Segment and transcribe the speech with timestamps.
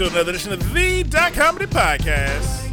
[0.00, 2.72] to another edition of the Dot Comedy Podcast.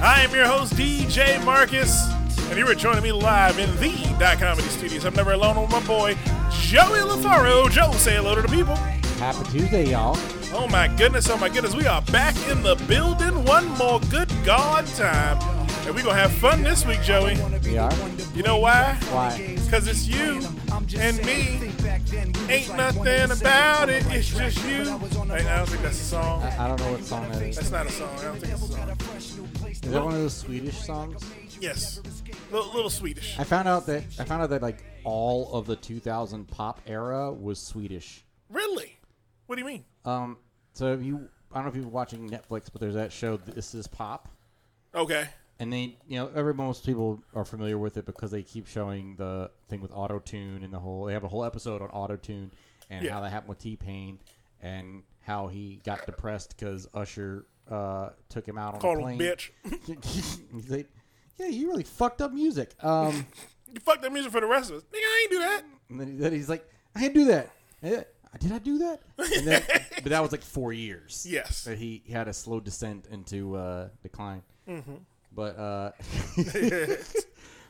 [0.00, 2.08] I am your host, DJ Marcus,
[2.50, 5.04] and you are joining me live in the Dot Comedy Studios.
[5.04, 6.14] I'm never alone with my boy,
[6.52, 7.68] Joey LaFaro.
[7.68, 8.76] Joe, say hello to the people.
[9.16, 10.16] Happy Tuesday, y'all.
[10.52, 14.30] Oh my goodness, oh my goodness, we are back in the building one more good
[14.44, 15.36] God time.
[15.84, 17.36] And we're gonna have fun this week, Joey.
[17.64, 17.92] We are?
[18.36, 18.96] You know why?
[19.10, 19.56] Why?
[19.64, 20.46] Because it's you
[20.96, 21.72] and me.
[22.48, 24.84] Ain't nothing about it, it's just you.
[25.38, 26.42] Hey, I don't think that's a song.
[26.42, 27.54] I, I don't know what song that is.
[27.54, 28.08] That's not a song.
[28.18, 29.68] I don't think it's a song.
[29.70, 31.24] Is that one of those Swedish songs?
[31.60, 32.00] Yes.
[32.50, 33.38] Little, little Swedish.
[33.38, 37.32] I found out that I found out that like all of the 2000 pop era
[37.32, 38.24] was Swedish.
[38.50, 38.98] Really?
[39.46, 39.84] What do you mean?
[40.04, 40.38] Um,
[40.72, 43.36] so if you, I don't know if you've been watching Netflix, but there's that show
[43.36, 44.28] This Is Pop,
[44.92, 45.28] Okay.
[45.60, 49.14] and they, you know, every most people are familiar with it because they keep showing
[49.14, 51.04] the thing with auto tune and the whole.
[51.04, 52.50] They have a whole episode on auto tune
[52.90, 53.12] and Yeah.
[53.12, 54.18] how that happened with T Pain
[54.60, 59.18] and how he got depressed because Usher uh, took him out on Call a him
[59.18, 59.20] plane.
[59.20, 59.50] bitch.
[60.52, 60.88] He's like,
[61.36, 62.72] yeah, you really fucked up music.
[62.82, 63.26] Um,
[63.70, 64.82] You fucked up music for the rest of us.
[64.84, 65.62] Nigga, I ain't do that.
[65.90, 67.50] and then, then he's like, I didn't do that.
[67.82, 68.02] Eh,
[68.40, 69.00] Did I do that?
[69.18, 69.62] And then,
[70.02, 71.26] but that was like four years.
[71.28, 71.64] Yes.
[71.64, 74.42] That he had a slow descent into uh, decline.
[74.66, 74.94] Mm-hmm.
[75.32, 75.90] But uh,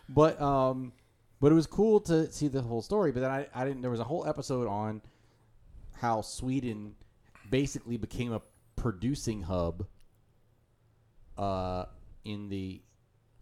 [0.09, 0.93] but um,
[1.41, 3.11] but it was cool to see the whole story.
[3.12, 3.83] But then I, I didn't.
[3.83, 5.03] There was a whole episode on
[5.95, 6.95] how Sweden
[7.51, 8.43] basically became a
[8.77, 9.87] producing hub.
[11.37, 11.85] Uh,
[12.25, 12.83] in the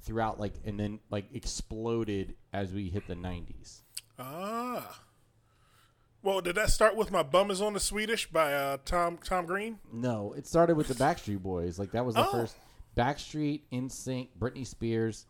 [0.02, 3.80] throughout like and then like exploded as we hit the 90s
[4.18, 5.00] Ah.
[6.22, 9.46] Well, did that start with "My Bum Is on the Swedish" by uh, Tom Tom
[9.46, 9.78] Green?
[9.92, 12.30] no it started with the backstreet boys like that was the Oh.
[12.32, 12.56] first
[12.96, 15.24] backstreet NSYNC britney spears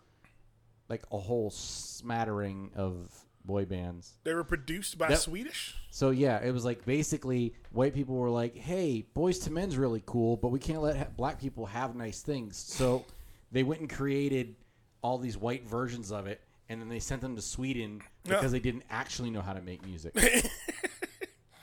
[0.89, 3.09] like a whole smattering of
[3.47, 5.75] boy bands They were produced by That- Swedish.
[5.91, 10.03] so yeah it was like basically white people were like hey Boyz II Men's really
[10.07, 13.05] cool but we can't let ha- black people have nice things so
[13.53, 14.57] they went and created
[15.03, 18.35] all these white versions of it and then they sent them to sweden Yeah.
[18.37, 20.13] because they didn't actually know how to make music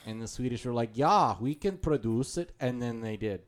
[0.06, 3.42] and the swedish were like yeah we can produce it and then they did.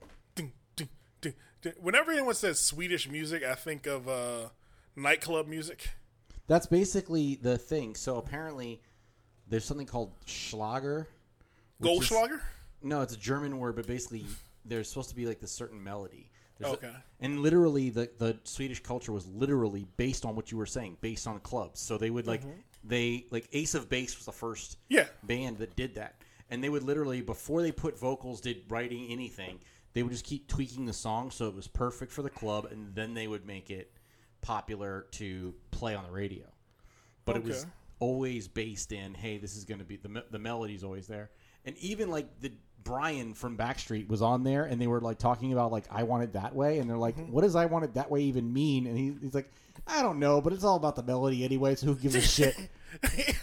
[1.81, 4.50] Whenever anyone says Swedish music, I think of uh,
[4.95, 5.90] nightclub music.
[6.47, 7.95] That's basically the thing.
[7.95, 8.81] So apparently,
[9.47, 11.07] there's something called Schlager.
[11.79, 12.41] which is- Goldschlager.
[12.81, 14.25] No, it's a German word, but basically,
[14.63, 16.31] there's supposed to be like this certain melody.
[16.57, 16.95] There's a- Okay.
[17.19, 21.28] and literally, the the Swedish culture was literally based on what you were saying, based
[21.28, 21.79] on clubs.
[21.81, 22.59] So they would like mm-hmm.
[22.83, 25.07] they like Ace of Base was the first Yeah.
[25.23, 29.59] band that did that, and they would literally before they put vocals, did writing anything,
[29.94, 32.95] they would just keep tweaking the song so it was perfect for the club, and
[32.95, 33.91] then they would make it
[34.41, 36.46] popular to play on the radio.
[37.25, 37.66] But it was
[38.00, 41.31] always based in, hey, this is going to be the the melody's always there,
[41.66, 42.52] and even like the
[42.84, 46.24] Brian from Backstreet was on there, and they were like talking about like I want
[46.24, 47.31] it that way, and they're like, mm-hmm.
[47.31, 48.86] what does I want it that way even mean?
[48.86, 49.52] And he, he's like,
[49.88, 52.56] I don't know, but it's all about the melody anyway, so who gives a shit?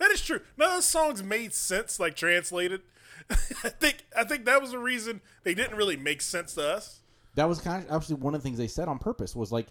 [0.00, 0.40] That is true.
[0.56, 2.80] None of the songs made sense, like translated.
[3.30, 7.00] I think I think that was the reason they didn't really make sense to us.
[7.36, 9.68] That was kind of actually one of the things they said on purpose was like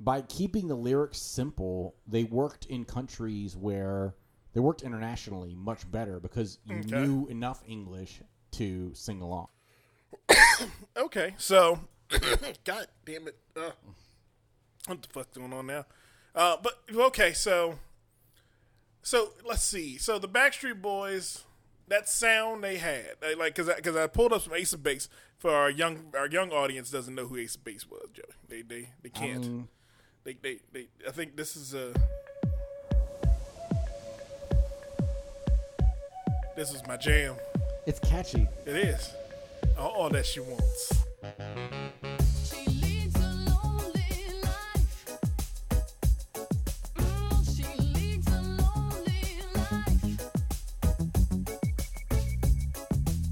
[0.00, 4.14] by keeping the lyrics simple, they worked in countries where
[4.54, 6.88] they worked internationally much better because you Okay.
[7.02, 8.20] knew enough English
[8.52, 9.48] to sing along.
[10.96, 11.78] Okay, so
[12.64, 13.70] God damn it, uh,
[14.86, 15.86] what the fuck going on now?
[16.34, 17.78] Uh, but okay, so
[19.02, 19.96] so let's see.
[19.98, 21.44] So the Backstreet Boys,
[21.88, 25.08] that sound they had, they, like because because I, pulled up some Ace of Base
[25.38, 28.24] for our young our young audience doesn't know who Ace of Base was, Joey.
[28.48, 29.40] They they they can't.
[29.40, 29.68] mean-
[30.24, 31.92] they, they they I think this is a.
[36.56, 37.36] This is my jam.
[37.86, 38.46] It's catchy.
[38.66, 39.14] It is.
[39.78, 41.04] All, all that she wants.
[42.44, 45.18] She leads a lonely life.
[46.96, 47.64] Mm, she
[47.94, 50.20] leads a lonely life.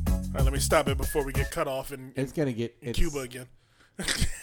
[0.09, 2.53] All right, let me stop it before we get cut off in, in It's gonna
[2.53, 3.47] get it's, Cuba again.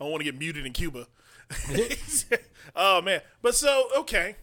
[0.00, 1.06] I don't want to get muted in Cuba.
[2.76, 4.36] oh man, but so okay.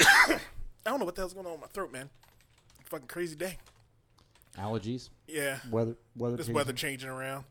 [0.00, 0.38] I
[0.84, 2.08] don't know what the hell's going on with my throat, man.
[2.84, 3.58] Fucking crazy day.
[4.58, 6.36] Allergies, Yeah, weather, weather.
[6.36, 6.54] this changing.
[6.54, 7.44] weather changing around.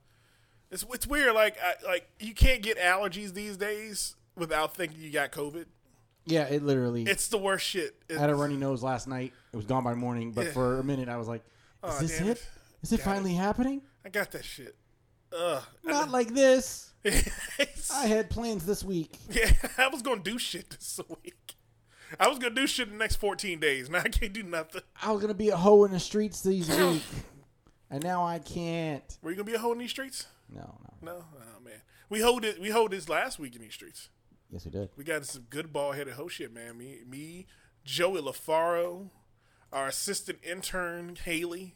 [0.72, 1.34] It's it's weird.
[1.34, 5.66] Like I, like you can't get allergies these days without thinking you got COVID.
[6.26, 7.04] Yeah, it literally.
[7.04, 7.96] It's the worst shit.
[8.10, 9.34] I had a runny nose last night.
[9.52, 10.52] It was gone by morning, but Yeah.
[10.52, 11.42] for a minute I was like,
[11.84, 12.28] "Is Aw, this it?
[12.28, 12.48] it.
[12.84, 13.82] Is it Got finally happening?
[14.06, 14.76] I got that shit.
[15.38, 15.64] Ugh.
[15.84, 16.94] Not like this."
[17.94, 19.18] I had plans this week.
[19.30, 21.56] Yeah, I was gonna do shit this week.
[22.20, 23.90] I was gonna do shit in the next 14 days.
[23.90, 24.82] Now I can't do nothing.
[25.02, 27.04] I was gonna be a hoe in the streets these week,
[27.90, 29.18] and now I can't.
[29.22, 30.28] Were you gonna be a hoe in these streets?
[30.54, 31.12] No, no.
[31.14, 31.82] No, oh man.
[32.10, 32.60] We hold it.
[32.60, 34.10] We hold this last week in these streets.
[34.52, 34.90] Yes, we did.
[34.98, 36.78] We got some good ball headed hoe shit, man.
[36.78, 37.46] Me, me,
[37.86, 39.10] Joey LaFaro,
[39.72, 41.76] our assistant intern Haley,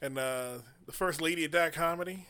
[0.00, 2.26] and uh, the first lady of that comedy,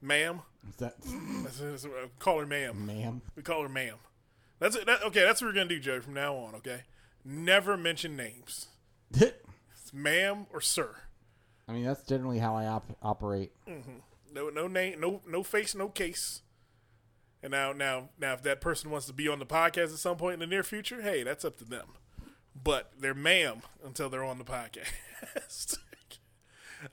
[0.00, 0.40] ma'am.
[0.68, 0.94] Is that,
[1.42, 2.86] That's, that's, uh, call her ma'am.
[2.86, 3.22] ma'am?
[3.36, 3.96] We call her ma'am.
[4.58, 4.86] That's it.
[4.86, 6.54] That, okay, that's what we're gonna do, Joey, from now on.
[6.56, 6.82] Okay,
[7.24, 8.66] never mention names.
[9.20, 10.94] It's ma'am or sir.
[11.68, 13.52] I mean, that's generally how I op- operate.
[14.32, 16.42] No, no name, no, no face, no case.
[17.42, 20.16] And now, now, now, if that person wants to be on the podcast at some
[20.16, 21.88] point in the near future, hey, that's up to them.
[22.54, 25.78] But they're ma'am until they're on the podcast.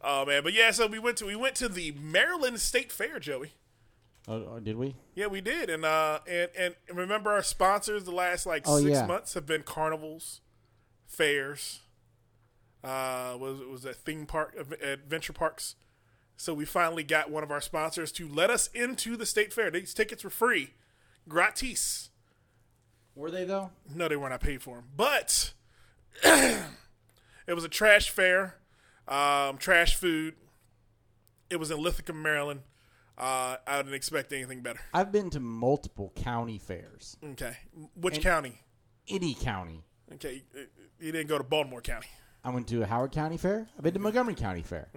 [0.01, 3.19] oh man, but yeah, so we went to we went to the Maryland State Fair,
[3.19, 3.53] Joey.
[4.27, 4.95] Oh, oh, did we?
[5.15, 8.91] Yeah, we did, and uh, and and remember our sponsors the last like Oh, six
[8.91, 9.05] yeah.
[9.05, 10.41] months have been carnivals,
[11.07, 11.79] fairs,
[12.83, 15.75] uh, was was that theme park adventure parks.
[16.37, 19.69] So we finally got one of our sponsors to let us into the state fair.
[19.71, 20.73] These tickets were free,
[21.27, 22.11] gratis.
[23.15, 23.71] Were they though?
[23.93, 25.51] No, they were not I paid for them, but
[26.23, 28.55] it was a trash fair,
[29.09, 30.35] um, trash food.
[31.49, 32.61] It was in Linthicum, Maryland.
[33.17, 34.79] Uh, I didn't expect anything better.
[34.93, 37.17] I've been to multiple county fairs.
[37.31, 37.57] Okay,
[37.95, 38.61] which county?
[39.09, 39.83] Any county.
[40.13, 40.43] Okay,
[40.99, 42.07] you didn't go to Baltimore County.
[42.43, 43.67] I went to a Howard County Fair.
[43.77, 44.87] I've been to Montgomery County Fair.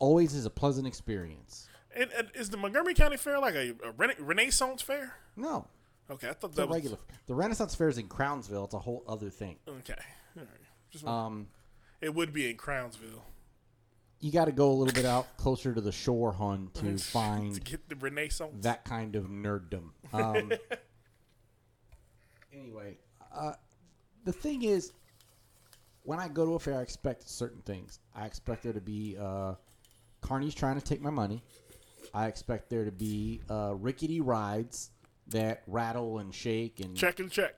[0.00, 1.68] Always is a pleasant experience.
[1.96, 5.14] And, and is the Montgomery County Fair like a, a rena- Renaissance fair?
[5.36, 5.66] No,
[6.10, 6.98] Okay, I thought it's that was regular.
[7.26, 8.64] The Renaissance Fair is in Crownsville.
[8.64, 9.56] It's a whole other thing.
[9.68, 9.94] Okay,
[10.36, 10.48] all right.
[10.90, 11.46] Just, Um,
[12.04, 13.24] it would be in Crownsville
[14.24, 16.98] you got to go a little bit out closer to the shore, hun, to to
[16.98, 18.54] find get the Renaissance.
[18.64, 19.90] that kind of nerddom.
[20.14, 20.50] Um,
[22.52, 22.96] anyway,
[23.34, 23.52] uh,
[24.24, 24.92] the thing is,
[26.04, 28.00] when I go to a fair, I expect certain things.
[28.14, 29.56] I expect there to be uh,
[30.22, 31.42] carnies trying to take my money.
[32.14, 34.90] I expect there to be uh, rickety rides
[35.26, 37.56] that rattle and shake and check and check.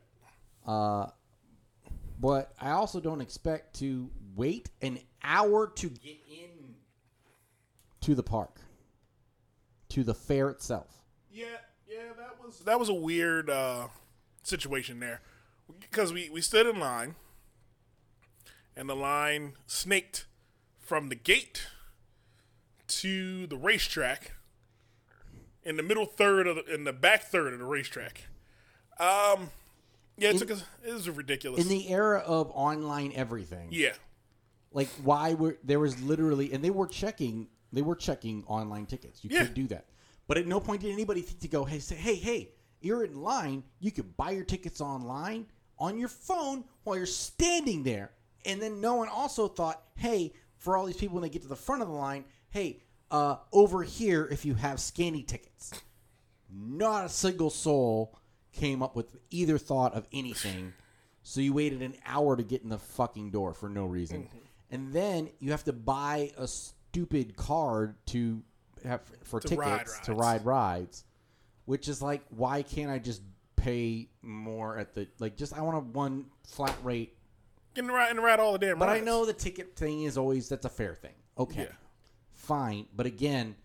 [0.66, 1.06] uh,
[2.18, 6.76] but I also don't expect to wait an hour to get in
[8.02, 8.60] to the park,
[9.88, 11.02] to the fair itself.
[11.32, 11.46] Yeah,
[11.88, 13.88] yeah, that was that was a weird uh,
[14.42, 15.22] situation there
[15.80, 17.16] because we we stood in line,
[18.76, 20.26] and the line snaked
[20.78, 21.66] from the gate
[22.86, 24.32] to the racetrack
[25.64, 28.28] in the middle third of the, in the back third of the racetrack.
[28.98, 29.50] Um,
[30.16, 30.64] yeah, it took us.
[30.86, 31.60] It was ridiculous.
[31.60, 33.92] In the era of online everything, yeah,
[34.76, 39.24] like why were there was literally and they were checking they were checking online tickets.
[39.24, 39.44] You Yeah.
[39.46, 39.86] could do that,
[40.28, 42.50] but at no point did anybody think to go, hey, say, hey, hey,
[42.80, 43.64] you're in line.
[43.80, 45.46] You could buy your tickets online
[45.78, 48.12] on your phone while you're standing there.
[48.44, 51.48] And then no one also thought, hey, for all these people when they get to
[51.48, 55.72] the front of the line, hey, uh, over here if you have scanny tickets.
[56.50, 58.16] Not a single soul
[58.52, 60.72] came up with either thought of anything.
[61.22, 64.28] So you waited an hour to get in the fucking door for no reason.
[64.70, 68.42] And then you have to buy a stupid card to
[68.84, 70.44] have for To ride tickets to rides.
[70.44, 71.04] ride rides,
[71.64, 73.22] which is like why can't I just
[73.56, 77.16] pay more at the like just I want a one flat rate
[77.74, 78.78] getting ride and ride all the damn.
[78.78, 79.06] but I rides.
[79.06, 81.14] know the ticket thing is always that's a fair thing.
[81.38, 81.62] Okay.
[81.62, 81.72] Yeah.
[82.32, 82.86] Fine.
[82.94, 83.56] But again,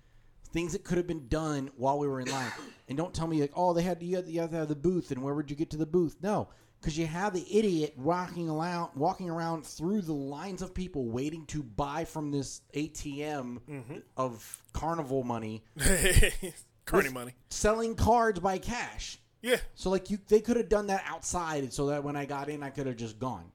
[0.53, 2.51] things that could have been done while we were in line.
[2.89, 4.75] and don't tell me like, oh, they had you had, you had to have the
[4.75, 6.17] booth and where would you get to the booth?
[6.21, 6.49] No.
[6.81, 11.45] Because you have the idiot walking around walking around through the lines of people waiting
[11.47, 13.97] to buy from this ATM Mm-hmm.
[14.17, 15.63] of carnival money,
[16.85, 17.35] Carney with- money.
[17.49, 19.19] selling cards by cash.
[19.43, 22.47] Yeah, So like you they could have done that outside so that when I got
[22.49, 23.51] in I could have just gone.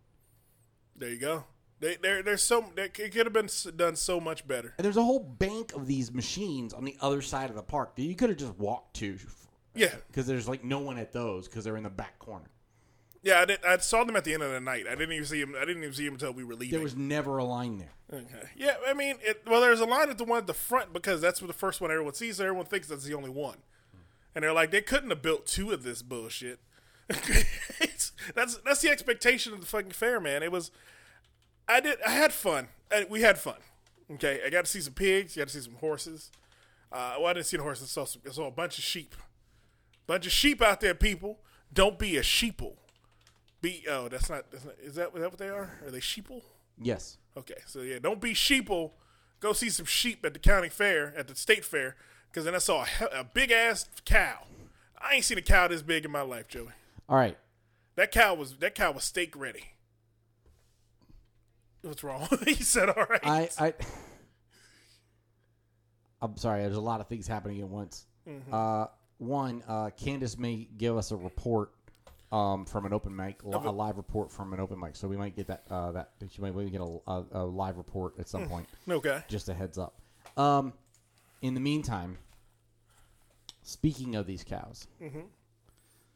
[0.97, 1.45] there you go.
[1.79, 4.73] They, there, there's so it could have been done so much better.
[4.79, 7.95] And there's a whole bank of these machines on the other side of the park
[7.97, 9.19] that you could have just walked to
[9.75, 12.47] Yeah, because there's like no one at those because they're in the back corner.
[13.23, 13.41] Yeah.
[13.41, 14.87] I, did, I saw them at the end of the night.
[14.87, 15.55] I didn't even see him.
[15.57, 16.73] I didn't even see him until we were leaving.
[16.73, 17.93] There was never a line there.
[18.13, 18.49] Okay.
[18.57, 21.21] Yeah, I mean, it, well, there's a line at the one at the front because
[21.21, 22.37] that's the first one everyone sees.
[22.37, 23.59] So everyone thinks that's the only one,
[24.35, 26.61] and they're like, they couldn't have built two of this bullshit.
[28.35, 30.43] That's that's the expectation of the fucking fair, man.
[30.43, 30.73] It was,
[31.69, 32.69] I did, I had fun.
[32.91, 33.57] I, we had fun.
[34.15, 35.37] Okay, I got to see some pigs.
[35.37, 36.31] You got to see some horses.
[36.91, 37.85] Uh, well, I didn't see the horses.
[37.85, 39.15] I saw, some, I saw a bunch of sheep.
[40.07, 41.39] Bunch of sheep out there, people.
[41.73, 42.75] Don't be a sheeple.
[43.61, 44.51] Be oh, that's not.
[44.51, 45.79] That's not is that is that what they are?
[45.85, 46.43] Are they sheeple?
[46.81, 47.19] Yes.
[47.37, 48.93] Okay, so yeah, don't be sheeple.
[49.41, 51.97] Go see some sheep at the county fair, at the state fair,
[52.31, 54.45] Because then I saw a, a big ass cow.
[54.99, 56.69] I ain't seen a cow this big in my life, Joey.
[57.09, 57.37] All right.
[57.97, 59.65] That cow was that cow was steak ready.
[61.83, 62.29] What's wrong?
[62.45, 63.75] he said, "All right." I, I
[66.23, 66.63] I'm sorry.
[66.63, 68.07] There's a lot of things happening at once.
[68.29, 68.53] Mm-hmm.
[68.53, 68.87] Uh,
[69.19, 71.71] one, uh, Candace may give us a report
[72.37, 74.97] um, from an open mic, li- a live report from an open mic.
[74.97, 75.63] So we might get that.
[75.71, 78.67] Uh, that she might we get a, a, a live report at some point.
[78.89, 79.23] okay.
[79.29, 79.95] Just a heads up.
[80.37, 80.73] Um,
[81.43, 82.19] in the meantime,
[83.63, 85.21] speaking of these cows, Mm-hmm.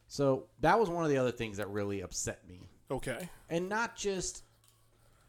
[0.07, 3.29] so that was one of the other things that really upset me Okay.
[3.49, 4.43] and not just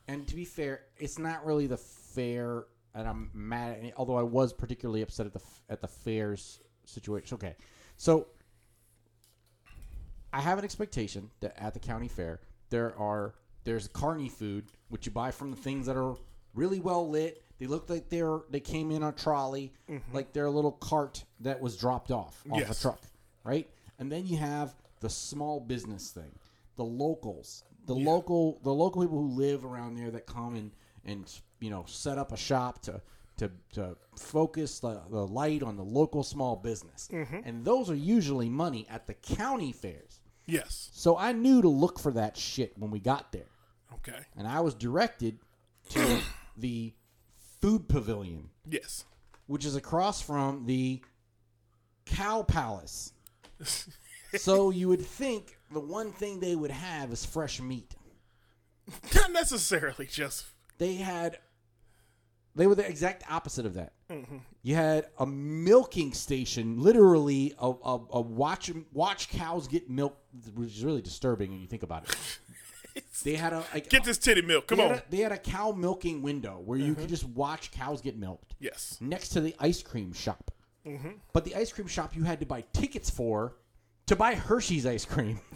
[0.08, 4.22] and to be fair it's not really the fair and i'm mad at although i
[4.22, 7.54] was particularly upset at the at the fairs situation okay
[7.96, 8.26] so
[10.32, 13.34] i have an expectation that at the county fair there are
[13.64, 16.16] there's carney food which you buy from the things that are
[16.54, 17.42] really well lit.
[17.58, 20.14] They look like they're they came in on a trolley mm-hmm.
[20.14, 22.78] like they're a little cart that was dropped off off Yes.
[22.78, 23.00] a truck
[23.44, 23.68] right?
[23.98, 26.32] And then you have the small business thing
[26.76, 30.72] the locals the local the local people who live around there that come and
[31.04, 33.00] and you know set up a shop to
[33.38, 37.08] to, to focus the, the light on the local small business.
[37.10, 37.38] Mm-hmm.
[37.44, 40.90] And those are usually money at the county fairs Yes.
[40.92, 43.48] so i knew to look for that shit when we got there
[43.94, 44.18] Okay.
[44.36, 45.38] and i was directed
[45.90, 46.20] to
[46.56, 46.92] the
[47.60, 49.04] food pavilion Yes.
[49.46, 51.00] which is across from the
[52.06, 53.12] cow palace
[54.36, 57.94] so you would think the one thing they would have is fresh meat
[59.14, 60.44] Not necessarily just.
[60.78, 61.38] they had
[62.54, 63.92] they were the exact opposite of that.
[64.10, 64.38] Mm-hmm.
[64.62, 70.20] You had a milking station, literally a, a, a watch watch cows get milked,
[70.54, 72.16] which is really disturbing when you think about it.
[73.24, 74.66] They had a like, Get this titty milk.
[74.66, 74.90] Come they on.
[74.90, 77.10] Had a, they had a cow milking window where you could mm-hmm.
[77.10, 78.98] just watch cows get milked yes.
[79.00, 80.50] next to the ice cream shop.
[80.86, 81.10] Mm-hmm.
[81.32, 83.56] But the ice cream shop you had to buy tickets for
[84.06, 85.40] to buy Hershey's ice cream.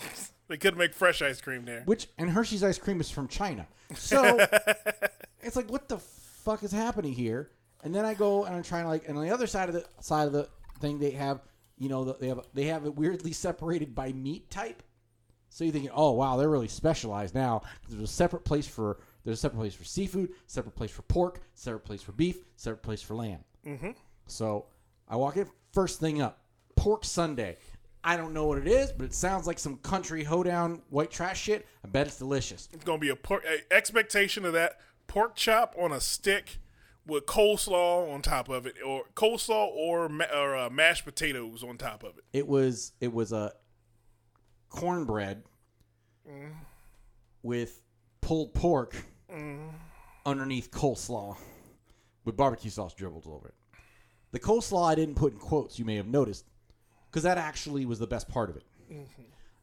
[0.49, 1.83] They could make fresh ice cream there.
[1.87, 3.67] which and Hershey's ice cream is from China.
[3.97, 4.47] So
[5.43, 5.99] it's like what the
[6.47, 7.51] fuck is happening here?
[7.83, 9.75] And then I go and I'm trying to like and on the other side of
[9.75, 10.49] the side of the
[10.81, 11.41] thing they have
[11.77, 14.83] you know they have they have it weirdly separated by meat type.
[15.49, 17.63] So you're thinking, oh wow, they're really specialized now.
[17.89, 21.41] There's a separate place for there's a separate place for seafood, separate place for pork,
[21.55, 23.41] separate place for beef, separate place for lamb.
[23.67, 23.91] Mm-hmm.
[24.27, 24.67] So
[25.09, 26.41] I walk in first thing up,
[26.77, 27.57] pork Sunday.
[28.05, 31.43] I don't know what it is, but it sounds like some country hoedown white trash
[31.43, 31.67] shit.
[31.85, 32.69] I bet it's delicious.
[32.73, 36.59] It's gonna be a pork expectation of that pork chop on a stick
[37.07, 41.79] with coleslaw on top of it, or coleslaw or ma- or uh, mashed potatoes on
[41.79, 42.25] top of it.
[42.33, 43.53] It was it was a
[44.69, 45.45] cornbread
[46.29, 46.53] mm.
[47.43, 47.83] with
[48.21, 48.97] pulled pork
[49.33, 49.71] mm.
[50.25, 51.37] underneath coleslaw
[52.25, 53.55] with barbecue sauce dribbled over it.
[54.33, 55.79] The coleslaw I didn't put in quotes.
[55.79, 56.45] You may have noticed
[57.11, 58.65] because that actually was the best part of it.
[58.93, 59.23] Mm-hmm.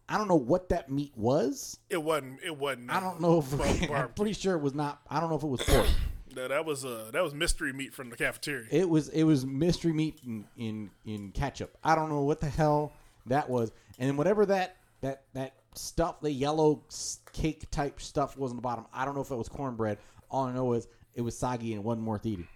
[0.10, 1.80] I don't know what that meat was.
[1.90, 2.40] It wasn't.
[2.44, 2.92] It wasn't.
[2.92, 5.02] I don't know if Bar- I'm pretty sure it was not.
[5.10, 5.88] I don't know if it was pork.
[6.36, 8.66] No, that was uh that was mystery meat from the cafeteria.
[8.72, 11.78] It was it was mystery meat in, in in ketchup.
[11.84, 12.92] I don't know what the hell
[13.28, 13.72] that was.
[14.00, 16.82] And whatever that that that stuff, the yellow
[17.34, 18.86] cake type stuff was on the bottom.
[18.92, 20.00] I don't know if it was cornbread.
[20.32, 22.48] All I know is it was soggy and it wasn't worth eating.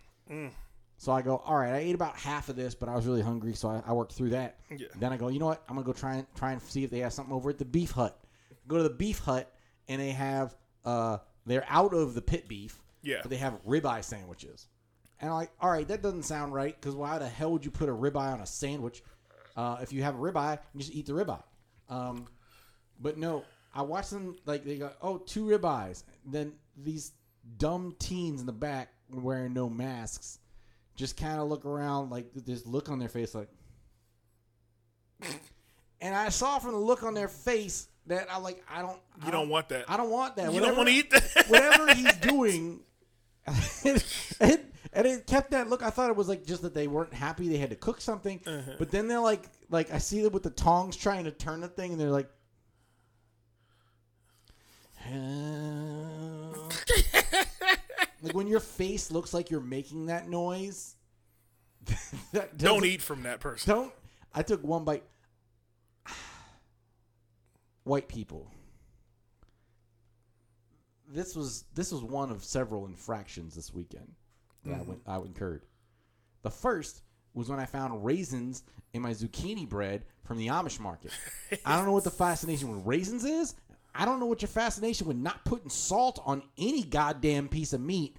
[0.98, 1.74] So I go, all right.
[1.74, 4.14] I ate about half of this, but I was really hungry, so I, I worked
[4.14, 4.58] through that.
[4.76, 4.88] Yeah.
[4.96, 5.64] Then I go, you know what?
[5.70, 7.66] I'm gonna go try and try and see if they have something over at the
[7.66, 8.20] Beef Hut.
[8.68, 9.54] Go to the Beef Hut,
[9.88, 12.82] and they have uh they're out of the pit beef.
[13.04, 13.20] Yeah.
[13.22, 14.68] But they have ribeye sandwiches.
[15.20, 17.72] And I'm like, all right, that doesn't sound right because why the hell would you
[17.72, 19.04] put a ribeye on a sandwich?
[19.56, 21.42] Uh, if you have a ribeye, you just eat the ribeye.
[21.90, 22.28] Um,
[23.00, 26.04] but no, I watched them like they go, oh, two ribeyes.
[26.26, 27.14] Then these
[27.58, 30.40] dumb teens in the back wearing no masks
[30.98, 33.48] just kind of look around like this look on their face like.
[36.02, 39.28] And I saw from the look on their face that I like I don't I
[39.28, 39.86] You don't want that.
[39.88, 40.52] I don't want that.
[40.54, 41.46] You don't want to eat that.
[41.48, 42.82] whatever he's doing.
[43.86, 44.04] and,
[44.94, 45.82] and it kept that look.
[45.82, 48.42] I thought it was like just that they weren't happy they had to cook something.
[48.46, 48.74] Uh-huh.
[48.78, 51.68] But then they're like, like I see them with the tongs trying to turn the
[51.68, 52.30] thing, and they're like,
[58.22, 60.96] like when your face looks like you're making that noise.
[62.34, 63.74] that don't eat from that person.
[63.74, 63.94] Don't.
[64.34, 65.04] I took one bite.
[67.84, 68.52] White people.
[71.10, 74.12] This was this was one of several infractions this weekend
[74.66, 74.90] that I mm-hmm.
[74.90, 75.66] went I incurred.
[76.44, 77.02] The first
[77.34, 78.64] was when I found raisins
[78.94, 81.12] in my zucchini bread from the Amish market.
[81.66, 83.56] I don't know what the fascination with raisins is.
[83.98, 87.82] I don't know what your fascination with not putting salt on any goddamn piece of
[87.82, 88.16] meat.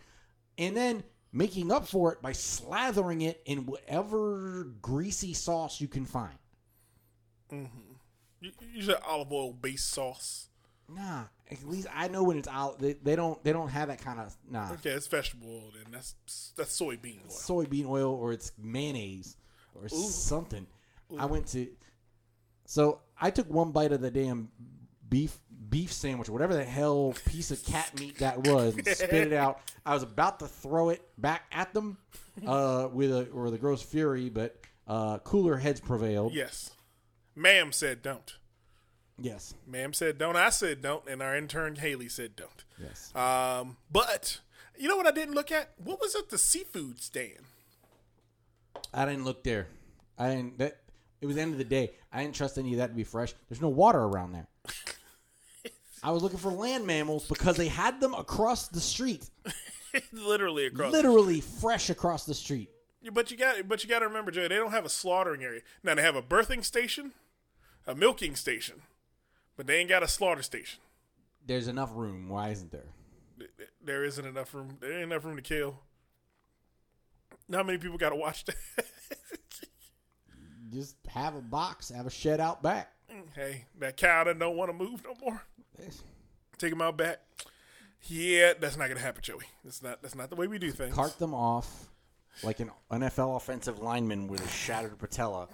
[0.59, 6.05] And then making up for it by slathering it in whatever greasy sauce you can
[6.05, 6.37] find.
[7.53, 7.93] Mm-hmm.
[8.41, 10.49] You, you said olive oil based sauce.
[10.89, 12.79] Nah, at least I know when it's out.
[12.79, 15.73] They, they don't they don't have that kind of nah Okay, it's vegetable oil.
[15.75, 17.31] Then that's that's soybean oil.
[17.31, 19.37] soybean oil or it's mayonnaise
[19.75, 20.67] or something.
[21.19, 21.69] I went to
[22.65, 24.51] so I took one bite of the damn
[25.09, 29.33] beef beef sandwich, whatever the hell piece of cat meat that was, and spit it
[29.33, 29.61] out.
[29.85, 31.99] I was about to throw it back at them
[32.47, 34.57] uh, with a or the gross fury, but
[34.87, 36.35] uh, cooler heads prevailed.
[36.35, 36.71] Yes,
[37.35, 38.37] ma'am said don't.
[39.21, 40.37] Yes, Ma'am said don't.
[40.37, 42.65] I said don't, and our intern Haley said don't.
[42.81, 43.13] yes.
[43.17, 44.39] Um, but
[44.79, 45.71] you know what I didn't look at?
[45.83, 47.41] What was at the seafood stand?
[48.95, 49.67] I didn't look there.
[50.17, 50.59] I didn't.
[50.59, 50.79] That
[51.21, 51.91] it was the end of the day.
[52.13, 53.35] I didn't trust any of that to be fresh.
[53.49, 54.47] There's no water around there.
[56.03, 59.29] I was looking for land mammals because they had them across the street,
[60.13, 60.93] Literally across.
[60.93, 62.71] literally fresh across the street.
[63.13, 64.43] But you got, but you got to remember, Joe.
[64.49, 65.61] They don't have a slaughtering area.
[65.83, 67.13] Now they have a birthing station,
[67.87, 68.83] a milking station,
[69.57, 70.81] but they ain't got a slaughter station.
[71.47, 72.29] There's enough room.
[72.29, 72.85] Why isn't there?
[73.83, 74.77] There isn't enough room.
[74.81, 75.79] There ain't enough room to kill.
[77.49, 78.57] Not many people got to watch that?
[80.71, 82.93] Just have a box, have a shed out back.
[83.35, 85.43] hey, that cow that don't want to move no more.
[86.59, 87.21] Take him out back.
[88.03, 89.45] Yeah, that's not gonna happen, Joey.
[89.65, 90.03] That's not.
[90.03, 90.95] That's not the way we do things.
[90.95, 91.89] Cart them off
[92.43, 95.49] like an NFL offensive lineman with a shattered patella.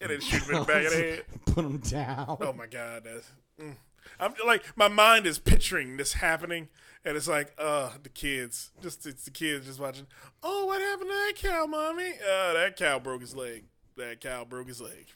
[0.00, 1.22] and then shoot him in the back of the head.
[1.46, 2.38] Put them down.
[2.40, 3.30] Oh my god, that's.
[3.60, 3.76] Mm.
[4.20, 6.68] I'm like my mind is picturing this happening,
[7.04, 10.06] and it's like, uh, the kids, just it's the kids just watching.
[10.42, 12.12] Oh, what happened to that cow, mommy?
[12.12, 13.64] Uh, that cow broke his leg.
[13.96, 15.06] That cow broke his leg.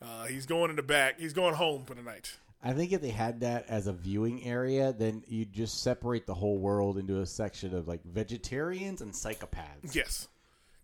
[0.00, 1.18] Uh, he's going in the back.
[1.18, 2.36] He's going home for the night.
[2.62, 6.34] I think if they had that as a viewing area, then you'd just separate the
[6.34, 9.94] whole world into a section of like vegetarians and psychopaths.
[9.94, 10.28] Yes,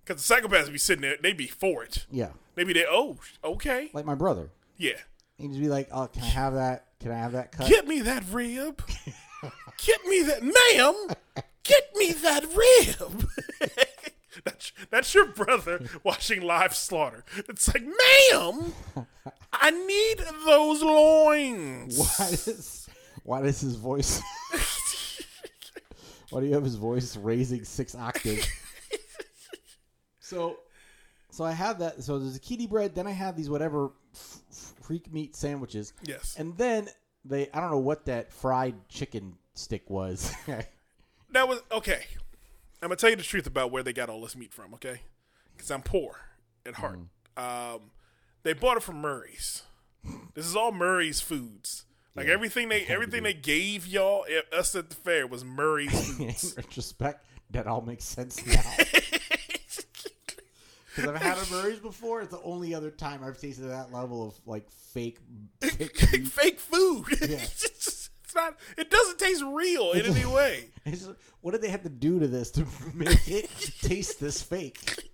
[0.05, 1.17] because the psychopaths would be sitting there.
[1.21, 2.07] They'd be for it.
[2.11, 2.31] Yeah.
[2.57, 2.85] Maybe they.
[2.89, 3.91] Oh, okay.
[3.93, 4.51] Like my brother.
[4.77, 4.99] Yeah.
[5.37, 6.87] He'd just be like, "Oh, can I have that?
[7.01, 8.81] Can I have that cut?" Get me that rib.
[9.85, 11.45] Get me that, ma'am.
[11.65, 13.29] Get me that rib.
[14.43, 17.25] that's, that's your brother watching live slaughter.
[17.49, 18.73] It's like, ma'am,
[19.53, 21.99] I need those loins.
[21.99, 22.89] Why is
[23.23, 24.21] Why does his voice?
[26.31, 28.49] why do you have his voice raising six octaves?
[30.19, 30.59] so,
[31.31, 32.03] so I have that.
[32.03, 32.95] So there's a kitty bread.
[32.95, 35.93] Then I have these whatever f- f- freak meat sandwiches.
[36.03, 36.35] Yes.
[36.39, 36.89] And then
[37.25, 40.35] they, I don't know what that fried chicken stick was.
[41.31, 42.05] That was okay.
[42.85, 44.75] I'm gonna tell you the truth about where they got all this meat from.
[44.75, 45.01] Okay,
[45.57, 46.17] because I'm poor
[46.67, 46.99] at heart.
[47.37, 47.91] Um,
[48.43, 49.63] they bought it from Murray's.
[50.35, 51.87] This is all Murray's foods.
[52.15, 56.29] Like everything they everything they gave y'all eh, us at the fair was Murray's In
[56.29, 56.55] foods.
[56.57, 58.61] retrospect, that all makes sense now.
[60.95, 62.21] Because I've had a Murray's before.
[62.21, 65.19] It's the only other time I've tasted that level of like fake,
[65.61, 65.97] fake.
[65.99, 67.07] Fake food.
[67.29, 67.45] Yeah.
[68.35, 68.57] It's not.
[68.77, 70.71] It doesn't taste real in any way.
[70.85, 71.09] It's
[71.41, 73.49] what did they have to do to this to make it
[73.83, 75.11] taste this fake?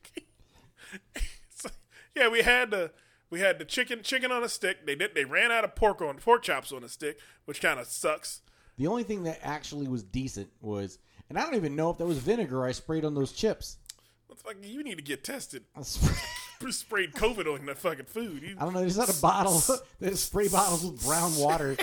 [1.56, 1.68] So,
[2.16, 2.90] yeah, we had the
[3.30, 4.86] we had the chicken chicken on a stick.
[4.86, 7.78] They did they ran out of pork on pork chops on a stick, which kind
[7.78, 8.40] of sucks.
[8.76, 12.06] The only thing that actually was decent was, and I don't even know if that
[12.06, 13.76] was vinegar I sprayed on those chips.
[14.26, 14.56] What the fuck?
[14.62, 15.64] You need to get tested.
[15.76, 18.42] I, spray, sprayed COVID on that fucking food.
[18.42, 18.80] You- I don't know.
[18.80, 19.62] There's not a bottle.
[20.00, 21.76] There's spray bottles with brown water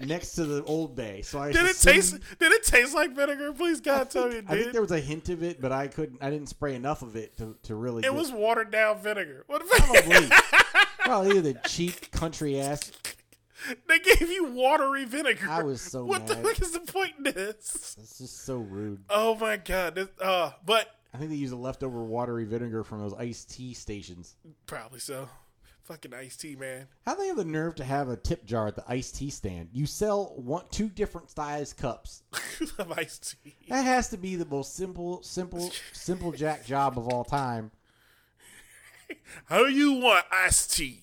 [0.00, 1.22] next to the Old Bay.
[1.22, 2.18] So I did it taste?
[2.38, 3.52] Did it taste like vinegar?
[3.52, 6.22] Please, God, tell me I think there was a hint of it, but I couldn't.
[6.22, 7.98] I didn't spray enough of it to, to really.
[8.00, 9.44] It get- was watered down vinegar.
[9.46, 10.28] What probably
[11.00, 12.90] probably the cheap country ass.
[13.88, 15.46] they gave you watery vinegar?
[15.48, 16.44] I was so What the mad.
[16.44, 17.96] fuck is the point in this?
[18.00, 19.04] It's just so rude.
[19.10, 19.94] Oh my god!
[19.94, 23.74] This, uh, but I think they used the leftover watery vinegar from those iced tea
[23.74, 24.34] stations.
[24.66, 25.28] probably so.
[25.84, 26.86] Fucking iced tea, man.
[27.04, 29.70] How they have the nerve to have a tip jar at the iced tea stand?
[29.72, 32.22] You sell one, two different size cups.
[32.78, 33.56] of iced tea.
[33.68, 37.72] That has to be the most simple, simple, simple jack job of all time.
[39.46, 41.02] How you want iced tea?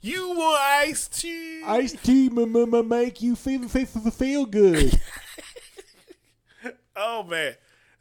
[0.00, 1.62] You want iced tea?
[1.64, 5.00] Iced tea m- m- make you feel, feel, feel- feel good.
[6.96, 7.54] Oh man.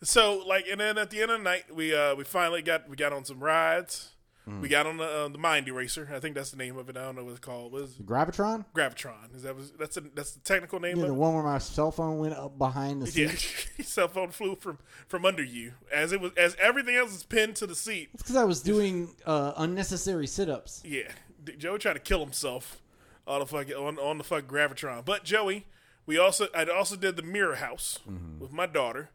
[0.04, 2.88] So like, and then at the end of the night, we uh we finally got
[2.90, 4.13] we got on some rides.
[4.46, 4.60] Hmm.
[4.60, 6.10] We got on the uh, the Mind Eraser.
[6.14, 6.98] I think that's the name of it.
[6.98, 7.72] I don't know what it's called.
[7.72, 8.06] What is it?
[8.06, 8.66] Gravitron?
[8.76, 9.34] Gravitron?
[9.36, 11.18] Is that was that's a, that's the technical name Yeah, of the it?
[11.18, 13.68] one where my cell phone went up behind the seat.
[13.78, 17.24] Yeah, cell phone flew from from under you as it was as everything else was
[17.24, 18.10] pinned to the seat.
[18.14, 20.82] It's because I was doing uh, unnecessary sit-ups.
[20.86, 21.10] Yeah,
[21.44, 22.82] D- Joey tried to kill himself
[23.26, 25.06] on the fuck on, on the fucking gravitron.
[25.06, 25.68] But Joey,
[26.06, 28.40] we also I also did the mirror house Mm-hmm.
[28.42, 29.10] with my daughter.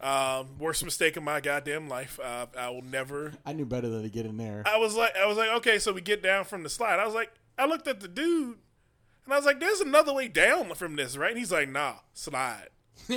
[0.00, 2.18] Um, worst mistake of my goddamn life.
[2.22, 3.32] Uh, I will never.
[3.44, 4.62] I knew better than to get in there.
[4.66, 6.98] I was like, I was like, okay, so we get down from the slide.
[6.98, 8.58] I was like, I looked at the dude,
[9.24, 11.30] and I was like, there's another way down from this, right?
[11.30, 12.68] And he's like, nah, slide.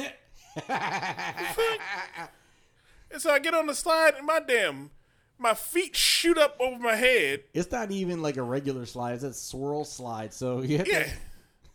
[3.14, 4.90] And so I get on the slide, and my damn,
[5.38, 7.44] my feet shoot up over my head.
[7.54, 10.34] it's not even like a regular slide; it's a swirl slide.
[10.34, 11.10] So you Yeah, to,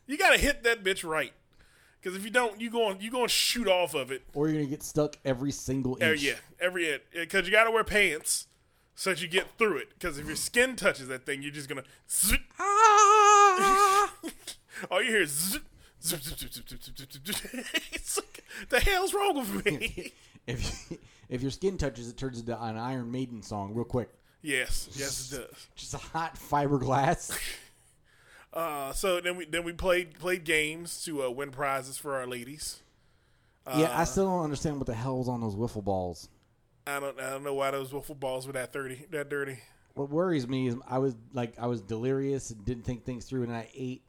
[0.09, 1.33] you gotta hit that bitch right,
[2.09, 4.63] because if you don't, you going you going to shoot off of it, or you're
[4.63, 6.03] gonna get stuck every single inch.
[6.03, 7.03] Oh, yeah, every inch.
[7.13, 8.47] Because you got to wear pants
[8.95, 9.91] so that you get through it.
[9.91, 11.83] Because if your skin touches that thing, you're just gonna.
[12.11, 12.41] Zip.
[12.59, 14.15] Ah.
[14.91, 15.59] All you hear is.
[18.71, 20.15] The hell's wrong with me?
[20.47, 20.91] if
[21.29, 24.09] if your skin touches, it turns into an Iron Maiden song real quick.
[24.41, 25.67] Yes, yes, it does.
[25.77, 27.39] Just a hot fiberglass.
[28.59, 32.27] Uh, so then we then we played played games to uh, win prizes for our
[32.27, 32.83] ladies.
[33.77, 36.29] yeah, I still don't understand what the hell was on those wiffle balls.
[36.85, 39.61] I don't I don't know why those wiffle balls were that dirty that dirty.
[39.95, 43.45] What worries me is I was like I was delirious and didn't think things through,
[43.45, 44.03] and I ate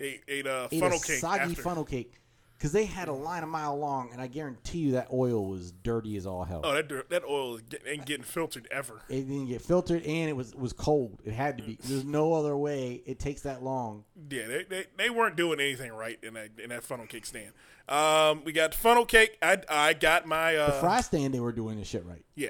[0.00, 1.62] Ate, ate uh, ate funnel a cake soggy after.
[1.62, 2.14] funnel cake
[2.56, 5.72] because they had a line a mile long, and I guarantee you that oil was
[5.72, 6.60] dirty as all hell.
[6.64, 9.02] Oh, that dir- that oil get, ain't getting filtered ever.
[9.08, 11.20] It didn't get filtered, and it was was cold.
[11.24, 11.78] It had to be.
[11.82, 13.02] There's no other way.
[13.06, 14.04] It takes that long.
[14.30, 17.52] Yeah, they, they, they weren't doing anything right in that in that funnel cake stand.
[17.88, 19.36] Um, we got the funnel cake.
[19.42, 22.24] I I got my uh, Fry stand, they were doing this shit right.
[22.34, 22.48] yeah.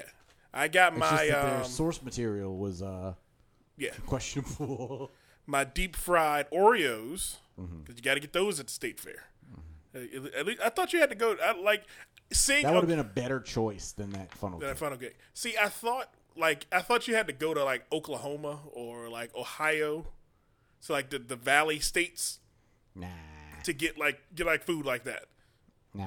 [0.53, 3.15] I got It's my that their um, source material was uh,
[3.77, 5.11] yeah questionable.
[5.45, 7.91] my deep fried Oreos because Mm-hmm.
[7.95, 9.25] you got to get those at the state fair.
[9.95, 11.35] At least I thought you had to go.
[11.43, 11.83] I, like
[12.31, 14.77] seeing that would have been a better choice than that funnel that cake.
[14.77, 15.17] funnel cake.
[15.33, 19.33] See, I thought like I thought you had to go to like Oklahoma or like
[19.35, 20.07] Ohio,
[20.79, 22.39] so like the the Valley states
[22.95, 23.07] Nah,
[23.63, 25.25] to get like get like food like that.
[25.93, 26.05] nah.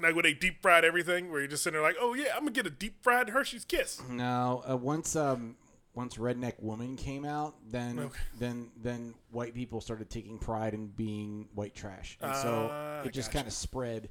[0.00, 2.40] Like when they deep fried everything, where you're just sitting there like, oh yeah, I'm
[2.40, 4.02] gonna get a deep fried Hershey's Kiss.
[4.08, 5.54] No, uh, once um
[5.94, 8.18] once Redneck Woman came out, then Okay.
[8.38, 13.12] then then white people started taking pride in being white trash, and so Ah, it
[13.12, 13.38] just gotcha.
[13.38, 14.08] kind of spread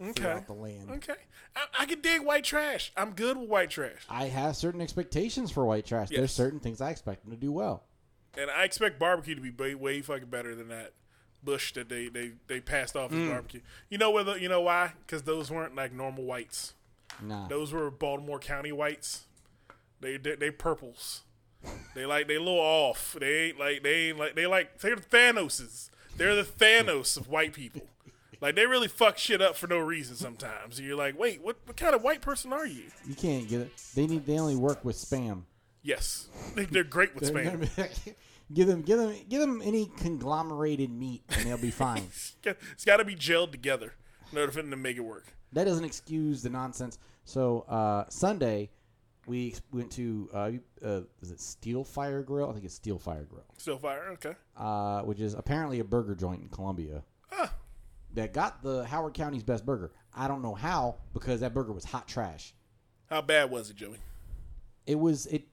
[0.00, 0.90] Okay, throughout the land.
[0.90, 1.14] okay,
[1.56, 2.92] I, I can dig white trash.
[2.96, 6.08] I'm good with white trash, I have certain expectations for white trash.
[6.10, 7.84] There's certain things I expect them to do well.
[8.36, 10.92] and I expect barbecue to be way, way fucking better than that
[11.42, 13.22] bush that they they, they passed off Mm.
[13.24, 13.60] as barbecue.
[13.88, 14.92] You know whether you know why?
[15.06, 16.74] Because those weren't like normal whites.
[17.22, 19.26] Nah, Those were Baltimore County whites.
[20.00, 21.22] They they, they purples.
[21.94, 23.16] They like they a little off.
[23.18, 25.90] They ain't like they ain't like they like they're the Thanoses.
[26.16, 27.82] They're the Thanos of white people.
[28.40, 30.78] Like they really fuck shit up for no reason sometimes.
[30.78, 32.84] And you're like, wait, what what kind of white person are you?
[33.06, 33.72] you can't get it.
[33.94, 34.26] They need.
[34.26, 35.42] They only work with spam.
[35.82, 37.68] Yes, they, they're great with spam.
[38.52, 42.02] give them, give them, give them any conglomerated meat, and they'll be fine.
[42.44, 43.94] It's got to be gelled together
[44.32, 45.26] in order for them to make it work.
[45.52, 46.98] that doesn't excuse the nonsense.
[47.24, 48.70] So uh, Sunday,
[49.28, 50.50] we went to uh,
[50.84, 52.48] uh, is it Steel Fire Grill?
[52.48, 54.34] I think it's Steel Fire Grill, Still fire, okay.
[54.56, 57.52] uh, which is apparently a burger joint in Columbia Ah,
[58.14, 59.92] that got the Howard County's best burger.
[60.16, 62.54] I don't know how because that burger was hot trash.
[63.10, 63.98] how bad was it, Joey?
[64.86, 65.44] It was it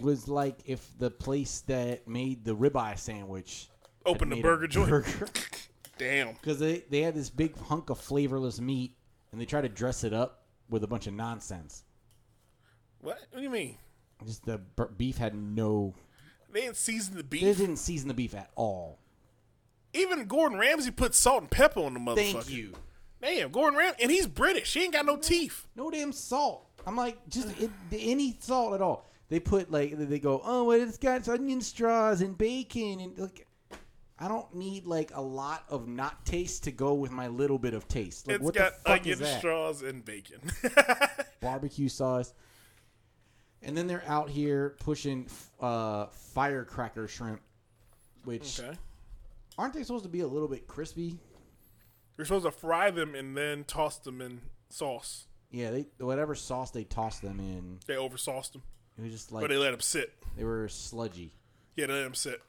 [0.00, 3.68] was like if the place that made the ribeye sandwich
[4.06, 4.90] had Open the made a burger joint.
[4.90, 5.28] burger.
[5.98, 6.32] Damn.
[6.34, 8.96] because they they had this big hunk of flavorless meat
[9.32, 11.83] and they try to dress it up with a bunch of nonsense.
[13.04, 13.20] What?
[13.30, 13.76] What do you mean?
[14.24, 14.58] Just the
[14.96, 15.94] beef had no.
[16.52, 17.42] They didn't season the beef.
[17.42, 18.98] They didn't season the beef at all.
[19.92, 22.32] Even Gordon Ramsay put salt and pepper on the motherfucker.
[22.32, 22.72] Thank you.
[23.20, 24.72] Damn, Gordon Ramsay, and he's British.
[24.72, 25.66] He ain't got no teeth.
[25.76, 26.66] No damn salt.
[26.86, 29.08] I'm like just it, any salt at all.
[29.28, 33.46] They put like they go oh well, it's got onion straws and bacon and like.
[34.16, 37.74] I don't need like a lot of not taste to go with my little bit
[37.74, 38.28] of taste.
[38.28, 40.40] Like It's what got the fuck onion straws and bacon.
[41.40, 42.32] barbecue sauce.
[43.64, 45.26] And then they're out here pushing
[45.60, 47.40] uh, firecracker shrimp,
[48.24, 48.76] which okay.
[49.58, 51.18] aren't they supposed to be a little bit crispy?
[52.16, 55.26] You're supposed to fry them and then toss them in sauce.
[55.50, 58.62] Yeah, they whatever sauce they tossed them in, They oversauced them,
[58.98, 60.12] it was just like, but they let them sit.
[60.36, 61.32] they were sludgy.
[61.76, 62.40] Yeah, they let them sit.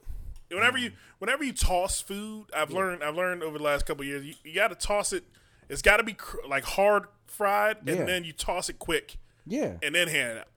[0.51, 4.07] Whenever you whenever you toss food, I've learned I've learned over the last couple of
[4.07, 5.23] years, you, you got to toss it.
[5.69, 8.05] It's got to be cr- like hard fried, and Yeah.
[8.05, 9.77] then you toss it quick, Yeah.
[9.81, 10.47] and then hand it out.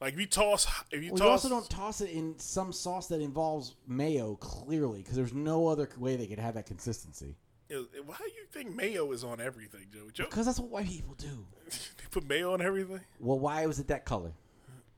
[0.00, 3.06] Like if you toss, if you Well, you also don't toss it in some sauce
[3.08, 7.34] that involves mayo, clearly, because there's no other way they could have that consistency.
[7.70, 10.10] Eh, why do you think mayo is on everything, Joe?
[10.12, 11.46] Joe, Because that's what white people do.
[11.70, 13.00] they put mayo on everything.
[13.20, 14.32] Well, why was it that color?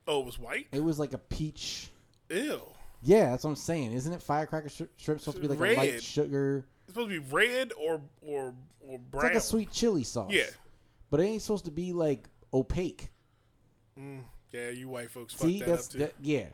[0.06, 0.66] Oh, it was white.
[0.72, 1.90] It was like a peach.
[2.30, 2.60] Ew.
[3.02, 3.92] Yeah, that's what I'm saying.
[3.92, 5.76] Isn't it firecracker shri- shrimp supposed to be like a Red.
[5.76, 6.66] light sugar?
[6.84, 9.26] It's supposed to be red or or or brown.
[9.26, 10.32] It's like a sweet chili sauce.
[10.32, 10.46] Yeah.
[11.10, 13.10] but it ain't supposed to be like opaque.
[13.98, 14.22] Mm.
[14.52, 15.98] Yeah, you white folks See, fucked that that's up too.
[15.98, 16.46] that, yeah.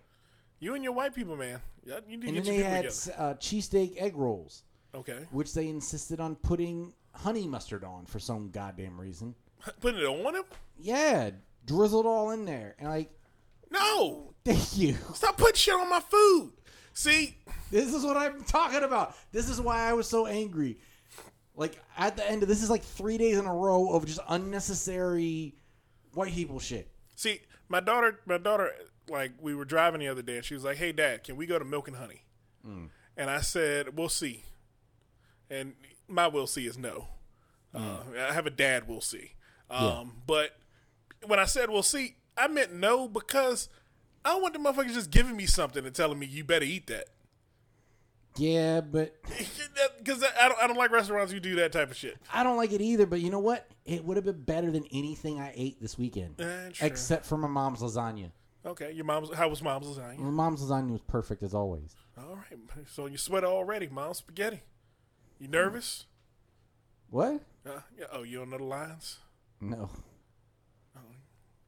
[0.61, 1.61] You and your white people, man.
[1.85, 3.23] You need to And get then your they people had together.
[3.23, 4.63] uh, cheesesteak egg rolls,
[4.95, 9.35] Okay, which they insisted on putting honey mustard on for some goddamn reason.
[9.81, 10.45] putting it on him?
[10.79, 11.31] Yeah,
[11.67, 13.11] drizzled all in there, and like,
[13.71, 14.97] No, thank you.
[15.15, 16.53] stop putting shit on my food.
[16.95, 17.37] See,
[17.71, 19.15] This is what I'm talking about.
[19.33, 20.79] This is why I was so angry.
[21.57, 24.21] Like at the end of this is like three days in a row of just
[24.29, 25.55] unnecessary
[26.15, 26.89] white people shit.
[27.17, 28.71] see, my daughter, my daughter,
[29.09, 31.47] like we were driving the other day, and she was like, "Hey, Dad, can we
[31.47, 32.23] go to Milk and Honey?"
[33.17, 34.45] And I said, "We'll see."
[35.51, 35.75] And
[36.09, 37.09] my "we'll see" is no.
[37.75, 37.99] Uh,
[38.29, 38.87] I have a dad.
[38.89, 39.33] We'll see.
[39.71, 40.57] Um, But
[41.27, 43.69] when I said "we'll see," I meant no because
[44.25, 46.87] I don't want the motherfuckers just giving me something and telling me you better eat
[46.89, 47.09] that.
[48.37, 49.15] Yeah, but
[49.99, 52.17] Because I don't, I don't like restaurants who do that type of shit.
[52.33, 53.07] I don't like it either.
[53.07, 53.67] But you know what?
[53.87, 56.87] It would have been better than anything I ate this weekend, Eh, sure.
[56.87, 58.33] except for my mom's lasagna.
[58.67, 60.19] Okay, your mom's how was mom's lasagna?
[60.19, 61.95] My mom's lasagna was perfect as always.
[62.19, 62.59] All right,
[62.91, 64.63] so you sweat already, mom's spaghetti.
[65.39, 66.07] You nervous?
[67.11, 67.43] What?
[67.67, 69.19] Uh, yeah, oh, you don't know the lines?
[69.61, 69.91] No.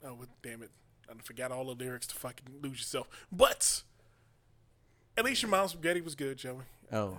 [0.05, 0.70] Oh, well, damn it!
[1.11, 3.09] I forgot all the lyrics to fucking lose yourself.
[3.33, 3.83] But
[5.16, 6.62] at least your mom's spaghetti was good, Joey.
[6.92, 7.18] Oh,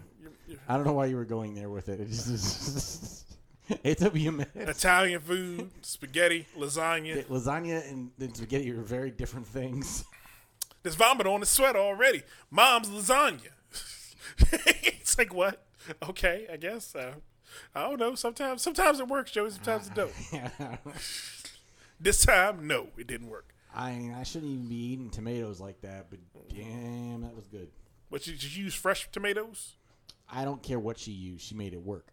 [0.67, 1.99] I don't know why you were going there with it.
[1.99, 3.25] It just
[3.83, 4.49] it took me a minute.
[4.55, 7.25] Italian food, spaghetti, lasagna.
[7.25, 10.05] Lasagna and, and spaghetti are very different things.
[10.83, 12.23] There's vomit on the sweater already.
[12.49, 13.49] Mom's lasagna.
[14.39, 15.63] it's like what?
[16.07, 16.95] Okay, I guess.
[16.95, 17.13] Uh,
[17.73, 18.15] I don't know.
[18.15, 19.49] Sometimes, sometimes it works, Joey.
[19.49, 20.11] Sometimes it don't.
[21.99, 23.53] This time, no, it didn't work.
[23.73, 27.69] I I shouldn't even be eating tomatoes like that, but damn, that was good.
[28.09, 29.75] But you, did you use fresh tomatoes?
[30.31, 32.07] I don't care what she used; she made it work.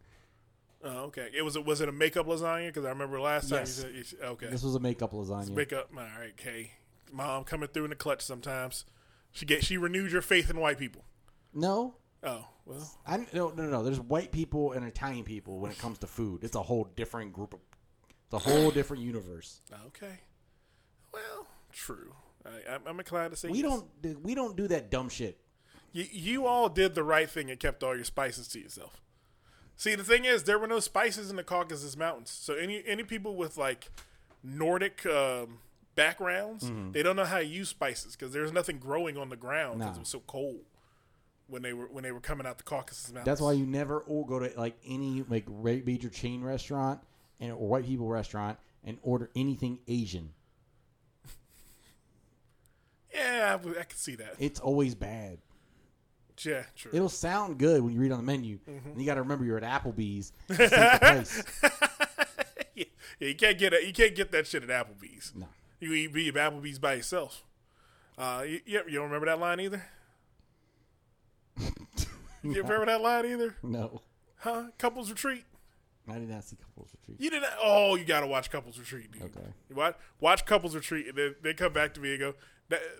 [0.83, 1.29] Oh, okay.
[1.35, 1.59] It was.
[1.59, 2.67] Was it a makeup lasagna?
[2.69, 3.85] Because I remember last time Yes.
[3.95, 4.19] you said.
[4.23, 4.47] Okay.
[4.49, 5.51] This was a makeup lasagna.
[5.55, 5.89] Makeup.
[5.97, 6.33] All right.
[6.39, 6.73] Okay.
[7.13, 8.85] Mom coming through in the clutch sometimes.
[9.33, 9.65] She get.
[9.65, 11.05] She renewed your faith in white people.
[11.53, 12.99] No, Oh well.
[13.07, 13.83] I no no no.
[13.83, 16.43] There's white people and Italian people when it comes to food.
[16.43, 17.61] It's a whole different group of.
[18.25, 19.61] It's a whole different universe.
[19.89, 20.21] Okay.
[21.13, 22.15] Well, true.
[22.45, 23.83] I, I'm, I'm inclined to say We yes.
[24.03, 25.39] don't we don't do that dumb shit.
[25.95, 29.01] You, you all did the right thing and kept all your spices to yourself.
[29.77, 32.31] See, the thing is, there were no spices in the Caucasus Mountains.
[32.31, 33.89] So any any people with like
[34.43, 35.59] Nordic um,
[35.95, 36.93] backgrounds, Mm-hmm.
[36.93, 39.95] they don't know how to use spices because there's nothing growing on the ground because
[39.95, 39.97] No.
[39.97, 40.61] it was so cold
[41.47, 43.27] when they were when they were coming out the Caucasus Mountains.
[43.27, 47.01] That's why you never go to like any like major chain restaurant
[47.41, 50.31] and or white people restaurant and order anything Asian.
[53.15, 54.35] Yeah, I can see that.
[54.41, 55.39] It's always bad.
[56.43, 56.91] Yeah, true.
[56.95, 58.59] It'll sound good when you read on the menu.
[58.69, 58.91] Mm-hmm.
[58.91, 60.33] And you got to remember you're at Applebee's.
[63.21, 63.85] Yeah, you can't get it.
[63.87, 65.33] You can't get that shit at Applebee's.
[65.37, 65.47] No.
[65.79, 67.45] You eat be at Applebee's by yourself.
[68.19, 69.85] Uh, you, you don't remember that line either?
[72.43, 73.57] You remember that line either?
[73.63, 74.03] No,
[74.37, 74.65] Huh?
[74.77, 75.45] Couples retreat.
[76.07, 77.19] I did not see couples retreat.
[77.19, 77.49] You didn't.
[77.63, 79.23] Oh, you gotta watch Couples Retreat, dude.
[79.23, 79.47] Okay.
[79.71, 82.37] You watch watch Couples Retreat, and then they come back to me and go, "That-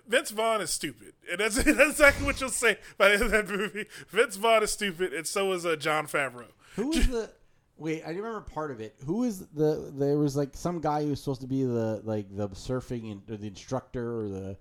[0.07, 3.31] "Vince Vaughn is stupid," and that's, that's exactly what you'll say by the end of
[3.31, 3.85] that movie.
[4.09, 6.47] Vince Vaughn is stupid, and so is uh, Jon Favreau.
[6.75, 7.29] Who is the?
[7.77, 8.95] Wait, I remember part of it.
[9.05, 9.91] Who is the?
[9.93, 13.21] There was like some guy who was supposed to be the like the surfing and
[13.29, 14.57] or the instructor or the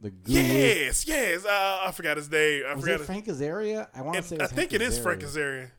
[0.00, 0.40] the guru.
[0.40, 1.44] Yes, yes.
[1.44, 2.62] Uh, I forgot his name.
[2.68, 3.00] I Was forgot.
[3.00, 3.88] it Frank Azaria?
[3.94, 4.36] I want to say.
[4.40, 5.64] I think Hank it is Frank Azaria.
[5.64, 5.70] Azaria.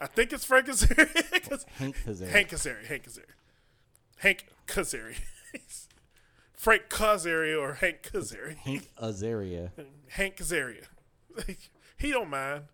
[0.00, 1.42] I think it's Frank Azaria.
[1.48, 2.28] 'cause- Hank Azaria.
[2.28, 2.84] Hank Azaria.
[2.86, 3.24] Hank Azaria.
[4.18, 5.14] Hank Azaria.
[6.58, 8.56] Frank Azaria or Hank Azaria.
[8.56, 9.70] Hank Azaria.
[10.08, 10.84] Hank Azaria.
[11.96, 12.64] he don't mind,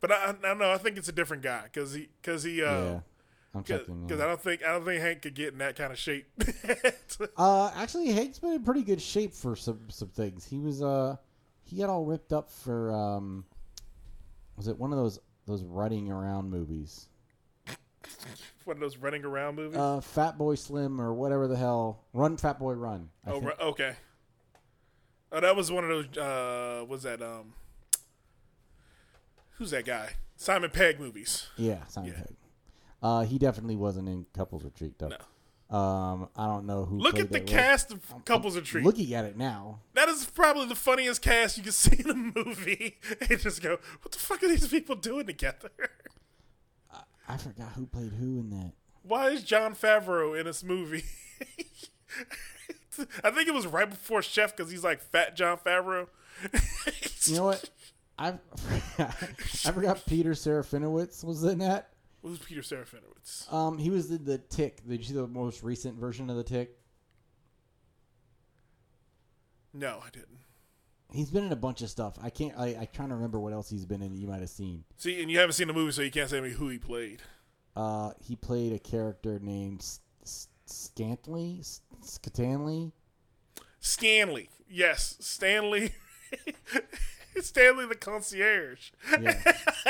[0.00, 2.66] but I, I know I think it's a different guy because he because he Yeah,
[2.66, 3.00] uh
[3.54, 4.20] I'm checking because.
[4.20, 6.28] I don't think I don't think Hank could get in that kind of shape.
[7.36, 10.46] Uh, actually, Hank's been in pretty good shape for some some things.
[10.46, 11.16] He was uh,
[11.64, 13.44] he got all ripped up for um,
[14.56, 17.08] was it one of those those running around movies?
[18.70, 19.76] One of those running around movies.
[19.76, 22.04] Uh, Fat Boy Slim or whatever the hell.
[22.12, 23.08] Run, Fat Boy, Run.
[23.26, 23.60] I oh, think.
[23.60, 23.94] okay.
[25.32, 26.16] Oh, that was one of those.
[26.16, 27.54] Uh, was that um?
[29.58, 30.10] Who's that guy?
[30.36, 31.48] Simon Pegg movies.
[31.56, 32.18] Yeah, Simon Yeah.
[32.18, 32.36] Pegg.
[33.02, 35.76] Uh, he definitely wasn't in Couples Retreat though.
[35.76, 36.98] Um, I don't know who.
[36.98, 37.60] Look at the that role.
[37.60, 38.84] cast of Couples Retreat.
[38.84, 42.14] Looking at it now, That is probably the funniest cast you can see in a
[42.14, 43.00] movie.
[43.28, 45.70] and just go, what the fuck are these people doing together?
[47.30, 48.72] I forgot who played who in that.
[49.04, 51.04] Why is Jon Favreau in this movie?
[53.22, 56.08] I think it was right before Chef because he's like fat Jon Favreau.
[57.26, 57.68] You know what?
[58.18, 58.30] I
[58.98, 61.90] I forgot Peter Serafinowicz was in that.
[62.22, 63.52] Who's Peter Serafinowicz?
[63.52, 64.82] Um, he was in the Tick.
[64.88, 66.78] Did you see the most recent version of the Tick?
[69.74, 70.38] No, I didn't.
[71.12, 72.16] He's been in a bunch of stuff.
[72.22, 72.54] I can't.
[72.58, 74.12] I, I trying to remember what else he's been in.
[74.12, 74.84] that You might have seen.
[74.96, 77.22] See, and you haven't seen the movie, so you can't say me who he played.
[77.76, 82.92] Uh, he played a character named S- S- Scantley, S- Scatanley.
[83.80, 84.50] Stanley.
[84.68, 85.92] Yes, Stanley.
[87.40, 88.90] Stanley the concierge.
[89.20, 89.40] Yeah.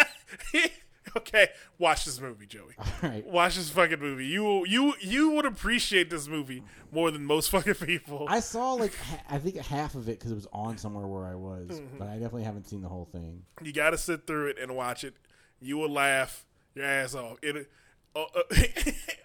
[1.16, 2.74] okay, watch this movie, Joey.
[2.78, 3.26] All right.
[3.26, 4.26] Watch this fucking movie.
[4.26, 8.26] You you you would appreciate this movie more than most fucking people.
[8.28, 11.24] I saw like ha- I think half of it because it was on somewhere where
[11.26, 11.98] I was, Mm-hmm.
[11.98, 13.42] but I definitely haven't seen the whole thing.
[13.62, 15.14] You got to sit through it and watch it.
[15.60, 17.38] You will laugh your ass off.
[17.42, 17.68] It,
[18.14, 18.42] oh, uh,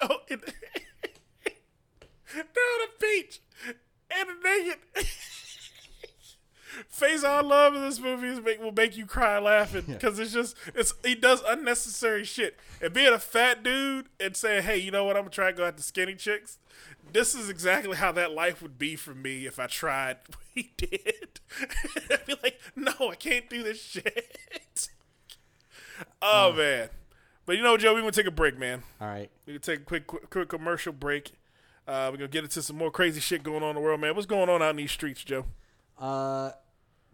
[0.01, 0.41] oh, it,
[2.33, 3.39] down the beach
[4.11, 4.79] and naked.
[6.87, 9.85] Face all love in this movie is make, will make you cry laughing.
[9.87, 12.57] Because it's just it's he does unnecessary shit.
[12.81, 15.15] And being a fat dude and saying hey you know what?
[15.15, 16.57] I'm gonna try to go after skinny chicks.
[17.11, 20.71] This is exactly how that life would be for me if I tried what he
[20.77, 21.39] did.
[22.11, 24.89] I'd be like no I can't do this shit.
[26.21, 26.89] Oh man.
[27.45, 28.83] But you know Joe we gonna take a break man.
[28.99, 29.29] All right.
[29.45, 31.31] we can take a quick, quick, quick commercial break.
[31.87, 34.13] Uh, we're gonna get into some more crazy shit going on in the world, man.
[34.15, 35.45] What's going on out in these streets, Joe?
[35.99, 36.51] Uh,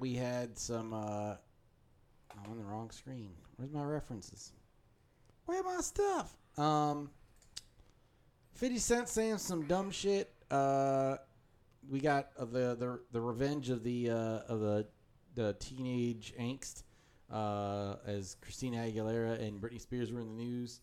[0.01, 0.93] we had some.
[0.93, 1.35] Uh,
[2.31, 3.31] I'm on the wrong screen.
[3.55, 4.51] Where's my references?
[5.45, 6.35] Where my stuff?
[6.57, 7.11] Um,
[8.55, 10.33] Fifty Cent saying some dumb shit.
[10.49, 11.17] Uh,
[11.89, 14.87] we got uh, the the the revenge of the uh, of the
[15.35, 16.83] the teenage angst.
[17.31, 20.81] Uh, as Christina Aguilera and Britney Spears were in the news,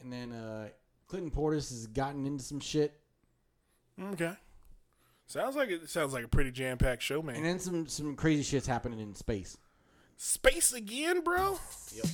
[0.00, 0.68] and then uh,
[1.08, 3.00] Clinton Portis has gotten into some shit.
[4.00, 4.34] Okay.
[5.28, 7.36] Sounds like it sounds like a pretty jam packed show, man.
[7.36, 9.58] And then some some crazy shit's happening in space.
[10.16, 11.58] Space again, bro.
[11.94, 12.06] Yep.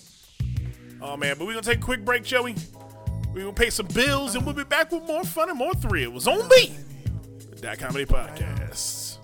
[1.01, 2.57] Oh man, but we're gonna take a quick break, Joey.
[3.33, 6.27] We're gonna pay some bills, and we'll be back with more fun and more thrills
[6.27, 6.77] on me.
[7.63, 9.19] That comedy podcast.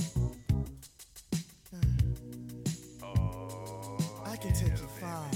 [4.25, 5.27] I can take you far,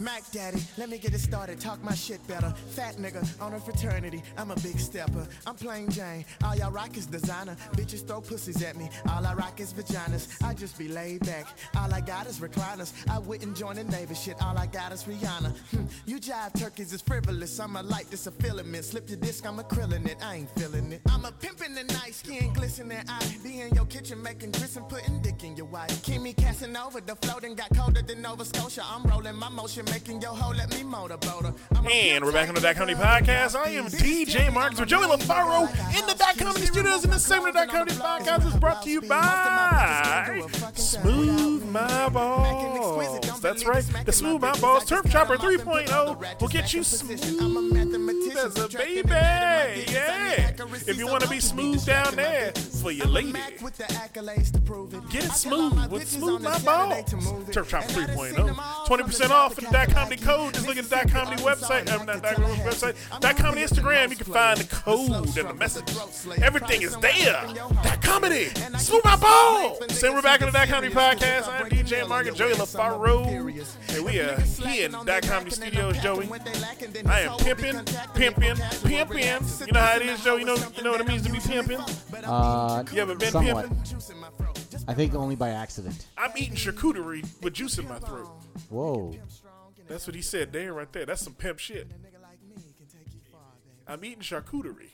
[0.00, 1.58] Mac Daddy, let me get it started.
[1.58, 2.50] Talk my shit better.
[2.70, 4.22] Fat nigga on a fraternity.
[4.36, 5.26] I'm a big stepper.
[5.46, 6.24] I'm plain Jane.
[6.44, 7.56] All y'all rock is designer.
[7.72, 8.88] Bitches throw pussies at me.
[9.08, 10.42] All I rock is vaginas.
[10.44, 11.46] I just be laid back.
[11.76, 12.92] All I got is recliners.
[13.10, 14.36] I wouldn't join the neighbor shit.
[14.40, 15.56] All I got is Rihanna.
[15.70, 17.58] Hmm, you jive turkeys is frivolous.
[17.58, 18.84] I'm a light, this a filament.
[18.84, 20.18] Slip your disc, I'm a krillin' it.
[20.22, 21.00] I ain't feeling it.
[21.10, 23.02] I'm a pimpin' the night, skin glistening.
[23.08, 26.02] I be in your kitchen making grits and putting dick in your wife.
[26.02, 28.84] Kimi Casanova, the floating got colder than Nova Scotia.
[28.88, 31.54] I'm rolling my motion, making your hoe let me motorboat her.
[31.90, 33.56] And we're back on the Dot Comedy Podcast.
[33.56, 37.04] I am DJ Marcus with Joey LaFaro in the Dot Comedy Studios.
[37.04, 40.42] And this segment of the Dot Comedy Podcast is brought to you by
[40.74, 43.40] Smooth My Balls.
[43.40, 43.84] That's right.
[43.94, 47.22] Oh the Smooth My Balls Turf Chopper 3.0 will get you smooth
[48.38, 49.08] as a baby.
[49.10, 50.52] Yeah.
[50.86, 53.32] If you want to be smooth down there for your lady.
[53.32, 57.10] Get it smooth with Smooth My Balls.
[57.52, 58.54] Turf Chopper 3.0.
[58.54, 60.54] 20% off for the Dot Comedy code.
[60.54, 61.86] Just look at the Dot Comedy website.
[61.86, 63.20] Not Dot Comedy website.
[63.20, 64.10] Dot Comedy Instagram.
[64.10, 65.88] You can find the code and the message.
[66.42, 67.46] Everything is there.
[67.82, 68.46] Dot Comedy.
[68.78, 70.02] Smooth My Balls.
[70.02, 71.48] And we're back on the Dot Comedy Podcast.
[71.48, 73.26] I'm DJ Mark and Joey LaFaro.
[73.94, 76.28] And we are here in Dot Comedy Studios, Joey.
[77.06, 79.66] I am pimping, pimping, pimping.
[79.66, 80.36] You know how it is, Joe.
[80.36, 81.80] You know, you know what it means to be pimping.
[82.24, 83.68] Uh, Uh, you ever been somewhat.
[83.68, 84.84] pimping?
[84.86, 86.06] I think only by accident.
[86.18, 88.28] I'm eating charcuterie with juice in my throat.
[88.68, 89.14] Whoa.
[89.88, 91.06] That's what he said there, right there.
[91.06, 91.90] That's some pimp shit.
[93.86, 94.92] I'm eating charcuterie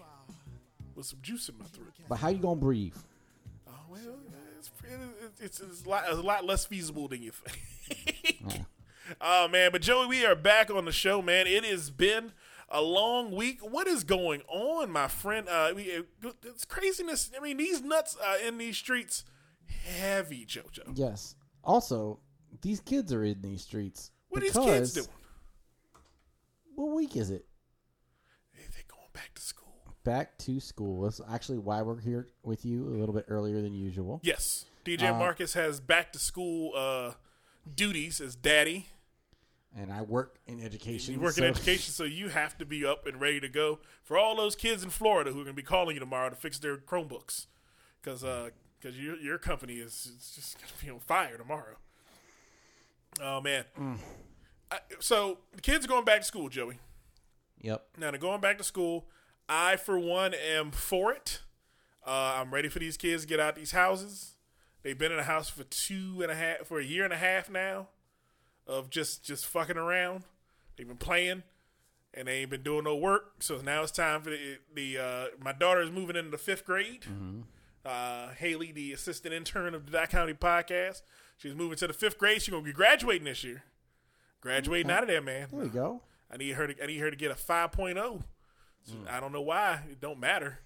[0.94, 1.92] with some juice in my throat.
[2.08, 2.94] But how you gonna breathe?
[3.66, 4.18] Oh well,
[4.56, 4.70] it's
[5.40, 7.60] it's, it's, a, lot, it's a lot less feasible than you think.
[8.46, 8.64] Oh.
[9.20, 11.46] oh man, but Joey, we are back on the show, man.
[11.46, 12.32] It has been
[12.68, 13.60] a long week.
[13.60, 15.48] What is going on, my friend?
[15.48, 15.72] Uh,
[16.42, 17.30] it's craziness.
[17.36, 19.24] I mean, these nuts uh, in these streets,
[19.86, 20.92] heavy, JoJo.
[20.94, 21.36] Yes.
[21.62, 22.20] Also,
[22.62, 24.10] these kids are in these streets.
[24.28, 25.06] What are these kids doing?
[26.74, 27.46] What week is it?
[28.52, 29.72] Hey, They're going back to school.
[30.02, 31.02] Back to school.
[31.02, 34.20] That's actually why we're here with you a little bit earlier than usual.
[34.22, 37.12] Yes, DJ Uh, Marcus has back to school uh,
[37.74, 38.88] duties as daddy.
[39.76, 41.14] And I work in education.
[41.14, 43.80] You work so- in education, so you have to be up and ready to go
[44.02, 46.36] for all those kids in Florida who are going to be calling you tomorrow to
[46.36, 47.46] fix their Chromebooks,
[48.00, 48.24] because
[48.78, 51.76] because your your company is it's just going to be on fire tomorrow.
[53.20, 53.64] Oh man!
[54.70, 56.78] I, so the kids are going back to school, Joey.
[57.60, 57.84] Yep.
[57.98, 59.08] Now they're going back to school.
[59.48, 61.40] I, for one, am for it.
[62.06, 64.34] Uh, I'm ready for these kids to get out these houses.
[64.82, 67.16] They've been in a house for two and a half, for a year and a
[67.16, 67.88] half now,
[68.66, 70.24] of just just fucking around.
[70.76, 71.42] They've been playing,
[72.12, 73.34] and they ain't been doing no work.
[73.42, 76.64] So now it's time for the, the uh, my daughter is moving into the fifth
[76.64, 77.04] grade.
[77.84, 81.02] Uh, Haley, the assistant intern of the Dot Comedy podcast,
[81.36, 82.40] she's moving to the fifth grade.
[82.40, 83.64] She's gonna be graduating this year.
[84.40, 85.48] Graduating out of there, man.
[85.50, 86.02] There we go.
[86.30, 88.22] I need her to I need her to get a 5.0.
[88.84, 89.80] So I don't know why.
[89.90, 90.58] It don't matter.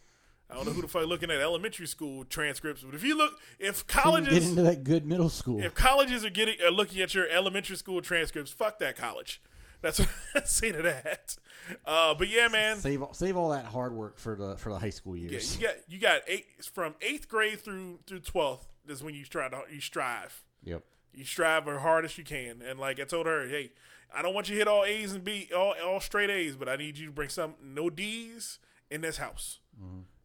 [0.51, 3.35] I don't know who the fuck looking at elementary school transcripts, but if you look
[3.59, 5.61] if colleges get into that good middle school.
[5.63, 9.43] if colleges are getting are looking at your elementary school transcripts, fuck that college.
[9.81, 11.37] That's what I say to that.
[11.85, 12.79] Uh, but yeah, man.
[12.79, 15.59] Save all, save all that hard work for the for the high school years.
[15.61, 19.25] Yeah, you got you got eight from eighth grade through through twelfth is when you
[19.25, 20.45] try to you strive.
[20.65, 20.83] Yep.
[21.13, 22.63] You strive as hard as you can.
[22.63, 23.71] And like I told her, hey,
[24.15, 26.69] I don't want you to hit all A's and B, all all straight A's, but
[26.69, 28.59] I need you to bring some no D's
[28.91, 29.61] in this house.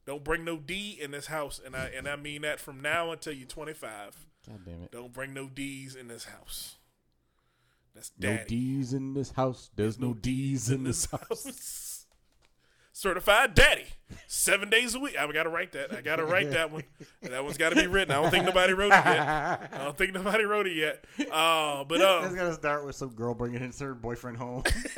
[0.06, 3.12] Don't bring no D in this house, and I and I mean that from now
[3.12, 4.26] until you're 25.
[4.48, 4.92] God damn it.
[4.92, 6.76] Don't bring no D's in this house.
[7.96, 8.38] That's No.
[8.48, 9.70] D's in this house.
[9.76, 11.46] There's no D's in this house.
[11.46, 12.06] house.
[12.96, 13.86] Certified daddy,
[14.28, 15.18] seven days a week.
[15.18, 15.96] I gotta write that.
[15.96, 16.84] I gotta write that one.
[17.24, 18.14] That one's got to be written.
[18.14, 19.70] I don't think nobody wrote it yet.
[19.74, 21.04] I don't think nobody wrote it yet.
[21.32, 24.62] Uh, but That's um, gotta start with some girl bringing her boyfriend home.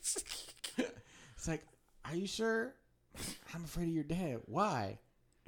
[0.00, 1.64] it's like,
[2.04, 2.74] are you sure?
[3.54, 4.40] I'm afraid of your dad.
[4.46, 4.98] Why?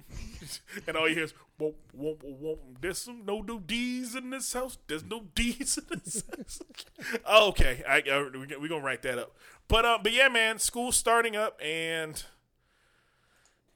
[0.86, 2.60] and all you hear is whoop whoop whoop.
[2.80, 4.78] There's some no no D's in this house.
[4.86, 6.60] There's no D's in this house.
[7.30, 9.36] okay, I, I we we gonna write that up.
[9.68, 12.22] But um, but yeah, man, school's starting up and.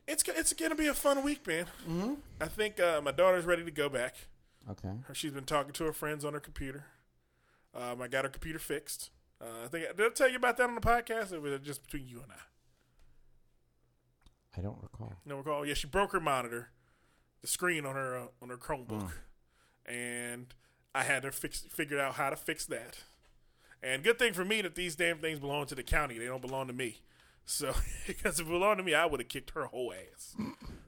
[0.06, 1.64] It's, it's gonna be a fun week, man.
[1.88, 2.14] Mm-hmm.
[2.38, 4.14] I think uh, my daughter's ready to go back.
[4.70, 4.90] Okay.
[5.14, 6.84] She's been talking to her friends on her computer.
[7.74, 9.10] Um, I got her computer fixed.
[9.40, 11.62] Uh, I think did I tell you about that on the podcast, or was it
[11.62, 12.40] just between you and I?
[14.56, 15.14] I don't recall.
[15.24, 15.66] No recall.
[15.66, 16.70] Yeah, she broke her monitor,
[17.40, 19.10] the screen on her uh, on her Chromebook,
[19.86, 20.54] and
[20.94, 22.98] I had to fix figured out how to fix that.
[23.82, 26.42] And good thing for me that these damn things belong to the county; they don't
[26.42, 27.02] belong to me.
[27.44, 27.74] So,
[28.06, 30.36] because if it belonged to me, I would have kicked her whole ass,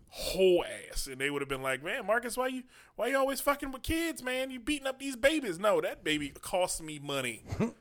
[0.09, 2.63] whole ass, and they would have been like, "Man, Marcus, why you
[2.95, 4.51] why you always fucking with kids, man?
[4.51, 5.59] You beating up these babies?
[5.59, 7.43] No, that baby cost me money."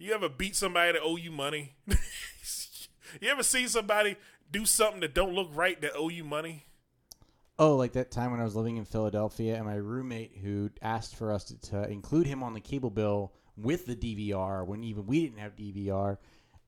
[0.00, 1.74] You ever beat somebody that owe you money?
[1.86, 4.16] you ever see somebody
[4.52, 6.64] do something that don't look right that owe you money?
[7.58, 11.16] Oh, like that time when I was living in Philadelphia, and my roommate who asked
[11.16, 15.06] for us to, to include him on the cable bill with the DVR when even
[15.06, 16.16] we didn't have DVR,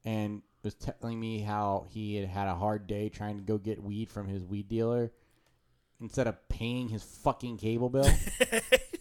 [0.04, 3.82] and was telling me how he had had a hard day trying to go get
[3.82, 5.10] weed from his weed dealer
[6.00, 8.08] instead of paying his fucking cable bill.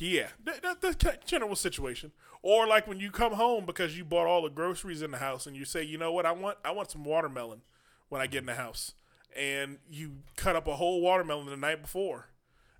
[0.00, 2.12] Yeah, that, that, that's kind general situation.
[2.42, 5.46] Or like when you come home because you bought all the groceries in the house,
[5.46, 7.60] and you say, you know what, I want I want some watermelon
[8.08, 8.94] when I get in the house,
[9.36, 12.28] and you cut up a whole watermelon the night before,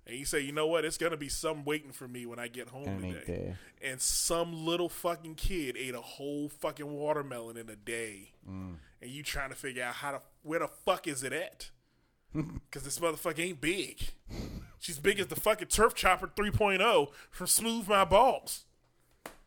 [0.07, 2.47] and you say, you know what, it's gonna be some waiting for me when I
[2.47, 3.55] get home And it ain't today.
[3.83, 8.75] And some little fucking kid ate a whole fucking watermelon in a day, mm.
[8.99, 11.69] and you trying to figure out how to where the fuck is it at?
[12.69, 13.99] Because this motherfucker ain't big.
[14.79, 18.65] She's big as the fucking Turf Chopper 3.0 from Smooth My Balls.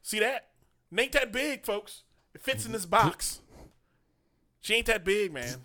[0.03, 0.49] See that?
[0.97, 2.03] Ain't that big, folks.
[2.35, 3.41] It fits in this box.
[4.61, 5.64] She ain't that big, man.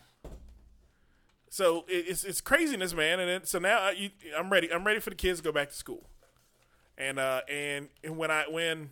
[1.49, 3.19] So it's it's craziness, man.
[3.19, 4.71] And so now I, you, I'm ready.
[4.71, 6.05] I'm ready for the kids to go back to school.
[6.97, 8.91] And uh and, and when I when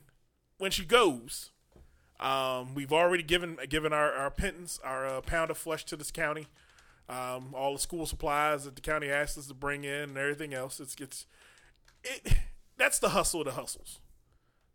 [0.58, 1.52] when she goes,
[2.20, 6.12] um, we've already given given our our pittance, our uh, pound of flesh to this
[6.12, 6.48] county.
[7.10, 10.54] Um, all the school supplies that the county asked us to bring in and everything
[10.54, 10.80] else.
[10.80, 11.26] It's it's
[12.04, 12.34] it.
[12.78, 14.00] That's the hustle of the hustles.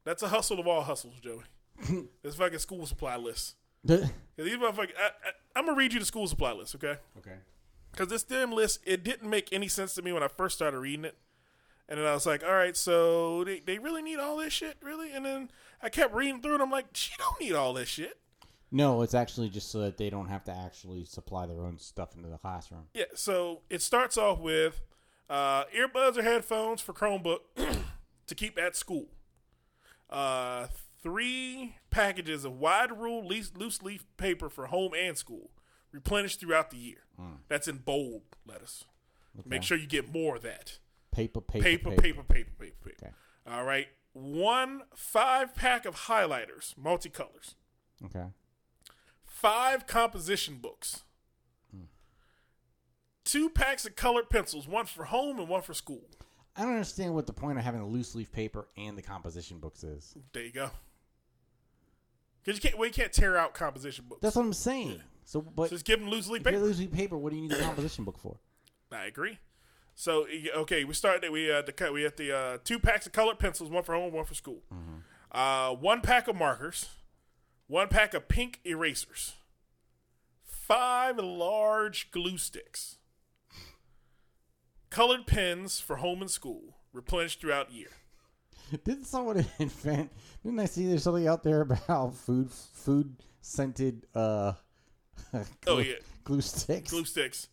[0.05, 1.43] That's a hustle of all hustles, Joey.
[2.23, 3.57] this fucking school supply list.
[4.37, 5.11] 'Cause these motherfuckers, I,
[5.57, 6.97] I'm gonna read you the school supply list, okay?
[7.19, 7.37] okay.
[7.91, 10.79] Because this damn list, it didn't make any sense to me when I first started
[10.79, 11.17] reading it.
[11.89, 14.77] And then I was like, all right, so they, they really need all this shit,
[14.83, 15.13] really?
[15.13, 15.51] And then
[15.83, 18.19] I kept reading through and I'm like, she don't need all this shit.
[18.75, 22.17] No, it's actually just so that they don't have to actually supply their own stuff
[22.17, 22.85] into the classroom.
[22.95, 24.81] Yeah, so it starts off with
[25.29, 27.41] uh, earbuds or headphones for Chromebook
[28.27, 29.09] to keep at school.
[30.09, 30.69] Uh,
[31.03, 35.51] three packages of wide rule loose, loose leaf paper for home and school,
[35.93, 37.05] replenished throughout the year.
[37.49, 38.85] That's in bold letters.
[39.47, 40.79] Make sure you get more of that.
[41.13, 42.03] Paper, paper, Paper, paper.
[42.03, 43.07] paper, paper, paper, paper.
[43.07, 43.13] Okay.
[43.47, 43.87] All right.
[44.15, 47.55] One five pack of highlighters, multicolors.
[48.05, 48.25] Okay.
[49.43, 51.03] Five composition books.
[53.25, 56.03] Two packs of colored pencils, one for home and one for school.
[56.57, 59.59] I don't understand what the point of having the loose leaf paper and the composition
[59.59, 60.15] books is.
[60.33, 60.71] There you go.
[62.45, 64.21] Because you can't, well, you can't tear out composition books.
[64.23, 65.01] That's what I'm saying.
[65.25, 66.59] So, but Just give them loose leaf paper.
[66.59, 68.37] loose leaf paper, what do you need the composition book for?
[68.93, 69.39] I agree.
[69.95, 70.27] So
[70.57, 71.31] okay, we started.
[71.31, 71.93] We uh, the cut.
[71.93, 74.63] We had the uh, two packs of colored pencils, one for home, one for school.
[75.31, 76.89] Uh, one pack of markers,
[77.73, 79.33] one pack of pink erasers,
[80.45, 82.99] five large glue sticks,
[84.91, 87.89] colored pens for home and school, replenished throughout year.
[88.85, 90.11] Didn't someone invent?
[90.43, 94.53] Didn't I see there's something out there about food food scented uh
[95.67, 95.95] Oh yeah,
[96.25, 96.91] glue sticks?
[96.91, 97.49] glue sticks.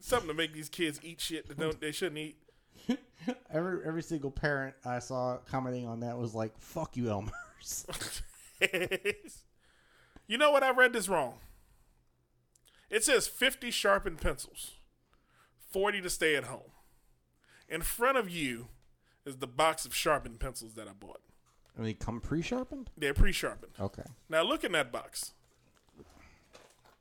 [0.00, 2.38] Something to make these kids eat shit that don't they shouldn't eat.
[3.52, 7.86] Every every single parent I saw commenting on that was like, "Fuck you, Elmer's."
[8.60, 10.62] You know what?
[10.62, 11.34] I read this wrong.
[12.90, 14.76] It says 50 sharpened pencils,
[15.70, 16.70] 40 to stay at home.
[17.68, 18.68] In front of you
[19.26, 21.20] is the box of sharpened pencils that I bought.
[21.76, 22.90] and they come pre-sharpened.
[22.96, 23.72] They're pre sharpened.
[23.78, 25.32] Okay, Now look in that box.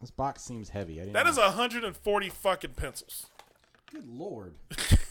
[0.01, 0.95] this box seems heavy.
[0.99, 1.31] I didn't That know.
[1.31, 3.27] is 140 fucking pencils.
[3.91, 4.55] good lord.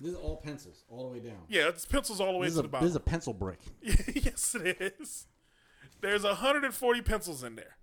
[0.00, 1.38] this is all pencils all the way down.
[1.48, 3.58] Yeah, it's pencils all the way This to a, the this is a pencil brick.
[3.82, 5.26] yes, it is.
[6.00, 7.76] There's 140 pencils in there.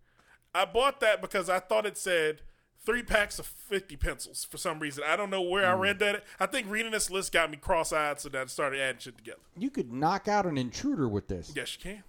[0.53, 2.41] I bought that because I thought it said
[2.85, 5.03] three packs of 50 pencils for some reason.
[5.05, 6.23] I don't know where I read that.
[6.39, 9.41] I think reading this list got me cross-eyed, so then I started adding shit together.
[9.57, 11.51] You could knock out an intruder with this.
[11.55, 12.03] Yes, you can,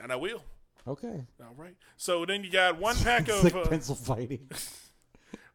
[0.00, 0.42] and I will.
[0.88, 1.26] Okay.
[1.40, 1.76] All right.
[1.96, 4.48] So then you got one pack It's of like uh, pencil fighting.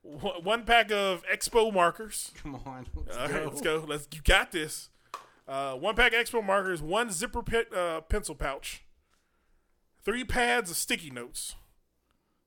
[0.03, 2.31] one pack of Expo markers.
[2.41, 2.87] Come on.
[2.95, 3.33] Let's All go.
[3.33, 3.85] right, let's go.
[3.87, 4.89] Let's you got this.
[5.47, 8.83] Uh, one pack of Expo markers, one zipper pit, uh, pencil pouch,
[10.03, 11.55] three pads of sticky notes,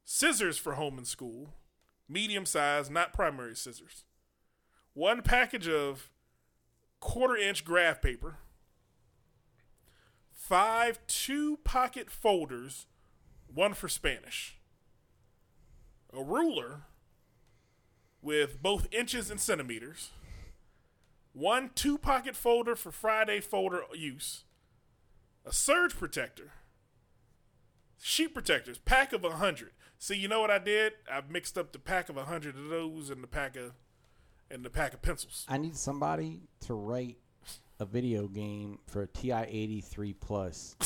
[0.05, 1.55] scissors for home and school,
[2.09, 4.05] medium size, not primary scissors,
[4.95, 6.11] one package of
[7.01, 8.39] quarter inch graph paper,
[10.33, 12.87] five two pocket folders,
[13.53, 14.57] one for Spanish,
[16.17, 16.85] a ruler
[18.25, 20.11] with both inches and centimeters
[21.35, 24.45] one two pocket folder for Friday folder use,
[25.45, 26.53] a surge protector,
[28.01, 29.73] sheet protectors, pack of a hundred.
[29.99, 30.93] See, you know what I did?
[31.11, 33.73] I mixed up the pack of a hundred of those and the pack of
[34.51, 35.45] and the pack of pencils.
[35.49, 37.19] I need somebody to write
[37.81, 40.77] a video game for a TI eighty three plus.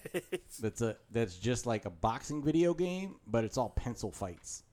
[0.60, 4.64] that's a that's just like a boxing video game, but it's all pencil fights.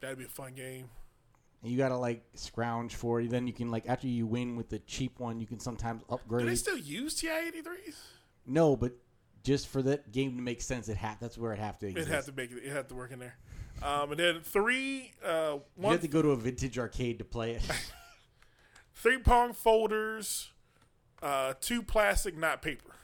[0.00, 0.90] That'd be a fun game.
[1.64, 3.30] And you gotta like scrounge for it.
[3.30, 6.14] Then you can like after you win with the cheap one, you can sometimes Do
[6.14, 6.46] upgrade.
[6.46, 7.96] they still use TI eighty threes?
[8.46, 8.92] no, but
[9.42, 11.90] just for that game to make sense, it ha- that's where it have to It
[11.96, 12.08] exist.
[12.10, 12.58] had to make it.
[12.64, 13.36] It had to work in there.
[13.82, 17.24] Um, and then three, uh, you one have to go to a vintage arcade to
[17.24, 17.62] play it.
[18.94, 20.50] three pong folders,
[21.22, 22.94] uh, two plastic, not paper,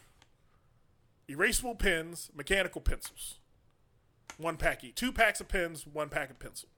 [1.28, 3.38] erasable pens, mechanical pencils,
[4.38, 6.68] one pack each, two packs of pens, one pack of pencil.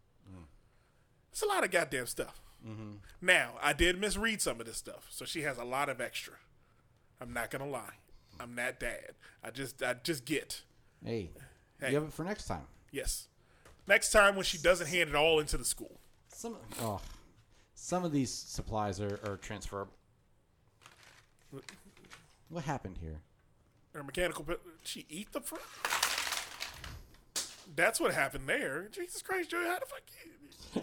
[1.33, 2.41] It's a lot of goddamn stuff.
[2.67, 2.93] Mm-hmm.
[3.21, 6.35] Now I did misread some of this stuff, so she has a lot of extra.
[7.21, 7.95] I'm not gonna lie,
[8.39, 9.13] I'm that dad.
[9.43, 10.63] I just, I just get
[11.05, 11.31] hey,
[11.81, 11.89] Hey.
[11.91, 12.67] you have it for next time.
[12.91, 13.29] yes.
[13.89, 15.99] Next time when she doesn't hand it all into the school.
[16.29, 17.01] Some oh,
[17.75, 19.93] some of these supplies are, are transferable.
[22.49, 23.19] What happened here?
[23.95, 24.47] Her mechanical,
[24.85, 25.57] she eat the fr-
[27.75, 28.89] That's what happened there.
[28.91, 30.01] Jesus Christ, Joey, how the fuck?
[30.25, 30.32] You-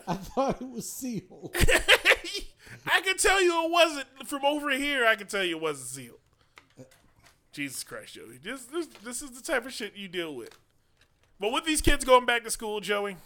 [0.07, 1.55] I thought it was sealed.
[2.85, 5.05] I can tell you it wasn't from over here.
[5.05, 6.19] I can tell you it wasn't sealed.
[7.51, 10.57] Jesus Christ, Joey, this this this is the type of shit you deal with.
[11.39, 13.17] But with these kids going back to school, Joey,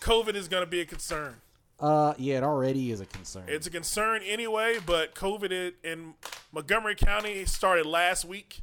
[0.00, 1.36] COVID is going to be a concern.
[1.78, 3.44] Uh, yeah, it already is a concern.
[3.46, 6.14] It's a concern anyway, but COVID in
[6.52, 8.62] Montgomery County started last week,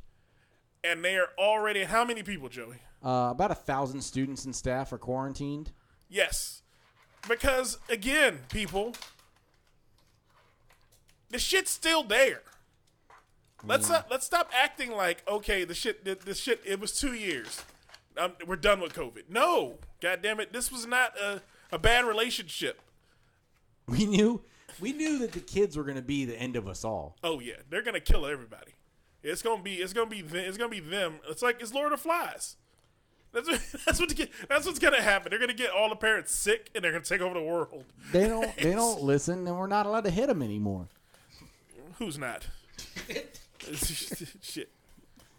[0.83, 2.77] and they are already how many people, Joey?
[3.03, 5.71] uh, about a thousand students and staff are quarantined.
[6.11, 6.61] Yes.
[7.27, 8.93] Because again, people,
[11.29, 12.41] the shit's still there.
[13.63, 17.13] Let's not, let's stop acting like okay, the shit the, the shit it was 2
[17.13, 17.63] years.
[18.17, 19.29] Um, we're done with COVID.
[19.29, 19.77] No.
[20.01, 20.51] God damn it.
[20.51, 21.41] This was not a,
[21.71, 22.81] a bad relationship.
[23.87, 24.41] We knew
[24.79, 27.15] we knew that the kids were going to be the end of us all.
[27.23, 28.73] Oh yeah, they're going to kill everybody.
[29.23, 31.19] It's going to be it's going to be them, it's going to be them.
[31.29, 32.57] It's like it's Lord of the Flies.
[33.33, 35.29] That's what, that's what kid, that's what's going to happen.
[35.29, 37.41] They're going to get all the parents sick and they're going to take over the
[37.45, 37.85] world.
[38.11, 40.87] They don't they don't listen, and we're not allowed to hit them anymore.
[41.97, 42.47] Who's not?
[44.41, 44.69] Shit.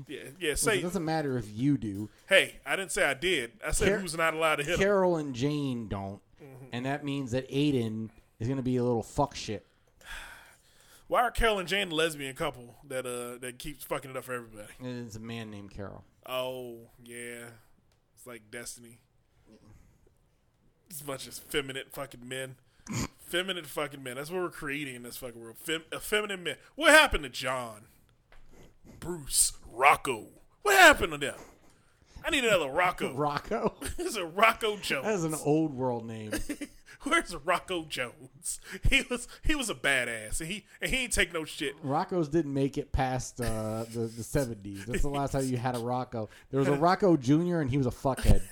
[0.09, 0.55] Yeah, yeah.
[0.55, 2.09] Say it doesn't matter if you do.
[2.29, 3.53] hey, I didn't say I did.
[3.67, 4.79] I said Car- who's not allowed to hit.
[4.79, 6.65] Carol and Jane don't, Mm-hmm.
[6.73, 8.09] and that means that Aiden
[8.41, 9.65] is going to be a little fuck shit.
[11.09, 14.25] Why are Carol and Jane a lesbian couple that uh that keeps fucking it up
[14.25, 14.69] for everybody?
[14.81, 16.03] It's a man named Carol.
[16.27, 17.45] Oh yeah,
[18.23, 19.01] it's like Destiny.
[20.89, 22.57] It's a bunch of feminine fucking men
[23.19, 24.17] Feminine fucking men.
[24.17, 25.57] That's what we're creating in this fucking world.
[25.59, 26.57] Fem- effeminate men.
[26.75, 27.87] What happened to John?
[29.01, 30.27] Bruce, Rocco.
[30.63, 31.35] What happened to them?
[32.25, 33.13] I need another Rocco.
[33.15, 33.75] Rocco.
[33.99, 35.05] It's a Rocco Jones.
[35.05, 36.33] That is an old world name.
[37.03, 38.61] Where's Rocco Jones?
[38.89, 41.75] He was he was a badass, and he and he ain't take no shit.
[41.83, 44.85] Rocco's didn't make it past uh, the the seventies.
[44.87, 46.29] That's the last time you had a Rocco.
[46.51, 48.43] There was a Rocco Junior, and he was a fuckhead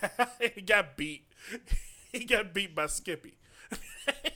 [0.54, 1.26] he got beat.
[2.12, 3.34] He got beat by Skippy.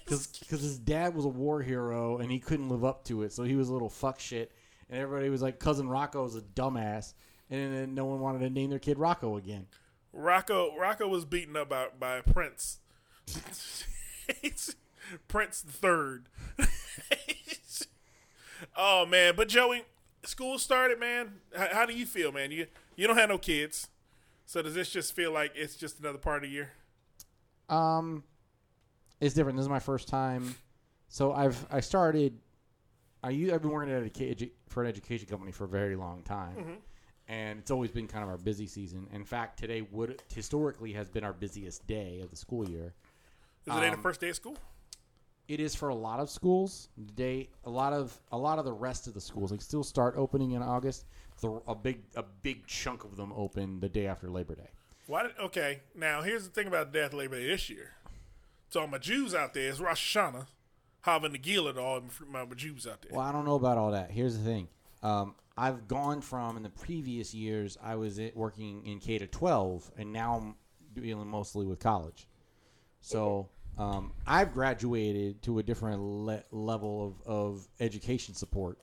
[0.05, 3.43] because his dad was a war hero, and he couldn't live up to it, so
[3.43, 4.53] he was a little fuck shit.
[4.89, 7.15] And everybody was like, "Cousin Rocco's a dumbass,"
[7.55, 9.67] and then no one wanted to name their kid Rocco again.
[10.13, 12.79] Rocco Rocco was beaten up by, by Prince.
[15.29, 16.29] Prince the Third.
[18.77, 19.83] oh man, but Joey,
[20.25, 21.35] school started, man.
[21.57, 22.51] How, how do you feel, man?
[22.51, 23.89] You you don't have no kids,
[24.47, 26.73] so does this just feel like it's just another part of the year?
[27.69, 28.25] Um,
[29.21, 29.57] it's different.
[29.57, 30.55] This is my first time.
[31.09, 32.39] So I've I started.
[33.23, 36.79] I I've been working at a for an education company for a very long time,
[37.29, 39.07] and it's always been kind of our busy season.
[39.13, 42.95] In fact, today would historically has been our busiest day of the school year.
[43.67, 44.57] Is today the Um, first day of school?
[45.47, 46.89] It is for a lot of schools.
[46.97, 49.85] The day a lot of a lot of the rest of the schools like still
[49.85, 51.05] start opening in August.
[51.37, 54.71] So a big a big chunk of them open the day after Labor Day.
[55.07, 55.25] Why?
[55.25, 57.93] Did, okay, now here's the thing about Death Labor Day this year.
[58.71, 60.47] So all my Jews out there, it's Rosh Hashanah,
[61.03, 63.11] having the Gila to all my Jews out there.
[63.13, 64.11] Well, I don't know about all that.
[64.13, 64.69] Here's the thing.
[65.05, 69.27] Um, I've gone from in the previous years I was it working in K to
[69.27, 70.57] 12, and now I'm
[71.01, 72.27] dealing mostly with college.
[73.01, 78.79] So um, I've graduated to a different le- level of, of education support,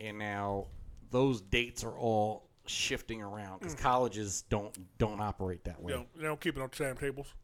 [0.00, 0.68] and now
[1.10, 5.92] those dates are all shifting around because colleges don't don't operate that way.
[5.92, 7.34] They don't, they don't keep it on timetables.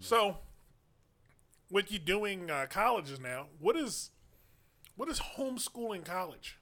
[0.00, 0.38] So,
[1.70, 4.10] with you doing uh, colleges now, what is
[4.96, 6.58] what is homeschooling college?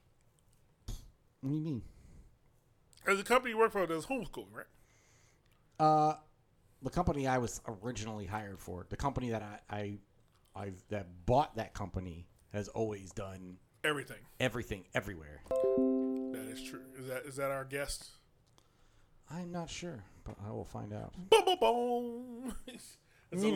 [1.42, 1.82] What do you mean?
[3.06, 4.66] As a company you work for does homeschooling, right?
[5.80, 6.14] Uh,
[6.82, 9.98] the company I was originally hired for, the company that I, I,
[10.54, 14.18] I that bought that company has always done Everything.
[14.38, 15.42] everything everywhere.
[15.48, 16.82] That is true.
[16.96, 18.08] Is that is that our guest?
[19.28, 21.12] I'm not sure, but I will find out.
[21.30, 22.54] Boom, boom, boom.
[23.32, 23.46] That's a,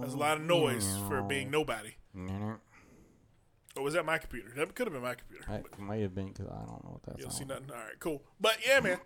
[0.00, 1.90] that's a lot of noise for being nobody.
[3.76, 4.52] Or was that my computer?
[4.56, 5.44] That could have been my computer.
[5.48, 7.70] I, it might have been because I don't know what that You don't see nothing.
[7.70, 8.22] All right, cool.
[8.40, 8.98] But yeah, man.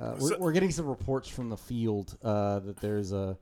[0.00, 3.36] Uh, we're, we're getting some reports from the field uh, that there's a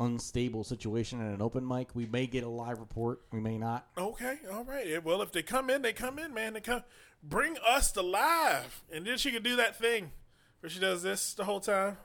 [0.00, 1.88] unstable situation at an open mic.
[1.94, 3.20] We may get a live report.
[3.32, 3.86] We may not.
[3.96, 5.02] Okay, all right.
[5.02, 6.54] Well, if they come in, they come in, man.
[6.54, 6.82] They come.
[7.22, 10.12] Bring us the live, and then she can do that thing
[10.60, 11.96] where she does this the whole time.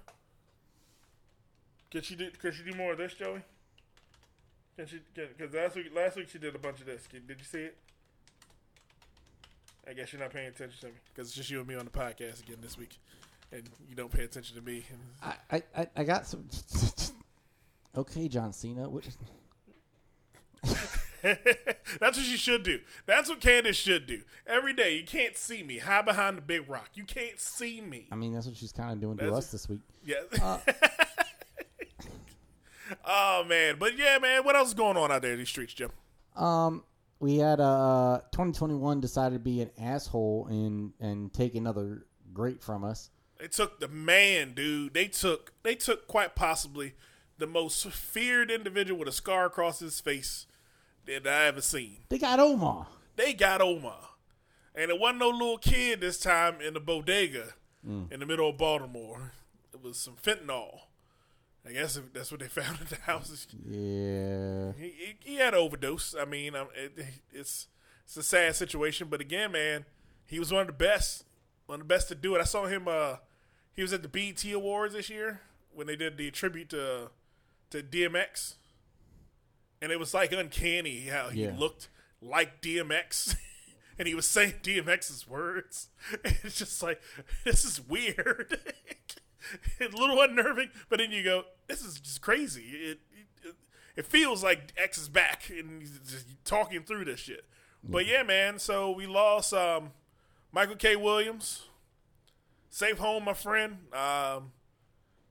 [1.91, 2.29] Can she do?
[2.31, 3.41] Can she do more of this, Joey?
[4.79, 5.01] Can she?
[5.13, 7.05] Because last week, last week she did a bunch of this.
[7.11, 7.75] Did you see it?
[9.85, 11.83] I guess you're not paying attention to me because it's just you and me on
[11.83, 12.97] the podcast again this week,
[13.51, 14.85] and you don't pay attention to me.
[15.21, 16.47] I, I, I, got some.
[17.97, 18.87] okay, John Cena.
[18.87, 19.05] What,
[20.63, 22.79] That's what you should do.
[23.05, 24.21] That's what Candace should do.
[24.47, 25.79] Every day, you can't see me.
[25.79, 26.91] Hide behind the big rock.
[26.93, 28.07] You can't see me.
[28.13, 29.81] I mean, that's what she's kind of doing to That's- us this week.
[30.05, 30.21] Yeah.
[30.41, 30.59] Uh,
[33.05, 34.43] oh man, but yeah, man.
[34.43, 35.91] What else is going on out there in these streets, Jim?
[36.35, 36.83] Um,
[37.19, 42.83] we had uh 2021 decided to be an asshole and and take another great from
[42.83, 43.09] us.
[43.39, 44.93] They took the man, dude.
[44.93, 46.93] They took they took quite possibly
[47.37, 50.45] the most feared individual with a scar across his face
[51.05, 51.99] that I ever seen.
[52.09, 52.87] They got Omar.
[53.15, 54.09] They got Omar,
[54.75, 57.53] and it wasn't no little kid this time in the bodega
[58.11, 59.31] in the middle of Baltimore.
[59.73, 60.81] It was some fentanyl.
[61.67, 63.47] I guess if that's what they found at the house.
[63.65, 64.71] Yeah.
[64.77, 66.15] He, he, had an overdose.
[66.19, 67.67] I mean, it, it's
[68.05, 69.85] it's a sad situation, but again, man,
[70.25, 71.25] he was one of the best,
[71.67, 72.41] one of the best to do it.
[72.41, 72.87] I saw him.
[72.87, 73.17] Uh,
[73.73, 75.41] he was at the BET Awards this year
[75.73, 77.11] when they did the tribute to
[77.69, 78.55] to DMX,
[79.81, 81.55] and it was like uncanny how he Yeah.
[81.57, 81.89] looked
[82.21, 83.35] like DMX.
[83.99, 85.89] And he was saying DMX's words.
[86.23, 87.01] It's just like
[87.43, 88.57] this is weird.
[89.79, 92.99] it's a little unnerving, but then you go, "This is just crazy." It,
[93.43, 93.55] it
[93.95, 97.45] it feels like X is back and he's just talking through this shit.
[97.83, 98.59] But yeah, man.
[98.59, 99.91] So we lost um,
[100.51, 100.95] Michael K.
[100.95, 101.63] Williams.
[102.69, 103.77] Safe home, my friend.
[103.93, 104.51] Um,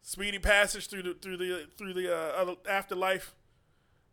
[0.02, 3.34] speedy passage through the through the through the uh, other afterlife.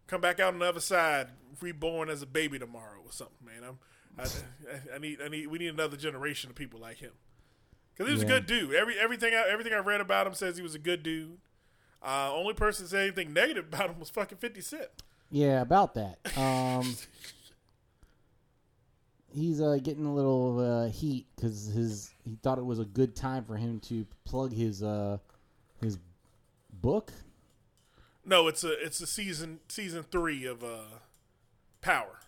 [0.08, 1.30] Come back out on the other side,
[1.60, 3.64] reborn as a baby tomorrow or something, man.
[3.68, 3.80] I'm,
[4.18, 7.12] I, I, I need I need we need another generation of people like him.
[7.98, 8.74] Cause he was a good dude.
[8.74, 11.38] Every everything I, everything I read about him says he was a good dude.
[12.04, 14.88] Uh, only person said anything negative about him was fucking Fifty Cent.
[15.32, 16.18] Yeah, about that.
[16.38, 16.96] Um,
[19.34, 23.16] he's uh, getting a little uh, heat because his he thought it was a good
[23.16, 25.18] time for him to plug his uh,
[25.82, 25.98] his
[26.82, 27.12] book.
[28.26, 31.00] No, it's a it's a season season three of uh,
[31.82, 32.20] Power,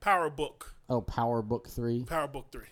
[0.00, 2.04] Power Book, Oh, Power Book Three.
[2.04, 2.66] Power Book three.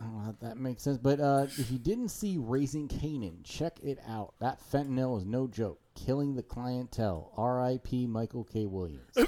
[0.00, 3.44] I don't know if that makes sense, but uh, if you didn't see Raising Kanan,
[3.44, 4.32] check it out.
[4.40, 7.32] That fentanyl is no joke, killing the clientele.
[7.36, 8.06] R.I.P.
[8.06, 8.64] Michael K.
[8.64, 9.14] Williams.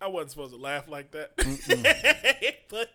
[0.00, 1.36] I wasn't supposed to laugh like that,
[2.68, 2.88] but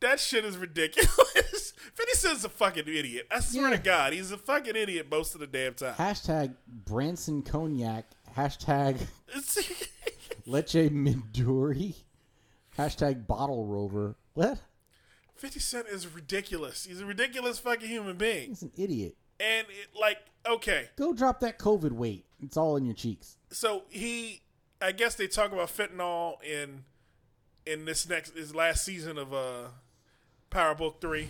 [0.00, 1.72] that shit is ridiculous.
[1.94, 3.26] Fifty Cent's a fucking idiot.
[3.30, 3.76] I swear Yeah.
[3.76, 5.94] to God, he's a fucking idiot most of the damn time.
[5.94, 8.06] Hashtag Branson Cognac.
[8.36, 8.98] Hashtag
[10.46, 11.94] Le Chemin du Roi.
[12.76, 14.16] Hashtag Bottle Rover.
[14.34, 14.58] What?
[15.36, 16.84] Fifty Cent is ridiculous.
[16.84, 19.16] He's a ridiculous fucking human being, He's an idiot.
[19.40, 20.18] and it, like,
[20.48, 22.24] okay, Go drop that COVID weight.
[22.42, 23.36] It's all in your cheeks.
[23.50, 24.42] so he,
[24.80, 26.84] I guess they talk about fentanyl in
[27.66, 29.68] in this next his last season of uh
[30.50, 31.28] Power Book three,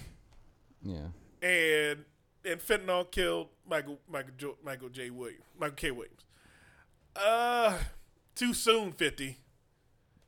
[0.83, 1.09] Yeah.
[1.43, 2.05] and
[2.45, 6.25] and fentanyl killed Michael Michael Michael J Williams Michael K Williams.
[7.17, 7.79] Uh,
[8.35, 9.39] too soon, fifty.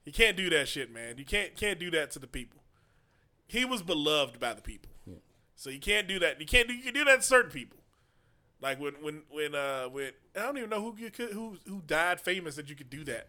[0.04, 1.18] You can't do that shit, man.
[1.18, 2.60] You can't can't do that to the people.
[3.46, 4.92] He was beloved by the people,
[5.54, 6.40] so you can't do that.
[6.40, 7.78] You can't do you can do that to certain people.
[8.60, 11.82] Like when when when uh when I don't even know who you could, who who
[11.86, 13.28] died famous that you could do that.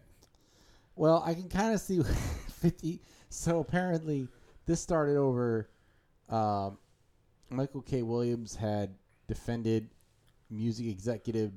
[0.96, 2.02] Well, I can kind of see
[2.60, 3.00] 50.
[3.28, 4.28] So apparently,
[4.66, 5.68] this started over.
[6.28, 6.78] Um,
[7.50, 8.02] Michael K.
[8.02, 8.94] Williams had
[9.26, 9.88] defended
[10.50, 11.52] music executive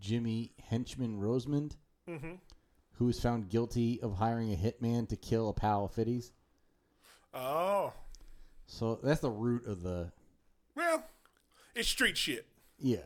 [0.00, 1.76] Jimmy Henchman Rosemond,
[2.06, 6.32] who was found guilty of hiring a hitman to kill a pal of Fitty's.
[7.34, 7.92] Oh
[8.66, 10.12] So that's the root of the.
[10.74, 11.04] well,
[11.74, 12.46] it's street shit.
[12.78, 13.04] Yeah.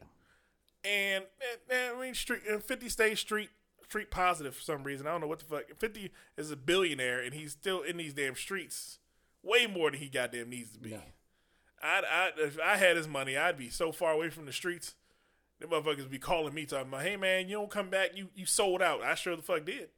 [0.84, 3.50] and eh, eh, I mean, street uh, Fifty stays street
[3.88, 5.06] street positive for some reason.
[5.06, 5.64] I don't know what the fuck.
[5.78, 8.98] Fifty is a billionaire, and he's still in these damn streets,
[9.42, 10.94] way more than he goddamn needs to be.
[11.82, 14.94] I'd, I, if I had his money, I'd be so far away from the streets.
[15.60, 18.16] Them motherfuckers be calling me talking about, "Hey man, you don't come back.
[18.16, 19.90] You you sold out." I sure the fuck did.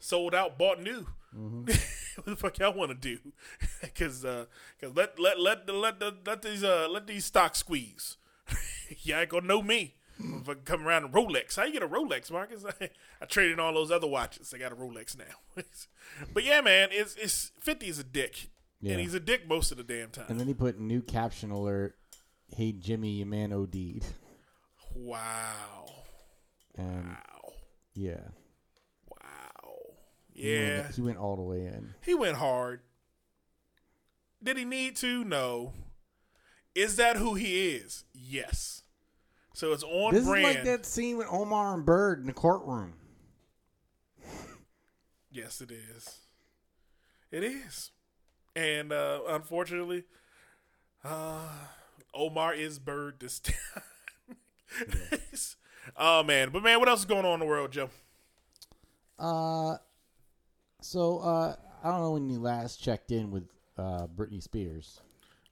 [0.00, 1.06] Sold out, bought new.
[1.34, 3.18] what the fuck y'all want to do?
[3.80, 4.46] Because uh,
[4.80, 8.16] cause let let let the, let the, let these uh let these stocks squeeze.
[9.02, 9.94] y'all ain't gonna know me.
[10.20, 11.56] Motherfucker come around in Rolex.
[11.56, 12.64] How you get a Rolex, Marcus?
[13.20, 14.52] I, traded all those other watches.
[14.54, 15.62] I got a Rolex now.
[16.32, 18.48] but yeah, man, it's it's fifty is a dick,
[18.80, 18.92] Yeah.
[18.92, 20.26] and he's a dick most of the damn time.
[20.28, 21.96] And then he put new caption alert
[22.48, 24.04] Hey, Jimmy, your man OD'd.
[24.94, 25.86] Wow,
[26.76, 27.52] And wow,
[27.94, 28.20] yeah.
[29.08, 29.72] wow.
[30.32, 31.94] He Yeah, went- He went all the way in.
[32.04, 32.80] he went hard.
[34.42, 35.24] Did he need to?
[35.24, 35.72] No.
[36.74, 38.04] Is that who he is?
[38.12, 38.82] Yes.
[39.54, 40.46] So it's on This brand.
[40.48, 42.94] is like that scene with Omar and Bird in the courtroom.
[45.30, 46.18] Yes, it is.
[47.30, 47.90] It is.
[48.54, 50.04] And uh, unfortunately,
[51.02, 51.48] uh,
[52.12, 53.54] Omar is bird this time.
[55.96, 57.90] oh man, but man, what else is going on in the world, Joe?
[59.18, 59.76] Uh,
[60.80, 63.44] so uh, I don't know when you last checked in with
[63.78, 65.00] uh, Britney Spears.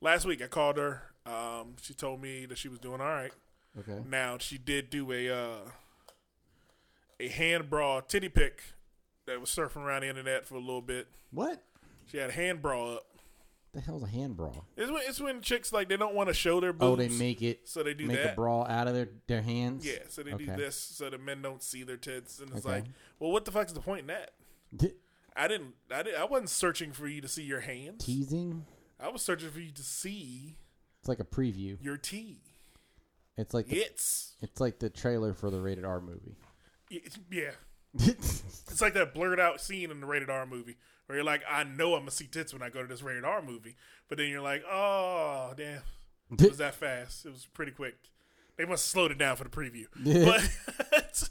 [0.01, 1.03] Last week I called her.
[1.25, 3.33] Um, she told me that she was doing all right.
[3.79, 4.01] Okay.
[4.09, 5.71] Now she did do a uh,
[7.21, 8.63] a hand bra titty pic
[9.27, 11.07] that was surfing around the internet for a little bit.
[11.31, 11.63] What
[12.07, 13.07] She had a hand bra up.
[13.73, 14.51] The hell's a hand bra?
[14.77, 16.85] It's when, it's when chicks like they don't want to show their boobs.
[16.93, 18.33] Oh, they make it so they do make that.
[18.33, 19.87] a bra out of their their hands.
[19.87, 22.77] Yeah, so they do this so the men don't see their tits, and it's Okay.
[22.77, 22.85] like,
[23.19, 24.33] well, what the fuck is the point in that?
[25.37, 28.05] I didn't, I didn't, I wasn't searching for you to see your hands.
[28.05, 28.67] teasing.
[29.01, 30.59] I was searching for you to see
[31.01, 31.79] It's like a preview.
[31.83, 32.41] your T.
[33.39, 36.37] It's like the, It's, it's like the trailer for the rated R movie.
[36.91, 37.53] it's yeah,
[37.99, 40.77] it's like that blurred out scene in the rated R movie
[41.07, 43.25] where you're like, I know I'm gonna see tits when I go to this rated
[43.25, 43.77] R movie,
[44.09, 45.83] but then you're like, oh damn,
[46.33, 47.27] it was that fast.
[47.27, 47.97] It was pretty quick.
[48.57, 49.87] They must have slowed it down for the preview.
[49.97, 51.31] But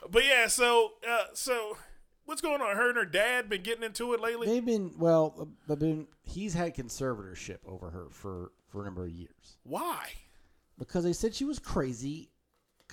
[0.10, 1.76] but yeah, so uh, so
[2.24, 2.76] what's going on?
[2.76, 4.46] Her and her dad been getting into it lately.
[4.46, 5.48] They've been well.
[5.68, 6.06] They've been.
[6.22, 10.08] He's had conservatorship over her for for a number of years Why?
[10.78, 12.30] because they said she was crazy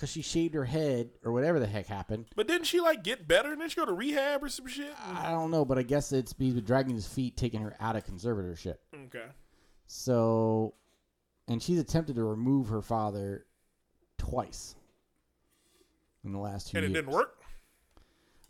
[0.00, 2.24] because she shaved her head or whatever the heck happened.
[2.34, 4.94] But didn't she like get better and then she go to rehab or some shit?
[5.12, 7.96] I don't know, but I guess it's he's been dragging his feet, taking her out
[7.96, 8.76] of conservatorship.
[8.94, 9.26] Okay.
[9.86, 10.72] So,
[11.48, 13.44] and she's attempted to remove her father
[14.16, 14.74] twice
[16.24, 17.04] in the last two And it years.
[17.04, 17.42] didn't work?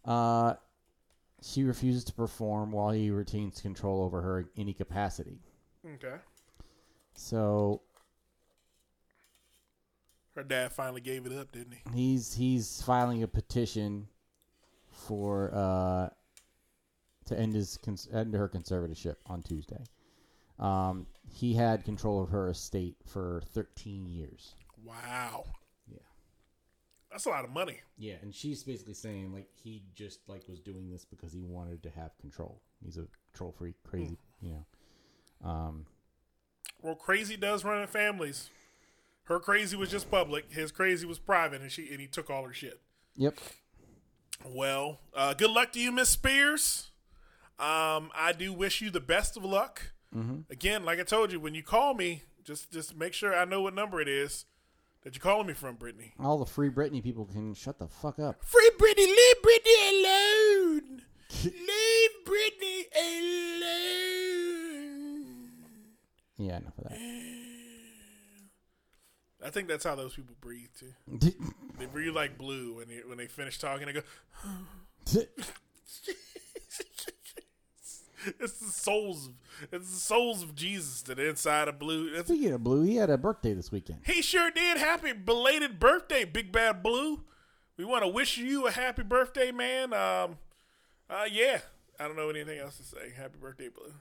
[0.04, 0.54] Uh,
[1.42, 5.40] she refuses to perform while he retains control over her in any capacity.
[5.94, 6.14] Okay.
[7.14, 7.82] So,
[10.40, 11.80] Her dad finally gave it up, didn't he?
[11.94, 14.08] He's he's filing a petition
[14.90, 16.08] for uh,
[17.26, 19.84] to end his cons- end her conservatorship on Tuesday.
[20.58, 24.54] Um, he had control of her estate for 13 years.
[24.82, 25.44] Wow.
[25.86, 25.98] Yeah.
[27.10, 27.80] That's a lot of money.
[27.98, 31.82] Yeah, and she's basically saying like he just like was doing this because he wanted
[31.82, 32.62] to have control.
[32.82, 35.50] He's a control freak, crazy, you know.
[35.50, 35.84] Um,
[36.80, 38.48] Well, crazy does run in families.
[39.24, 40.50] Her crazy was just public.
[40.52, 42.80] His crazy was private, and she and he took all her shit.
[43.16, 43.38] yep.
[44.44, 46.90] Well, uh, good luck to you, Miss Spears.
[47.58, 49.92] Um, I do wish you the best of luck.
[50.50, 53.60] Again, like I told you, when you call me, just just make sure I know
[53.62, 54.46] what number it is
[55.04, 56.14] that you're calling me from, Brittany.
[56.18, 58.42] All the free Brittany people can shut the fuck up.
[58.44, 61.02] Free Brittany, leave Brittany alone.
[61.44, 62.86] leave Brittany
[64.00, 65.26] alone.
[66.38, 66.98] Yeah, enough of that.
[69.44, 70.92] I think that's how those people breathe too.
[71.78, 73.86] They breathe like blue when they when they finish talking.
[73.86, 74.02] They go,
[78.38, 79.32] "It's the souls of
[79.72, 83.08] it's the souls of Jesus that inside of blue." It's- Speaking of Blue, he had
[83.08, 84.00] a birthday this weekend.
[84.04, 84.76] he sure did.
[84.76, 87.22] Happy belated birthday, Big Bad Blue.
[87.78, 89.94] We want to wish you a happy birthday, man.
[89.94, 90.36] Um,
[91.08, 91.60] uh, yeah.
[91.98, 93.12] I don't know anything else to say.
[93.16, 93.92] Happy birthday, Blue.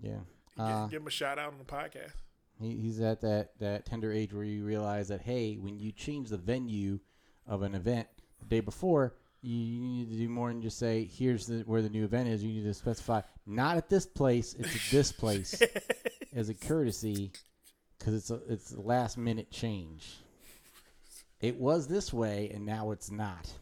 [0.00, 0.18] Yeah.
[0.56, 2.12] Uh, Give him a shout out on the podcast.
[2.60, 6.30] He, he's at that, that tender age where you realize that, hey, when you change
[6.30, 6.98] the venue
[7.46, 8.08] of an event
[8.40, 11.82] the day before, you, you need to do more than just say, here's the, where
[11.82, 12.42] the new event is.
[12.42, 15.60] You need to specify, not at this place, it's at this place
[16.34, 17.32] as a courtesy
[17.98, 20.18] because it's a, it's a last minute change.
[21.40, 23.52] It was this way, and now it's not.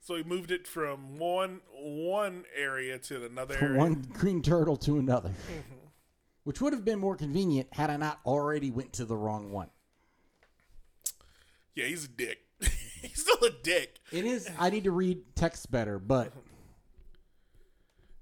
[0.00, 3.78] So he moved it from one one area to another From area.
[3.78, 5.28] one green turtle to another.
[5.28, 5.74] Mm-hmm.
[6.48, 9.68] Which would have been more convenient had I not already went to the wrong one.
[11.74, 12.38] Yeah, he's a dick.
[13.02, 13.98] he's still a dick.
[14.10, 14.48] It is.
[14.58, 16.32] I need to read text better, but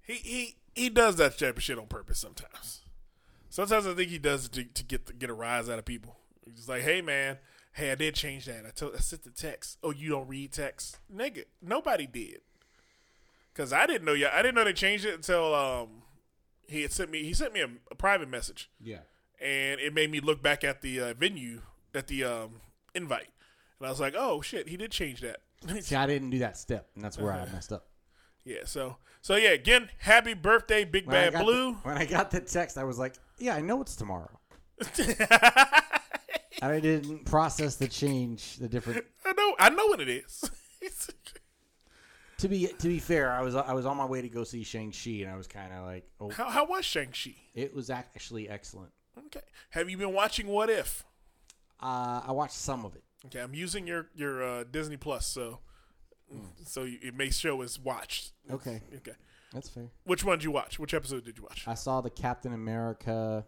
[0.03, 2.83] He he he does that type of shit on purpose sometimes.
[3.49, 5.85] Sometimes I think he does it to, to get the, get a rise out of
[5.85, 6.16] people.
[6.53, 7.39] He's like, hey man,
[7.74, 8.66] hey I did change that.
[8.66, 9.79] I told I sent the text.
[9.85, 11.45] Oh, you don't read text, nigga.
[11.62, 12.41] Nobody did.
[13.55, 14.14] Cause I didn't know.
[14.14, 16.03] Yeah, I didn't know they changed it until um
[16.68, 17.22] he had sent me.
[17.22, 18.70] He sent me a, a private message.
[18.80, 19.00] yeah.
[19.40, 21.62] and it made me look back at the uh, venue
[21.94, 22.60] at the um,
[22.94, 23.28] invite,
[23.78, 25.38] and I was like, "Oh shit, he did change that."
[25.82, 27.86] See, I didn't do that step, and that's where I messed up.
[28.44, 31.72] yeah, so so yeah, again, happy birthday, Big When Bad Blue.
[31.72, 34.38] The, when I got the text, I was like, "Yeah, I know it's tomorrow."
[36.62, 39.04] I didn't process the change, the different.
[39.24, 40.50] I know, I know what it is.
[42.39, 44.62] To be to be fair, I was I was on my way to go see
[44.62, 47.34] Shang Chi, and I was kind of like, "Oh, how how was Shang Chi?
[47.55, 48.91] it was actually excellent."
[49.26, 51.05] Okay, have you been watching What If?
[51.80, 53.05] Uh, I watched some of it.
[53.26, 55.61] Okay, I'm using your your uh, Disney Plus, so
[56.64, 58.32] so you, it may show as watched.
[58.51, 59.12] Okay, Okay,
[59.53, 59.89] that's fair.
[60.05, 60.78] which one did you watch?
[60.78, 61.64] Which episode did you watch?
[61.66, 63.47] I saw the Captain America.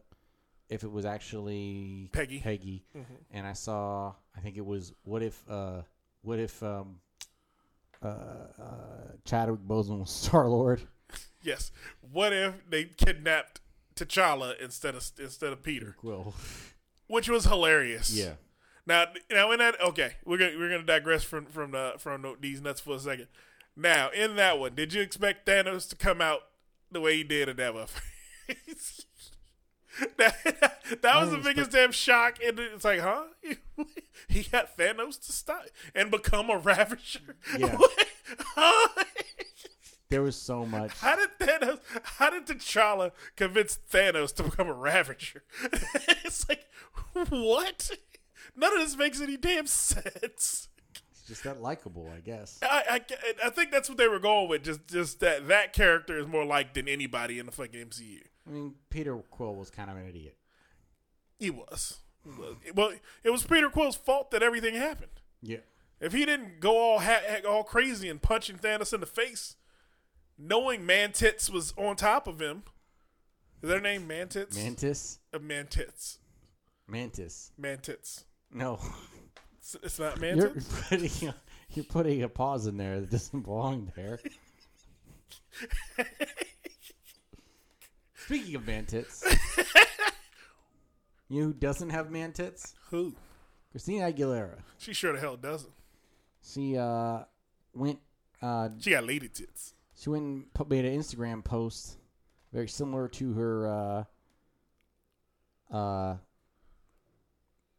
[0.70, 2.40] If it was actually Peggy.
[2.40, 2.84] Peggy,
[3.30, 4.14] and I saw.
[4.36, 4.92] I think it was.
[5.04, 5.42] What if?
[5.48, 5.82] uh
[6.22, 6.62] What if?
[6.62, 7.00] um
[8.02, 10.82] uh, uh Chadwick Boseman was Star Lord.
[11.42, 11.70] Yes.
[12.00, 13.60] What if they kidnapped
[13.94, 15.96] T'Challa instead of instead of Peter?
[16.02, 16.34] Well,
[17.06, 18.10] which was hilarious.
[18.10, 18.34] yeah.
[18.86, 22.36] Now, now in that, okay, we're gonna we're gonna digress from from the from the,
[22.40, 23.28] these nuts for a second.
[23.76, 26.40] Now, in that one, did you expect Thanos to come out
[26.90, 27.86] the way he did in that one?
[30.16, 33.24] that, that was the biggest damn shock, and it's like, huh?
[34.28, 37.36] he got Thanos to stop and become a Ravager.
[37.58, 37.76] Yeah.
[38.54, 39.04] Huh?
[40.10, 40.98] There was so much.
[40.98, 41.80] How did Thanos?
[42.02, 45.42] How did T'Challa convince Thanos to become a Ravager?
[46.24, 46.66] it's like,
[47.12, 47.90] what?
[48.56, 50.68] None of this makes any damn sense.
[51.10, 52.58] It's just that likable, I guess.
[52.62, 54.62] I, I, I think that's what they were going with.
[54.64, 58.22] Just just that that character is more liked than anybody in the fucking MCU.
[58.48, 60.36] I mean, Peter Quill was kind of an idiot.
[61.38, 61.98] He was.
[62.74, 62.92] Well,
[63.22, 65.10] it was Peter Quill's fault that everything happened.
[65.42, 65.58] Yeah.
[66.00, 69.56] If he didn't go all ha- all crazy and punching Thanos in the face,
[70.38, 72.62] knowing Mantits was on top of him.
[73.62, 74.56] Is their name Mantits?
[74.56, 75.18] Mantis.
[75.34, 76.18] Uh, Mantits.
[76.86, 77.50] Mantis.
[77.60, 78.24] Mantits.
[78.52, 78.78] No,
[79.58, 80.50] It's, it's not you're
[80.88, 81.34] putting a,
[81.70, 84.20] you're putting a pause in there that doesn't belong there.
[88.28, 89.24] Speaking of mantits,
[91.30, 92.74] you know who doesn't have mantits?
[92.90, 93.14] Who?
[93.70, 94.58] Christina Aguilera.
[94.76, 95.72] She sure the hell doesn't.
[96.42, 97.20] She uh
[97.72, 98.00] went
[98.42, 99.72] uh She got lady tits.
[99.98, 100.24] she went
[100.58, 101.96] and made an Instagram post
[102.52, 104.06] very similar to her
[105.72, 106.16] uh uh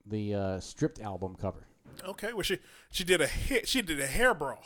[0.08, 1.68] the uh stripped album cover.
[2.04, 2.58] Okay, well she
[2.90, 3.68] she did a hit.
[3.68, 4.58] She did a hair bra,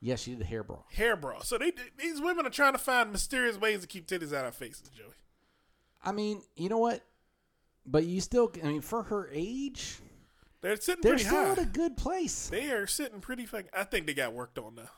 [0.00, 0.78] Yeah, she did the hair bra.
[0.92, 1.40] hair bra.
[1.40, 4.54] So they these women are trying to find mysterious ways to keep titties out of
[4.54, 5.06] faces, Joey.
[6.04, 7.02] I mean, you know what?
[7.86, 9.98] But you still, I mean, for her age,
[10.60, 11.52] They're sitting they're pretty still high.
[11.52, 12.48] at a good place.
[12.48, 13.70] They are sitting pretty fucking.
[13.72, 14.90] I think they got worked on now.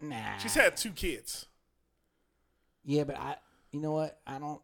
[0.00, 0.38] Nah.
[0.38, 1.46] She's had two kids.
[2.84, 3.36] Yeah, but I,
[3.72, 4.18] you know what?
[4.26, 4.60] I don't.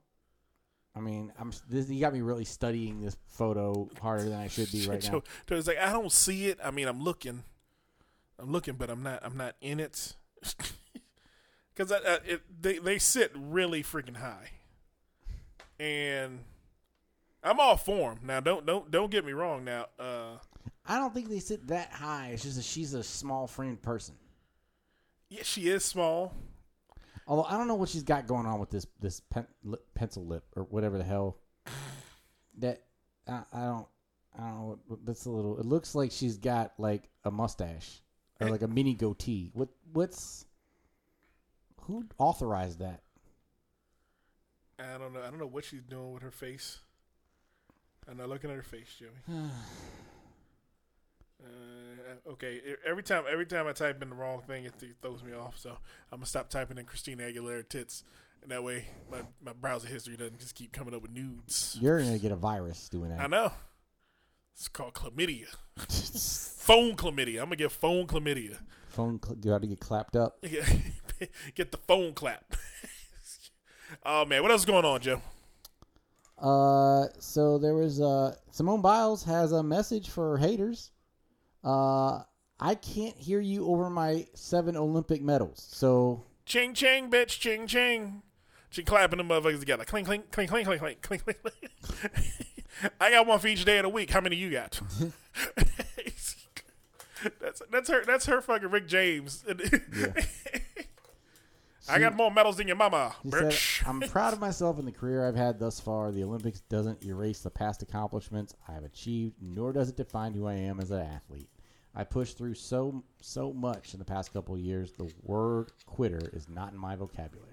[0.95, 1.53] I mean, I'm.
[1.69, 5.11] This, you got me really studying this photo harder than I should be right now.
[5.11, 6.59] Joe, Joey's like, I don't see it.
[6.65, 7.45] I mean, I'm looking,
[8.39, 9.21] I'm looking, but I'm not.
[9.23, 10.15] I'm not in it.
[11.75, 11.93] Because
[12.63, 14.49] they they sit really freaking high,
[15.79, 16.39] and
[17.43, 18.21] I'm all for them.
[18.25, 19.65] Now, don't don't don't get me wrong.
[19.65, 20.39] Now, uh,
[20.87, 22.31] I don't think they sit that high.
[22.33, 24.15] It's just that she's a small framed person.
[25.29, 26.33] yeah, she is small.
[27.27, 30.25] Although I don't know what she's got going on with this this pen, lip, pencil
[30.27, 31.37] lip or whatever the hell.
[32.59, 32.85] That
[33.29, 33.87] I, I don't
[34.39, 34.59] I don't
[34.89, 34.99] know.
[35.05, 35.59] That's a little.
[35.59, 38.01] It looks like she's got like a mustache
[38.41, 39.51] or like a mini goatee.
[39.55, 40.47] What what's
[41.83, 43.01] who authorized that?
[44.79, 45.21] I don't know.
[45.21, 46.81] I don't know what she's doing with her face.
[48.09, 49.51] I'm not looking at her face, Jimmy.
[51.45, 54.73] Uh, okay, every time every time I type in the wrong thing, it
[55.03, 55.59] throws me off.
[55.59, 55.71] So
[56.11, 58.05] I'm gonna stop typing in Christina Aguilera tits,
[58.43, 61.77] and that way my, my browser history doesn't just keep coming up with nudes.
[61.79, 63.21] You're gonna get a virus doing that.
[63.21, 63.53] I know.
[64.57, 65.49] It's called chlamydia.
[65.77, 67.41] phone chlamydia.
[67.41, 68.57] I'm gonna get phone chlamydia.
[68.89, 70.43] Phone cl- got to get clapped up.
[71.55, 72.55] get the phone clap.
[74.07, 75.21] oh man, what else is going on, Joe?
[76.39, 80.91] Uh, so there was uh Simone Biles has a message for haters.
[81.63, 82.23] Uh,
[82.59, 85.69] I can't hear you over my seven Olympic medals.
[85.71, 88.23] So Ching ching, bitch, ching ching.
[88.71, 89.85] She clapping them motherfuckers together.
[89.85, 92.13] Clink, clink, clink, clink, clink, clink, clink, clink.
[93.01, 94.11] I got one for each day of the week.
[94.11, 94.81] How many you got?
[97.41, 98.05] that's that's her.
[98.05, 99.45] That's her fucking Rick James.
[101.89, 103.57] I got more medals than your mama, said,
[103.87, 106.11] "I'm proud of myself and the career I've had thus far.
[106.11, 110.47] The Olympics doesn't erase the past accomplishments I have achieved, nor does it define who
[110.47, 111.49] I am as an athlete.
[111.95, 114.93] I pushed through so so much in the past couple of years.
[114.93, 117.53] The word quitter is not in my vocabulary."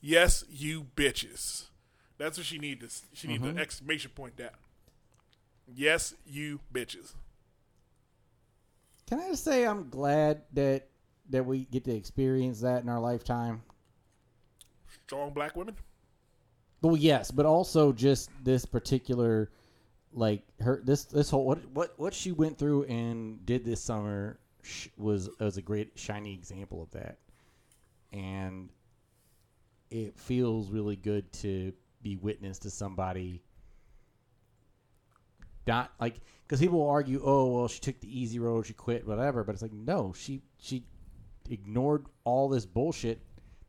[0.00, 1.66] yes, you bitches.
[2.22, 2.88] That's what she need to.
[3.14, 3.58] She need the mm-hmm.
[3.58, 4.50] exclamation point down.
[5.74, 7.14] Yes, you bitches.
[9.08, 10.86] Can I just say I'm glad that
[11.30, 13.62] that we get to experience that in our lifetime?
[15.04, 15.74] Strong black women.
[16.80, 19.50] Well, yes, but also just this particular,
[20.12, 24.38] like her this this whole what what what she went through and did this summer
[24.96, 27.18] was was a great shiny example of that,
[28.12, 28.68] and
[29.90, 31.72] it feels really good to
[32.02, 33.42] be witness to somebody.
[35.66, 39.06] Not like because people will argue, oh well, she took the easy road, she quit,
[39.06, 39.44] whatever.
[39.44, 40.84] But it's like no, she she
[41.48, 43.20] ignored all this bullshit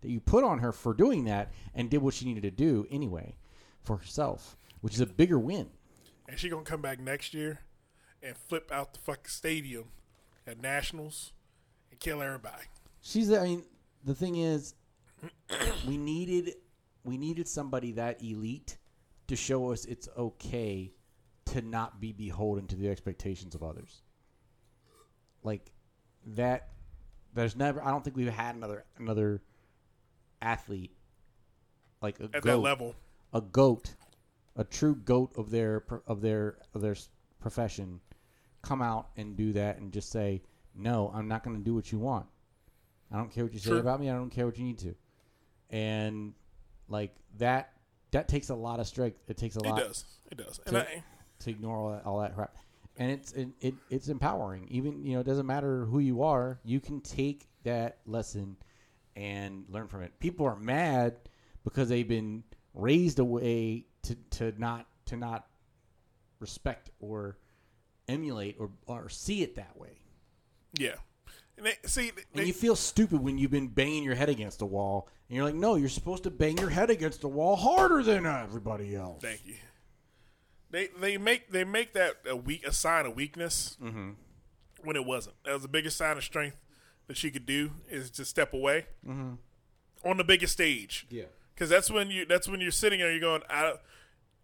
[0.02, 2.86] that you put on her for doing that and did what she needed to do
[2.90, 3.36] anyway
[3.82, 5.70] for herself, which is a bigger win.
[6.28, 7.60] and she gonna come back next year
[8.22, 9.86] and flip out the fucking stadium
[10.48, 11.34] at nationals
[11.92, 12.64] and kill everybody.
[13.02, 13.64] She's I mean,
[14.04, 14.74] the thing is
[15.88, 16.56] we needed
[17.04, 18.78] we needed somebody that elite
[19.28, 20.92] to show us it's okay
[21.46, 24.02] to not be beholden to the expectations of others.
[25.44, 25.72] Like
[26.26, 26.70] that
[27.34, 29.42] there's never I don't think we've had another another
[30.42, 30.96] athlete
[32.02, 32.96] like a At that level,
[33.34, 33.96] a goat,
[34.56, 36.96] a true goat of their of their of their
[37.40, 38.02] profession,
[38.62, 40.44] come out and do that and just say,
[40.76, 42.28] "No, I'm not going to do what you want.
[43.12, 44.10] I don't care what you say about me.
[44.10, 44.96] I don't care what you need to."
[45.70, 46.34] And
[46.88, 47.74] like that,
[48.12, 49.18] that takes a lot of strength.
[49.28, 49.80] It takes a lot.
[49.80, 50.06] it does.
[50.32, 50.60] It does.
[50.66, 51.04] And to, I,
[51.40, 52.56] to ignore all that, all that crap.
[52.98, 54.68] And it's it, it it's empowering.
[54.70, 56.60] Even you know, it doesn't matter who you are.
[56.64, 58.56] You can take that lesson
[59.16, 60.20] and learn from it.
[60.20, 61.16] People are mad
[61.64, 62.44] because they've been
[62.76, 65.48] raised a way to, to not to not
[66.40, 67.38] respect or
[68.08, 69.98] emulate or, or see it that way.
[70.78, 70.96] yeah.
[71.58, 74.66] And they, see, And you feel stupid when you've been banging your head against the
[74.66, 78.02] wall, and you're like, "No, you're supposed to bang your head against the wall harder
[78.02, 79.56] than everybody else." thank you.
[80.72, 84.12] They they make they make that a weak a sign of weakness mm-hmm.
[84.84, 85.36] when it wasn't.
[85.46, 86.58] That was the biggest sign of strength
[87.08, 89.34] that she could do is to step away mm-hmm.
[90.04, 91.06] on the biggest stage.
[91.10, 91.26] Yeah.
[91.54, 93.12] because that's when you that's when you're sitting there.
[93.12, 93.42] You're going.
[93.50, 93.76] I,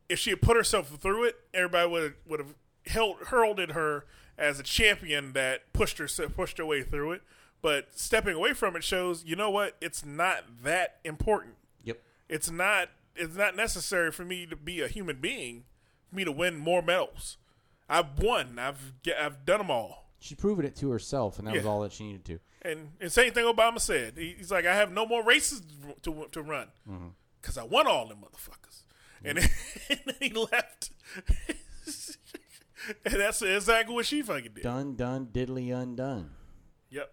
[0.08, 2.54] if she had put herself through it, everybody would would have
[2.86, 4.06] held hurled at her
[4.40, 7.22] as a champion that pushed her pushed her way through it.
[7.62, 9.76] But stepping away from it shows, you know what?
[9.82, 11.56] It's not that important.
[11.84, 12.02] Yep.
[12.30, 12.90] It's not.
[13.16, 15.66] It's not necessary for me to be a human being,
[16.10, 17.38] for me to win more medals.
[17.90, 18.58] I've won.
[18.58, 20.06] I've I've done them all.
[20.22, 22.40] She proved it to herself, and that was all that she needed to.
[22.62, 24.14] And and same thing Obama said.
[24.18, 25.62] He's like, I have no more races
[26.04, 27.08] to to run Mm-hmm.
[27.42, 28.84] because I won all them motherfuckers.
[29.24, 29.50] And, then,
[29.90, 30.92] and then he left.
[33.06, 34.64] and that's exactly what she fucking did.
[34.64, 36.32] Done, done, diddly undone.
[36.90, 37.12] Yep.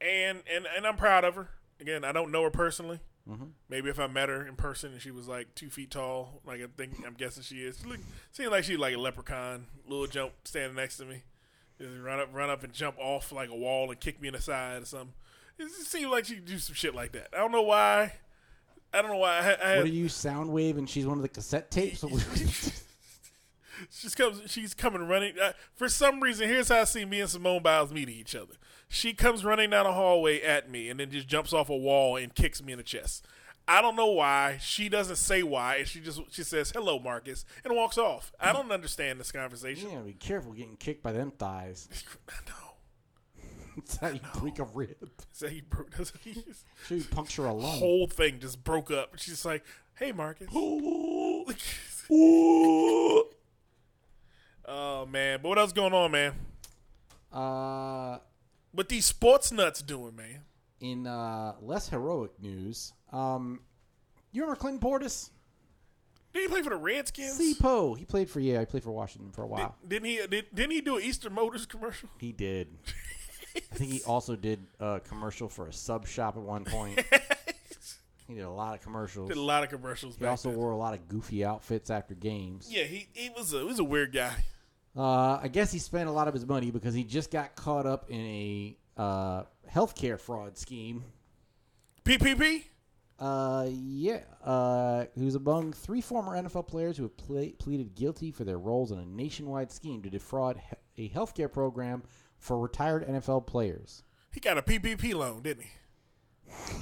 [0.00, 1.48] And and and I'm proud of her.
[1.80, 3.00] Again, I don't know her personally.
[3.28, 3.44] Mm-hmm.
[3.68, 6.60] Maybe if I met her in person and she was like two feet tall, like
[6.62, 7.78] I think I'm guessing she is.
[7.80, 7.98] She look,
[8.32, 11.22] seemed like she like a leprechaun, little jump standing next to me,
[11.78, 14.34] just run up, run up and jump off like a wall and kick me in
[14.34, 15.12] the side or something.
[15.58, 17.28] It just seemed like she could do some shit like that.
[17.34, 18.14] I don't know why.
[18.94, 19.56] I don't know why.
[19.62, 22.02] I, I What are you, Soundwave, and she's one of the cassette tapes?
[23.90, 24.42] She's comes.
[24.50, 25.34] She's coming running.
[25.40, 28.54] Uh, for some reason, here's how I see me and Simone Biles meeting each other.
[28.88, 32.16] She comes running down a hallway at me, and then just jumps off a wall
[32.16, 33.26] and kicks me in the chest.
[33.66, 34.56] I don't know why.
[34.62, 38.32] She doesn't say why, and she just she says hello, Marcus, and walks off.
[38.40, 39.90] I don't understand this conversation.
[39.90, 41.88] yeah, be careful getting kicked by them thighs.
[42.48, 42.54] No,
[43.76, 45.10] That's how you break a rib.
[45.68, 45.90] broke.
[45.96, 46.64] That's what he is.
[46.86, 47.78] Sure, you puncture a lung.
[47.78, 49.18] Whole thing just broke up.
[49.18, 49.64] She's like,
[49.96, 50.48] "Hey, Marcus."
[54.68, 56.32] oh man, but what else going on, man?
[57.32, 58.18] Uh,
[58.72, 60.42] What these sports nuts doing, man?
[60.80, 63.60] in uh, less heroic news, um,
[64.30, 65.30] you remember Clinton Portis?
[66.32, 67.58] Did he play for the Redskins?
[67.58, 67.94] Poe.
[67.94, 68.60] He played for yeah.
[68.60, 69.74] He played for Washington for a while.
[69.86, 70.16] Didn't he?
[70.26, 72.10] Did, didn't he do an Eastern Motors commercial?
[72.18, 72.68] He did.
[73.56, 77.02] I think he also did a commercial for a sub shop at one point.
[78.28, 79.28] he did a lot of commercials.
[79.28, 80.16] Did a lot of commercials.
[80.16, 80.58] He also then.
[80.58, 82.68] wore a lot of goofy outfits after games.
[82.70, 84.44] Yeah, he, he was a he was a weird guy.
[84.98, 87.86] Uh, I guess he spent a lot of his money because he just got caught
[87.86, 91.04] up in a uh, healthcare fraud scheme.
[92.04, 92.64] PPP.
[93.20, 94.20] Uh, yeah.
[94.44, 98.58] Uh, he was among three former NFL players who have ple- pleaded guilty for their
[98.58, 100.60] roles in a nationwide scheme to defraud
[100.96, 102.02] he- a healthcare program
[102.38, 104.02] for retired NFL players.
[104.32, 106.52] He got a PPP loan, didn't he?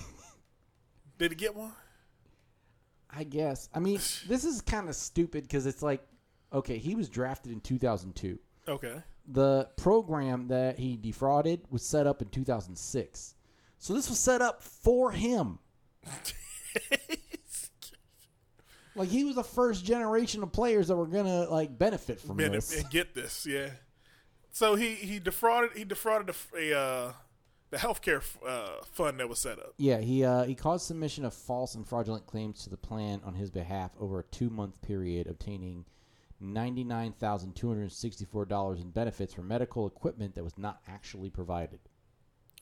[1.19, 1.73] Did he get one?
[3.11, 3.69] I guess.
[3.75, 3.99] I mean,
[4.29, 6.03] this is kind of stupid because it's like,
[6.57, 8.39] okay, he was drafted in 2002.
[8.69, 9.03] Okay.
[9.29, 13.35] The program that he defrauded was set up in 2006.
[13.79, 15.59] So this was set up for him.
[18.95, 22.53] like he was the first generation of players that were gonna like benefit from Man,
[22.53, 22.81] this.
[22.81, 23.71] and get this, yeah.
[24.51, 27.13] So he he defrauded he defrauded a, a uh,
[27.71, 29.75] the healthcare uh, fund that was set up.
[29.77, 33.35] Yeah, he uh, he caused submission of false and fraudulent claims to the plan on
[33.35, 35.85] his behalf over a two month period, obtaining
[36.41, 40.59] ninety nine thousand two hundred sixty four dollars in benefits for medical equipment that was
[40.59, 41.80] not actually provided.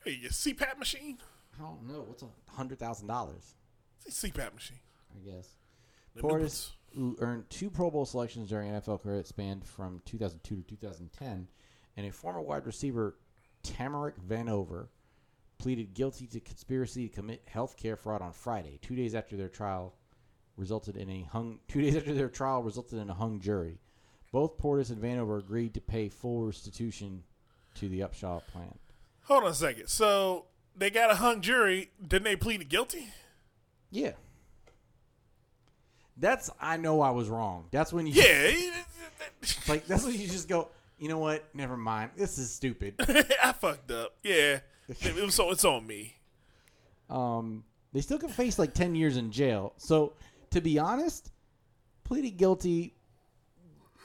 [0.03, 1.17] Hey, your CPAP machine.
[1.57, 3.55] I don't know what's a hundred thousand dollars.
[4.05, 4.79] It's a CPAP machine.
[5.13, 5.49] I guess.
[6.15, 10.61] The Portis, who earned two Pro Bowl selections during NFL career spanned from 2002 to
[10.63, 11.47] 2010,
[11.97, 13.17] and a former wide receiver,
[13.63, 14.87] Tamarick Vanover,
[15.57, 19.49] pleaded guilty to conspiracy to commit health care fraud on Friday, two days after their
[19.49, 19.95] trial
[20.57, 21.59] resulted in a hung.
[21.67, 23.79] Two days after their trial resulted in a hung jury.
[24.31, 27.23] Both Portis and Vanover agreed to pay full restitution
[27.75, 28.77] to the Upshaw plan.
[29.23, 29.87] Hold on a second.
[29.87, 31.91] So they got a hung jury.
[32.05, 33.07] Didn't they plead guilty?
[33.91, 34.11] Yeah.
[36.17, 37.67] That's I know I was wrong.
[37.71, 38.51] That's when you Yeah.
[39.67, 41.43] Like that's when you just go, you know what?
[41.53, 42.11] Never mind.
[42.15, 42.95] This is stupid.
[43.43, 44.15] I fucked up.
[44.23, 44.59] Yeah.
[44.87, 46.15] It was so it's on me.
[47.09, 47.63] Um,
[47.93, 49.73] they still can face like ten years in jail.
[49.77, 50.13] So
[50.55, 51.33] to be honest,
[52.05, 52.95] pleading guilty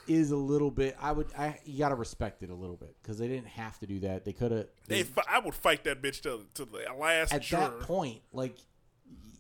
[0.09, 0.97] is a little bit.
[1.01, 1.29] I would.
[1.39, 4.25] I you gotta respect it a little bit because they didn't have to do that.
[4.25, 4.67] They could have.
[4.89, 8.57] They, fi- I would fight that bitch to, to the last At that point, like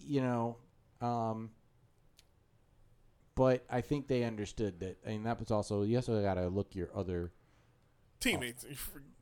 [0.06, 0.56] you know,
[1.00, 1.50] um,
[3.34, 4.98] but I think they understood that.
[5.04, 7.32] I mean, that was also you also got to look your other
[8.20, 8.64] Teammates,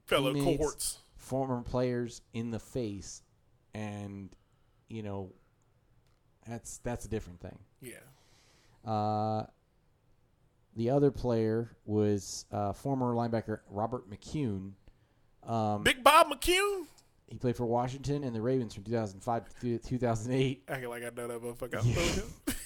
[0.05, 0.99] fellow teammates, cohorts.
[1.17, 3.23] former players in the face,
[3.73, 4.29] and
[4.89, 5.33] you know,
[6.47, 7.59] that's that's a different thing.
[7.81, 8.91] Yeah.
[8.91, 9.47] Uh,
[10.77, 14.73] the other player was uh, former linebacker Robert McCune.
[15.47, 16.87] Um, Big Bob McCune.
[17.27, 20.65] he played for Washington and the Ravens from 2005 to 2008.
[20.69, 21.83] Acting like I know that motherfucker.
[21.83, 22.25] Him.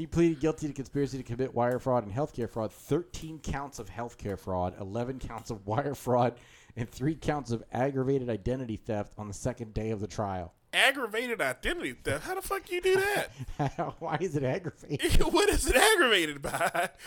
[0.00, 3.90] He pleaded guilty to conspiracy to commit wire fraud and healthcare fraud, 13 counts of
[3.90, 6.36] healthcare fraud, 11 counts of wire fraud,
[6.74, 10.54] and three counts of aggravated identity theft on the second day of the trial.
[10.72, 12.24] Aggravated identity theft.
[12.24, 13.94] How the fuck you do that?
[13.98, 15.20] Why is it aggravated?
[15.32, 16.90] what is it aggravated by?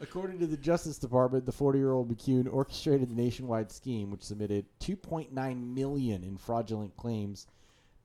[0.00, 5.74] According to the Justice Department, the 40-year-old McCune orchestrated the nationwide scheme, which submitted 2.9
[5.74, 7.46] million in fraudulent claims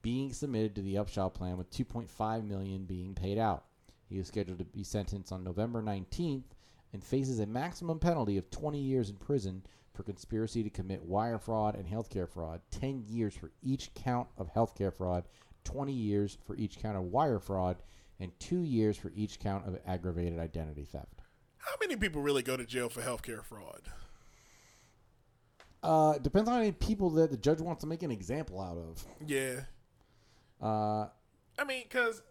[0.01, 3.65] being submitted to the Upshaw plan, with 2.5 million being paid out.
[4.09, 6.43] He is scheduled to be sentenced on November 19th
[6.93, 9.61] and faces a maximum penalty of 20 years in prison
[10.01, 14.51] for conspiracy to commit wire fraud and healthcare fraud, 10 years for each count of
[14.51, 15.25] healthcare fraud,
[15.63, 17.77] 20 years for each count of wire fraud,
[18.19, 21.21] and 2 years for each count of aggravated identity theft.
[21.57, 23.81] How many people really go to jail for healthcare fraud?
[25.83, 28.77] Uh, depends on how many people that the judge wants to make an example out
[28.77, 29.05] of.
[29.27, 29.61] Yeah.
[30.59, 31.09] Uh,
[31.59, 32.23] I mean, because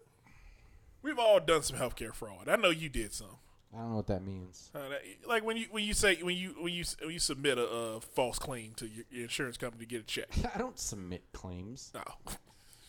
[1.01, 2.49] we've all done some healthcare fraud.
[2.49, 3.37] I know you did some.
[3.73, 4.69] I don't know what that means.
[4.75, 7.57] Uh, that- like when you when you say when you when you when you submit
[7.57, 10.27] a, uh false claim to your, your insurance company to get a check.
[10.55, 11.91] I don't submit claims.
[11.93, 12.03] No,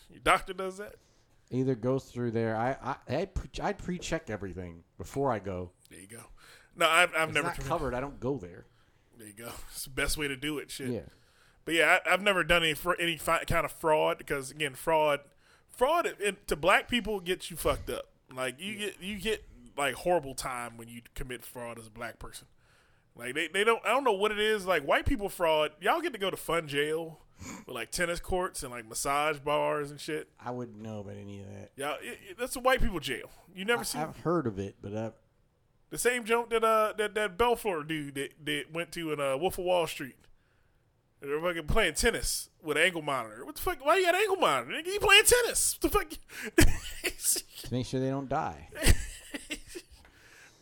[0.09, 0.95] your doctor does that.
[1.51, 2.55] Either goes through there.
[2.57, 5.71] I I I'd, pre- I'd pre-check everything before I go.
[5.89, 6.23] There you go.
[6.75, 7.93] No, I've, I've It's never not covered.
[7.93, 8.65] I don't go there.
[9.17, 9.51] There you go.
[9.71, 10.71] It's the best way to do it.
[10.71, 10.89] Shit.
[10.89, 11.01] Yeah.
[11.65, 14.73] But yeah, I, I've never done any fr- any fi- kind of fraud because again,
[14.73, 15.19] fraud,
[15.69, 18.07] fraud it, it- to black people gets you fucked up.
[18.35, 19.45] Like you get you get
[19.77, 22.47] like horrible time when you commit fraud as a black person.
[23.15, 24.65] Like they, they don't I don't know what it is.
[24.65, 27.19] Like white people fraud, y'all get to go to fun jail
[27.65, 30.29] with like tennis courts and like massage bars and shit.
[30.43, 31.71] I wouldn't know about any of that.
[32.01, 33.29] It, it- that's a white people jail.
[33.53, 35.13] You never I, see I've heard of it, but I've,
[35.91, 39.37] the same joke that uh that that Belfort dude that, that went to in uh
[39.37, 40.15] Wolf of Wall Street.
[41.21, 43.45] They're fucking playing tennis with an ankle monitor.
[43.45, 43.77] What the fuck?
[43.85, 44.71] Why you got an ankle monitor?
[44.73, 45.77] Nigga, you playing tennis?
[45.79, 46.09] What the fuck?
[47.63, 48.67] to make sure they don't die.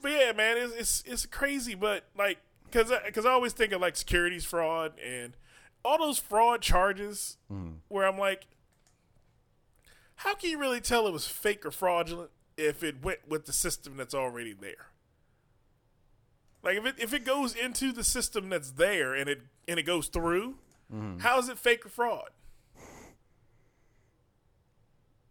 [0.02, 1.76] but yeah, man, it's it's, it's crazy.
[1.76, 2.40] But like,
[2.72, 5.36] cause I, cause I always think of like securities fraud and
[5.84, 7.76] all those fraud charges mm.
[7.88, 8.46] where I'm like,
[10.16, 13.54] how can you really tell it was fake or fraudulent if it went with the
[13.54, 14.88] system that's already there?
[16.64, 19.84] Like if it if it goes into the system that's there and it and it
[19.84, 20.56] goes through,
[20.94, 21.20] mm-hmm.
[21.20, 22.30] how is it fake or fraud?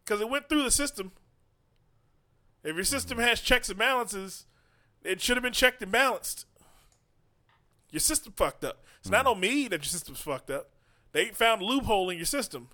[0.05, 1.12] Because it went through the system.
[2.64, 3.28] If your system mm-hmm.
[3.28, 4.47] has checks and balances,
[5.05, 6.47] it should have been checked and balanced.
[7.90, 8.85] Your system fucked up.
[9.01, 10.70] It's not on me that your system's fucked up.
[11.12, 12.68] They found a loophole in your system.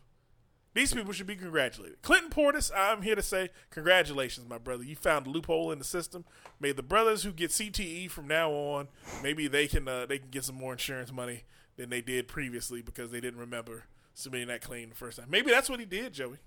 [0.74, 2.02] These people should be congratulated.
[2.02, 4.84] Clinton Portis, I'm here to say congratulations, my brother.
[4.84, 6.26] You found a loophole in the system.
[6.60, 8.88] May the brothers who get CTE from now on,
[9.22, 11.44] maybe they can uh, they can get some more insurance money
[11.76, 15.28] than they did previously because they didn't remember submitting that claim the first time.
[15.30, 16.38] Maybe that's what he did, Joey.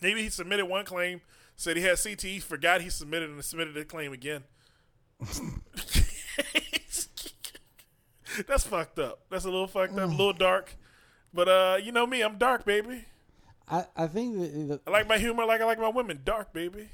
[0.00, 1.20] Maybe he submitted one claim,
[1.54, 4.44] said he had CTE, forgot he submitted and submitted the claim again.
[8.46, 9.20] That's fucked up.
[9.30, 10.76] That's a little fucked up, a little dark.
[11.34, 13.04] But uh, you know me, I'm dark, baby.
[13.70, 16.52] I, I think that, that I like my humor like I like my women, dark,
[16.52, 16.88] baby.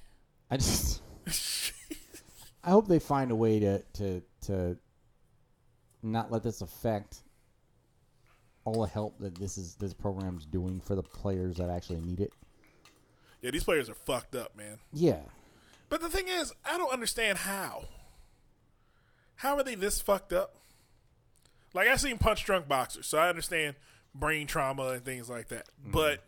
[0.51, 1.03] I just
[2.65, 4.77] I hope they find a way to to to
[6.03, 7.19] not let this affect
[8.65, 12.21] all the help that this is this program's doing for the players that actually need
[12.21, 12.33] it.
[13.43, 14.79] Yeah, these players are fucked up, man.
[14.93, 15.21] Yeah.
[15.91, 17.85] But the thing is, I don't understand how.
[19.36, 20.56] How are they this fucked up?
[21.73, 23.77] Like I've seen punch drunk boxers, so I understand
[24.15, 25.69] brain trauma and things like that.
[25.81, 25.90] Mm-hmm.
[25.90, 26.24] But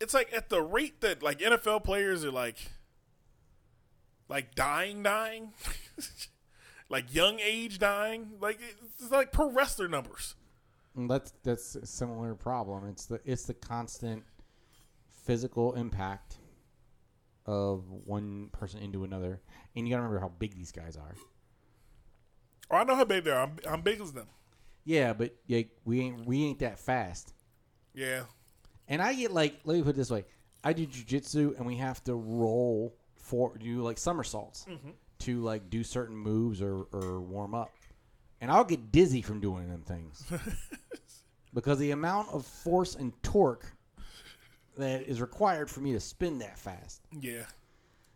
[0.00, 2.70] it's like at the rate that like NFL players are like
[4.28, 5.52] like dying, dying,
[6.88, 8.32] like young age dying.
[8.40, 8.58] Like
[8.98, 10.34] it's like pro wrestler numbers.
[10.96, 12.88] Mm, that's that's a similar problem.
[12.88, 14.24] It's the it's the constant
[15.24, 16.36] physical impact
[17.46, 19.40] of one person into another.
[19.74, 21.14] And you got to remember how big these guys are.
[22.70, 23.42] Oh, I know how big they are.
[23.42, 24.26] I'm, I'm big as them.
[24.84, 27.34] Yeah, but yeah, we ain't we ain't that fast.
[27.94, 28.22] Yeah.
[28.88, 30.24] And I get like, let me put it this way:
[30.64, 34.90] I do jujitsu, and we have to roll for do like somersaults mm-hmm.
[35.20, 37.70] to like do certain moves or, or warm up,
[38.40, 40.24] and I'll get dizzy from doing them things
[41.54, 43.66] because the amount of force and torque
[44.78, 47.02] that is required for me to spin that fast.
[47.20, 47.44] Yeah.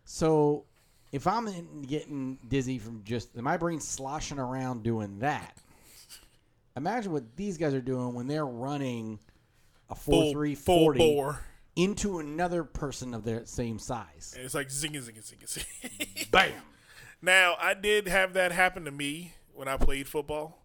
[0.04, 0.64] So
[1.12, 5.56] if I'm in- getting dizzy from just my brain sloshing around doing that,
[6.76, 9.18] imagine what these guys are doing when they're running
[9.90, 11.40] a four Full, three full forty bore.
[11.76, 14.32] into another person of their same size.
[14.36, 15.64] And it's like zing, zing, zing, zing.
[16.30, 16.52] Bam.
[17.20, 20.62] Now, I did have that happen to me when I played football.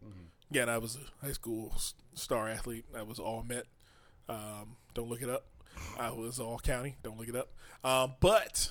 [0.50, 1.76] Again, I was a high school
[2.14, 2.86] star athlete.
[2.98, 3.66] I was all Met.
[4.30, 5.46] Um, don't look it up.
[6.00, 6.96] I was all county.
[7.04, 7.50] Don't look it up.
[7.84, 8.70] Um, but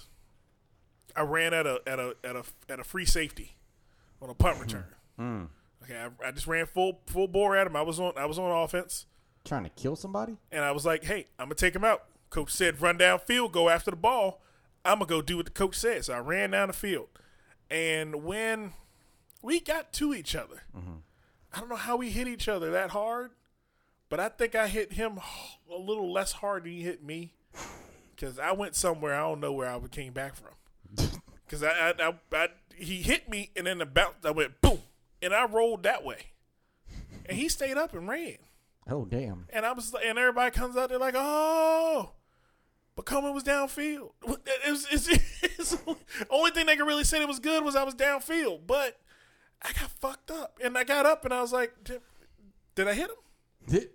[1.17, 3.57] I ran at a at a at a at a free safety
[4.21, 4.63] on a punt hmm.
[4.63, 4.85] return.
[5.17, 5.45] Hmm.
[5.83, 7.77] Okay, I, I just ran full full bore at him.
[7.77, 9.07] I was on I was on offense,
[9.45, 10.37] Trying to kill somebody?
[10.51, 13.53] and I was like, "Hey, I'm gonna take him out." Coach said, "Run down field,
[13.53, 14.43] go after the ball."
[14.85, 16.05] I'm gonna go do what the coach said.
[16.05, 17.09] So I ran down the field,
[17.71, 18.73] and when
[19.43, 20.99] we got to each other, mm-hmm.
[21.53, 23.31] I don't know how we hit each other that hard,
[24.09, 25.19] but I think I hit him
[25.73, 27.35] a little less hard than he hit me,
[28.15, 30.53] because I went somewhere I don't know where I came back from.
[31.45, 34.81] Because I, I, I, I he hit me and then the bounce I went boom
[35.23, 36.27] and I rolled that way,
[37.27, 38.37] and he stayed up and ran.
[38.89, 39.47] Oh damn!
[39.51, 42.13] And I was, and everybody comes out there like, oh,
[42.95, 44.11] but Coleman was downfield.
[44.67, 45.09] It was, it's,
[45.43, 45.77] it's,
[46.31, 48.99] only thing they could really say that was good was I was downfield, but
[49.63, 52.01] I got fucked up, and I got up and I was like, did,
[52.75, 53.17] did I hit him?
[53.69, 53.91] Did,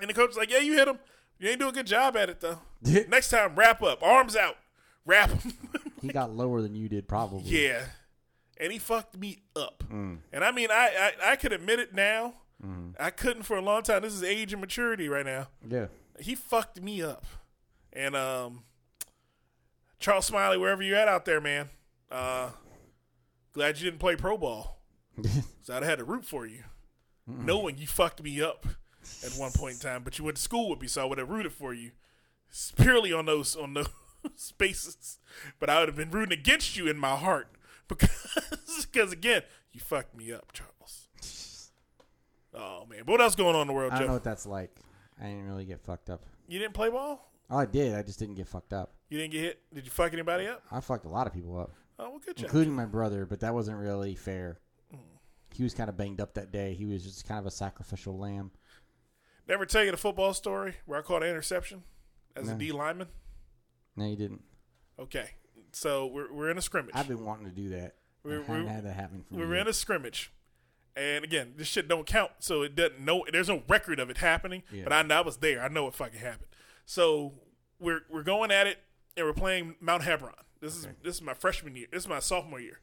[0.00, 0.98] And the coach was like, yeah, you hit him.
[1.38, 2.60] You ain't doing a good job at it though.
[2.82, 4.56] Next time, wrap up, arms out,
[5.04, 5.52] wrap him.
[6.02, 7.42] He got lower than you did, probably.
[7.44, 7.82] yeah,
[8.58, 9.84] and he fucked me up.
[9.90, 12.34] And I mean, I, I I could admit it now.
[12.98, 14.02] I couldn't for a long time.
[14.02, 15.86] This is age and maturity right now Yeah.
[16.18, 17.24] he fucked me up.
[17.92, 18.64] And um
[19.98, 21.68] Charles Smiley, wherever you at out there, man,
[22.10, 22.50] uh
[23.52, 24.80] glad you didn't play pro ball.
[25.62, 26.62] So I'd have had to root for you.
[27.26, 28.66] Knowing you fucked me up
[29.24, 31.18] at one point in time, but you went to school with me, so I would
[31.18, 31.90] have rooted for you.
[32.48, 33.88] It's purely on those on those
[34.36, 35.18] spaces.
[35.58, 37.48] But I would have been rooting against you in my heart.
[37.88, 41.70] Because because again, you fucked me up, Charles.
[42.52, 43.02] Oh man.
[43.06, 44.76] But what else going on in the world, I don't know what that's like.
[45.20, 46.24] I didn't really get fucked up.
[46.48, 47.30] You didn't play ball?
[47.48, 47.94] Oh, I did.
[47.94, 48.94] I just didn't get fucked up.
[49.08, 49.62] You didn't get hit?
[49.72, 50.62] Did you fuck anybody up?
[50.72, 51.70] I fucked a lot of people up,
[52.00, 52.46] Oh, well, good job.
[52.46, 54.58] including my brother, but that wasn't really fair.
[55.54, 56.74] He was kind of banged up that day.
[56.74, 58.50] He was just kind of a sacrificial lamb.
[59.48, 61.84] Never tell you the football story where I caught an interception
[62.34, 62.58] as a No.
[62.58, 63.06] D lineman.
[63.96, 64.42] No, you didn't.
[64.98, 65.30] Okay,
[65.72, 66.94] so we're we're in a scrimmage.
[66.94, 67.94] I've been wanting to do that.
[68.22, 69.58] We're- I haven't we're- had that happen for we me.
[69.60, 70.32] in a scrimmage,
[70.96, 73.24] and again, this shit don't count, so it doesn't know.
[73.30, 74.84] There's no record of it happening, Yeah.
[74.84, 75.62] but I know I was there.
[75.62, 76.48] I know it fucking happened.
[76.86, 77.34] So
[77.78, 78.78] we're we're going at it,
[79.16, 80.34] and we're playing Mount Hebron.
[80.60, 81.86] This is this is my freshman year.
[81.92, 82.80] This is my sophomore year.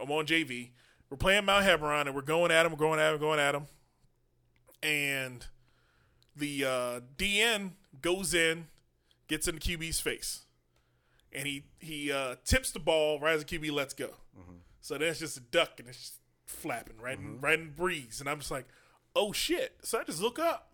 [0.00, 0.70] I'm on JV.
[1.10, 2.72] We're playing Mount Hebron, and we're going at him.
[2.72, 3.20] We're going at him.
[3.20, 3.66] Going at him,
[4.82, 5.46] and
[6.34, 8.68] the uh, DN goes in,
[9.32, 10.44] gets in the QB's face,
[11.32, 14.08] and he he uh, tips the ball right as the QB lets go.
[14.38, 14.58] Mm-hmm.
[14.80, 17.40] So then it's just a duck and it's flapping right in mm-hmm.
[17.40, 18.66] right in the breeze, and I'm just like,
[19.16, 19.78] oh shit!
[19.82, 20.72] So I just look up,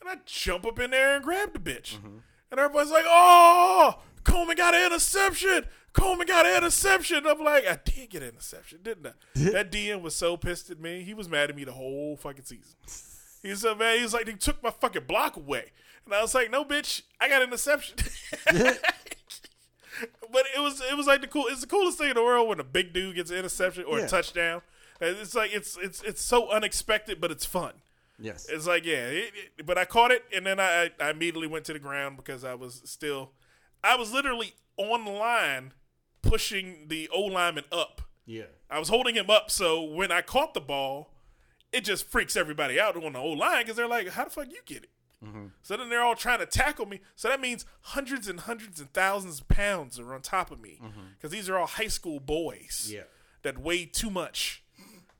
[0.00, 2.18] and I jump up in there and grab the bitch, mm-hmm.
[2.50, 5.66] and everybody's like, oh, Coleman got an interception.
[5.92, 7.26] Coleman got an interception.
[7.26, 9.12] I'm like, I did get an interception, didn't I?
[9.52, 11.02] that DM was so pissed at me.
[11.02, 12.76] He was mad at me the whole fucking season.
[13.42, 13.98] He's so mad.
[13.98, 15.72] He's like, they took my fucking block away.
[16.08, 17.96] And I was like, no, bitch, I got an interception.
[20.32, 21.46] but it was it was like the cool.
[21.48, 23.98] It's the coolest thing in the world when a big dude gets an interception or
[23.98, 24.04] Yeah.
[24.04, 24.62] a touchdown.
[25.00, 27.72] It's like it's it's it's so unexpected, but it's fun.
[28.18, 28.46] yes.
[28.48, 31.64] It's like yeah, it, it- but I caught it and then I I immediately went
[31.66, 33.32] to the ground because I was still,
[33.84, 35.72] I was literally on the line
[36.22, 38.02] pushing the O lineman up.
[38.26, 38.44] yeah.
[38.70, 41.14] I was holding him up, so when I caught the ball,
[41.72, 44.48] it just freaks everybody out on the O line because they're like, "How the fuck
[44.50, 44.90] you get it?"
[45.24, 45.46] Mm-hmm.
[45.62, 47.00] So then they're all trying to tackle me.
[47.16, 50.78] So that means hundreds and hundreds and thousands of pounds are on top of me
[50.82, 51.00] mm-hmm.
[51.16, 53.02] because these are all high school boys Yeah.
[53.42, 54.62] that weigh too much.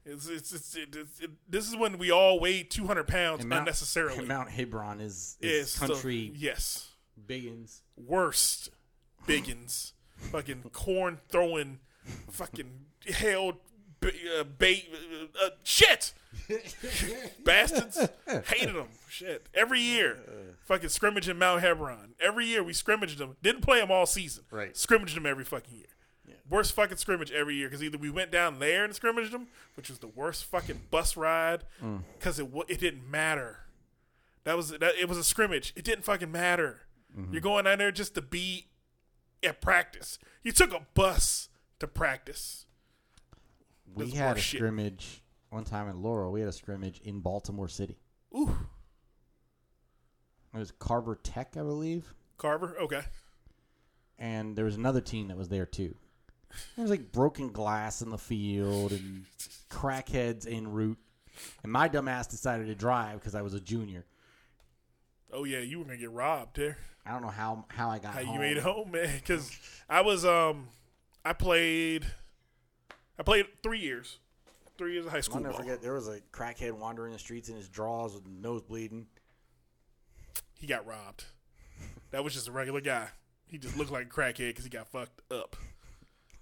[0.04, 4.24] It's, it's, it's, it, this is when we all weigh 200 pounds And Mount- unnecessarily.
[4.24, 6.88] Mount Hebron is, is the- country yes.
[7.26, 7.80] biggins.
[7.96, 8.70] worst
[9.26, 11.80] biggins, fucking corn throwing,
[12.30, 12.70] fucking
[13.06, 13.56] held
[14.00, 14.88] ba- uh, bait,
[15.42, 16.12] uh, uh, shit,
[17.44, 17.98] bastards.
[18.46, 18.88] Hated them.
[19.08, 19.46] Shit.
[19.54, 20.18] Every year,
[20.64, 22.14] fucking scrimmage in Mount Hebron.
[22.20, 23.36] Every year we scrimmaged them.
[23.42, 24.44] Didn't play them all season.
[24.50, 24.76] Right.
[24.76, 25.84] Scrimmaged them every fucking year.
[26.50, 29.90] Worst fucking scrimmage every year because either we went down there and scrimmaged them, which
[29.90, 31.64] was the worst fucking bus ride
[32.18, 33.60] because it wa- it didn't matter.
[34.44, 34.94] That was that.
[34.98, 35.74] It was a scrimmage.
[35.76, 36.82] It didn't fucking matter.
[37.32, 38.68] You're going down there just to be
[39.42, 40.18] at practice.
[40.42, 41.48] You took a bus
[41.80, 42.64] to practice.
[43.94, 44.58] We had a shit.
[44.58, 46.30] scrimmage one time in Laurel.
[46.32, 47.96] We had a scrimmage in Baltimore City.
[48.36, 48.56] Ooh,
[50.54, 52.14] It was Carver Tech, I believe.
[52.36, 52.76] Carver.
[52.80, 53.02] Okay.
[54.18, 55.94] and there was another team that was there too.
[56.76, 59.24] There was like broken glass in the field and
[59.70, 60.98] crackheads en route.
[61.62, 64.06] And my dumbass decided to drive because I was a junior.
[65.32, 66.78] Oh yeah, you were gonna get robbed there.
[67.04, 68.34] I don't know how how I got How home.
[68.34, 69.10] you made home, man?
[69.16, 69.50] Because
[69.88, 70.68] I was um,
[71.24, 72.06] I played,
[73.18, 74.18] I played three years,
[74.76, 75.36] three years of high school.
[75.38, 75.62] I'll never ball.
[75.62, 75.82] forget.
[75.82, 79.06] There was a crackhead wandering the streets in his drawers with nose bleeding.
[80.54, 81.24] He got robbed.
[82.10, 83.08] That was just a regular guy.
[83.46, 85.56] He just looked like a crackhead because he got fucked up.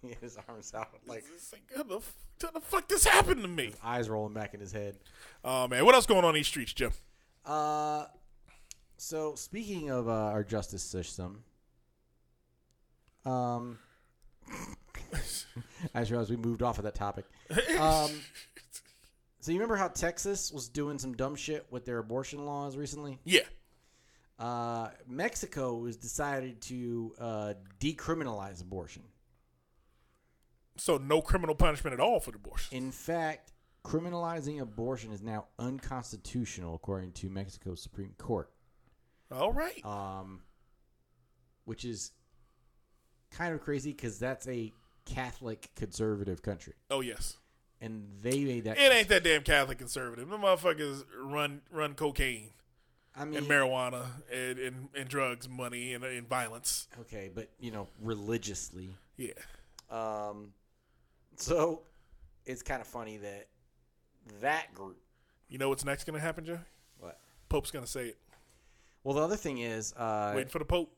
[0.03, 2.01] He had his arms out, like It's like, how the,
[2.43, 3.73] how the fuck this happened to me?
[3.83, 4.99] eyes rolling back in his head.
[5.43, 6.93] Oh man, what else going on these streets, Jim?
[7.45, 8.05] Uh,
[8.99, 11.43] so speaking of uh, our justice system,
[13.25, 13.79] um,
[15.95, 17.25] I just realized we moved off of that topic.
[17.79, 18.11] Um,
[19.41, 23.21] so you remember how Texas was doing some dumb shit with their abortion laws recently?
[23.25, 23.43] Yeah.
[24.39, 29.05] Uh, Mexico has decided to uh, decriminalize abortion.
[30.77, 32.77] So no criminal punishment at all for abortion.
[32.77, 33.53] In fact,
[33.85, 38.51] criminalizing abortion is now unconstitutional according to Mexico's Supreme Court,
[39.31, 39.85] All right.
[39.87, 40.41] um,
[41.67, 42.11] which is
[43.31, 44.73] kind of crazy because that's a
[45.07, 47.39] Catholic conservative country, oh yes.
[47.81, 48.79] and they made that.
[48.79, 50.29] It ain't that damn Catholic conservative.
[50.29, 52.51] The motherfuckers run run cocaine
[53.19, 56.89] I mean, and marijuana and, and, and drugs, money and, and violence.
[57.01, 58.91] okay, but you know, religiously.
[59.17, 59.33] Yeah.
[59.91, 60.53] Um,
[61.37, 61.83] so
[62.45, 63.47] it's kind of funny that
[64.41, 64.99] that group.
[65.49, 66.59] You know what's next gonna happen, Joe?
[66.99, 67.19] What?
[67.49, 68.19] Pope's gonna say it.
[69.03, 70.93] Well, the other thing is, uh, Waiting for the Pope.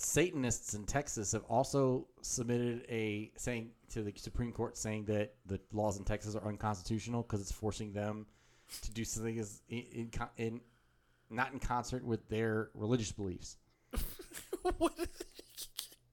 [0.00, 5.58] Satanists in Texas have also submitted a saying to the Supreme Court saying that the
[5.72, 8.26] laws in Texas are unconstitutional because it's forcing them
[8.82, 10.60] to do something is in, in, in
[11.30, 13.56] not in concert with their religious beliefs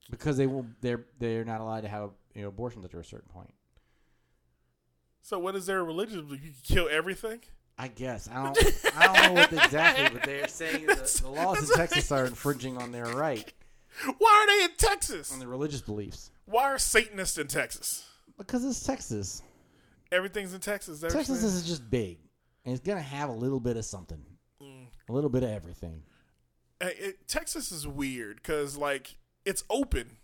[0.10, 3.30] because they will they're they're not allowed to have you know abortions after a certain
[3.30, 3.54] point.
[5.22, 6.28] so what is their religion?
[6.30, 7.40] You can kill everything?
[7.78, 8.58] I guess I don't
[8.98, 12.78] I don't know what exactly, but they're saying That's- the laws in Texas are infringing
[12.78, 13.54] on their right
[14.18, 15.32] Why are they in Texas?
[15.32, 18.06] on their religious beliefs Why are Satanists in Texas?
[18.38, 19.42] because it's Texas.
[20.12, 21.00] Everything's in Texas.
[21.00, 22.20] They're Texas saying- is just big,
[22.66, 24.24] and it's gonna have a little bit of something,
[24.62, 26.04] a little bit of everything.
[26.82, 30.18] Uh, it, Texas is weird because like it's open,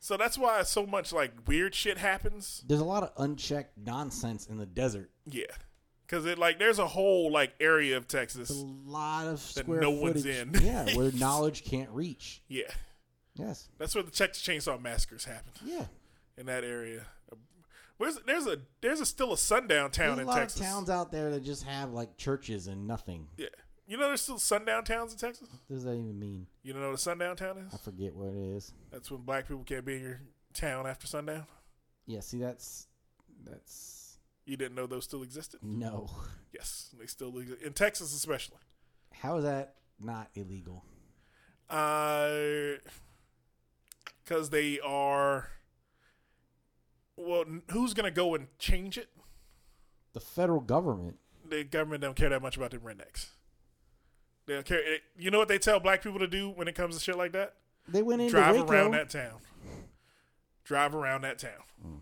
[0.00, 2.64] so that's why so much like weird shit happens.
[2.66, 5.10] There's a lot of unchecked nonsense in the desert.
[5.26, 5.44] Yeah,
[6.08, 8.50] because it like there's a whole like area of There's a Texas.
[8.86, 10.54] lot of That square no one's footage.
[10.56, 10.64] in.
[10.64, 12.42] yeah, where knowledge can't reach.
[12.48, 12.70] Yeah,
[13.34, 13.68] Yes.
[13.78, 15.86] that's where the Texas Chainsaw Massacres happened Yeah.
[16.36, 17.06] in that area.
[17.98, 20.60] Where's there's a there's a still a sundown town There's a in lot Texas.
[20.60, 23.26] of towns out there that just have like churches and nothing.
[23.36, 23.48] Yeah,
[23.88, 25.48] you know there's still sundown towns in Texas.
[25.66, 26.46] What does that even mean?
[26.62, 27.74] You don't know what a sundown town is?
[27.74, 28.72] I forget what it is.
[28.92, 30.20] That's when black people can't be in your
[30.54, 31.46] town after sundown.
[32.06, 32.86] Yeah, see that's
[33.44, 33.97] that's
[34.48, 35.60] You didn't know those still existed?
[35.62, 36.08] no.
[36.54, 38.56] Yes, they still exist in Texas, especially.
[39.12, 40.82] How is that not illegal?
[41.68, 42.78] Uh,
[44.24, 45.50] because they are.
[47.18, 49.10] Well, who's gonna go and change it?
[50.14, 51.18] The federal government.
[51.46, 53.26] The government don't care that much about the rednecks.
[54.46, 54.80] They don't care.
[55.18, 57.32] You know what they tell black people to do when it comes to shit like
[57.32, 57.56] that?
[57.86, 58.72] They went into Drive Waco.
[58.72, 59.40] around that town.
[60.64, 62.00] Drive around that town.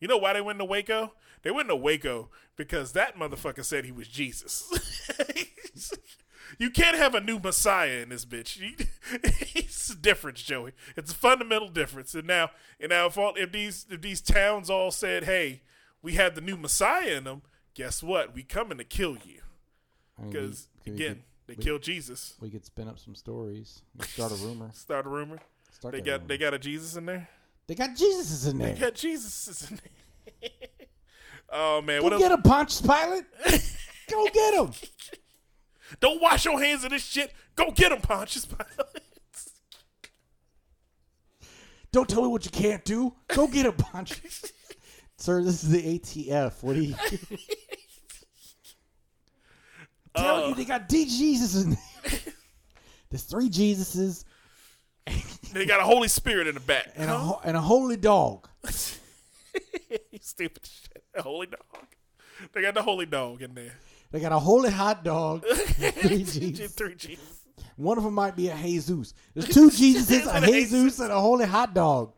[0.00, 1.12] You know why they went to Waco?
[1.42, 4.70] They went to Waco because that motherfucker said he was Jesus.
[6.58, 8.58] you can't have a new Messiah in this bitch.
[9.54, 10.72] It's a difference, Joey.
[10.96, 12.14] It's a fundamental difference.
[12.14, 12.50] And now,
[12.80, 15.62] and now, if all if these if these towns all said, "Hey,
[16.02, 17.42] we have the new Messiah in them,"
[17.74, 18.32] guess what?
[18.32, 19.40] We coming to kill you
[20.18, 21.14] I mean, because again,
[21.46, 22.34] could- they killed Jesus.
[22.40, 23.82] We could spin up some stories.
[24.02, 24.70] Start a rumor.
[24.74, 25.38] Start a rumor.
[25.72, 26.28] Start They got rumor.
[26.28, 27.28] they got a Jesus in there.
[27.66, 28.72] They got Jesus in there.
[28.72, 29.80] They got Jesus in
[30.40, 30.50] there.
[31.52, 32.80] Oh man, Go what get else?
[32.80, 33.24] him, Pilate.
[34.10, 34.70] Go get him.
[36.00, 37.32] Don't wash your hands of this shit.
[37.54, 38.68] Go get him, Pontius Pilate.
[41.92, 43.14] Don't tell me what you can't do.
[43.28, 44.50] Go get him, Pontius.
[45.18, 46.62] Sir, this is the ATF.
[46.62, 46.94] What do you?
[50.16, 50.48] Tell Uh.
[50.48, 51.78] you they got D Jesus in there.
[53.10, 54.24] There's three Jesuses
[55.52, 56.92] they got a Holy Spirit in the back.
[56.96, 58.48] and a ho- and a holy dog.
[60.20, 60.91] Stupid shit.
[61.14, 61.86] A holy dog.
[62.52, 63.74] They got the holy dog in there.
[64.10, 65.44] They got a holy hot dog.
[65.54, 66.72] three Jesus.
[66.74, 67.40] Three Jesus.
[67.76, 69.14] One of them might be a Jesus.
[69.34, 72.12] There's two Jesuses, a Jesus, and a holy hot dog.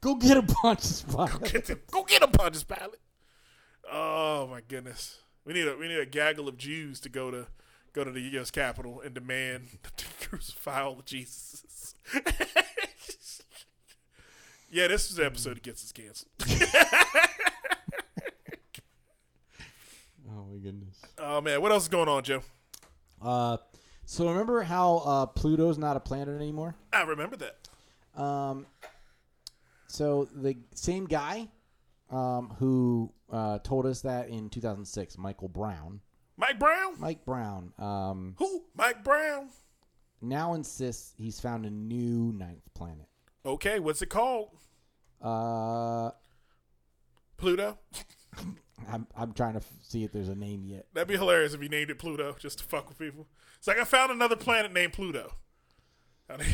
[0.00, 1.52] Go get a Pontius Pilate.
[1.52, 1.80] Get them.
[1.90, 3.00] Go get him, Pontius Pilate.
[3.90, 5.18] Oh my goodness.
[5.44, 7.46] We need a we need a gaggle of Jews to go to
[7.92, 8.50] go to the U.S.
[8.50, 11.94] Capitol and demand to crucify all the Jesuses.
[14.74, 16.30] Yeah, this is the episode that gets us canceled.
[20.36, 21.00] Oh my goodness.
[21.18, 22.42] Oh man, what else is going on, Joe?
[23.22, 23.56] Uh,
[24.04, 26.74] so remember how uh, Pluto's not a planet anymore?
[26.92, 28.20] I remember that.
[28.20, 28.66] Um,
[29.86, 31.48] so the same guy
[32.10, 36.00] um, who uh, told us that in 2006, Michael Brown,
[36.36, 36.94] Mike Brown?
[36.98, 38.64] Mike Brown, um, Who?
[38.74, 39.50] Mike Brown?
[40.20, 43.06] now insists he's found a new ninth planet.
[43.46, 44.48] Okay, what's it called?
[45.24, 46.10] Uh,
[47.36, 47.78] Pluto?
[48.92, 50.86] I'm I'm trying to f- see if there's a name yet.
[50.92, 53.26] That'd be hilarious if you named it Pluto just to fuck with people.
[53.58, 55.32] It's like I found another planet named Pluto.
[56.30, 56.46] I mean,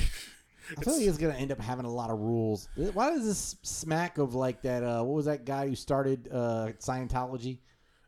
[0.78, 2.68] I feel like it's gonna end up having a lot of rules.
[2.76, 4.84] Why does this smack of like that?
[4.84, 7.58] Uh, what was that guy who started uh, Scientology?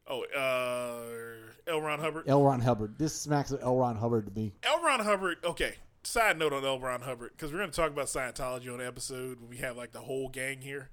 [0.09, 1.81] oh, uh, L.
[1.81, 2.29] Ron Hubbard.
[2.29, 2.43] L.
[2.43, 2.99] Ron Hubbard.
[2.99, 3.77] This smacks of L.
[3.77, 4.53] Ron Hubbard to me.
[4.65, 4.83] L.
[4.83, 5.39] Ron Hubbard.
[5.45, 6.81] Okay, side note on L.
[6.81, 9.77] Ron Hubbard because we're going to talk about Scientology on the episode when we have
[9.77, 10.91] like the whole gang here.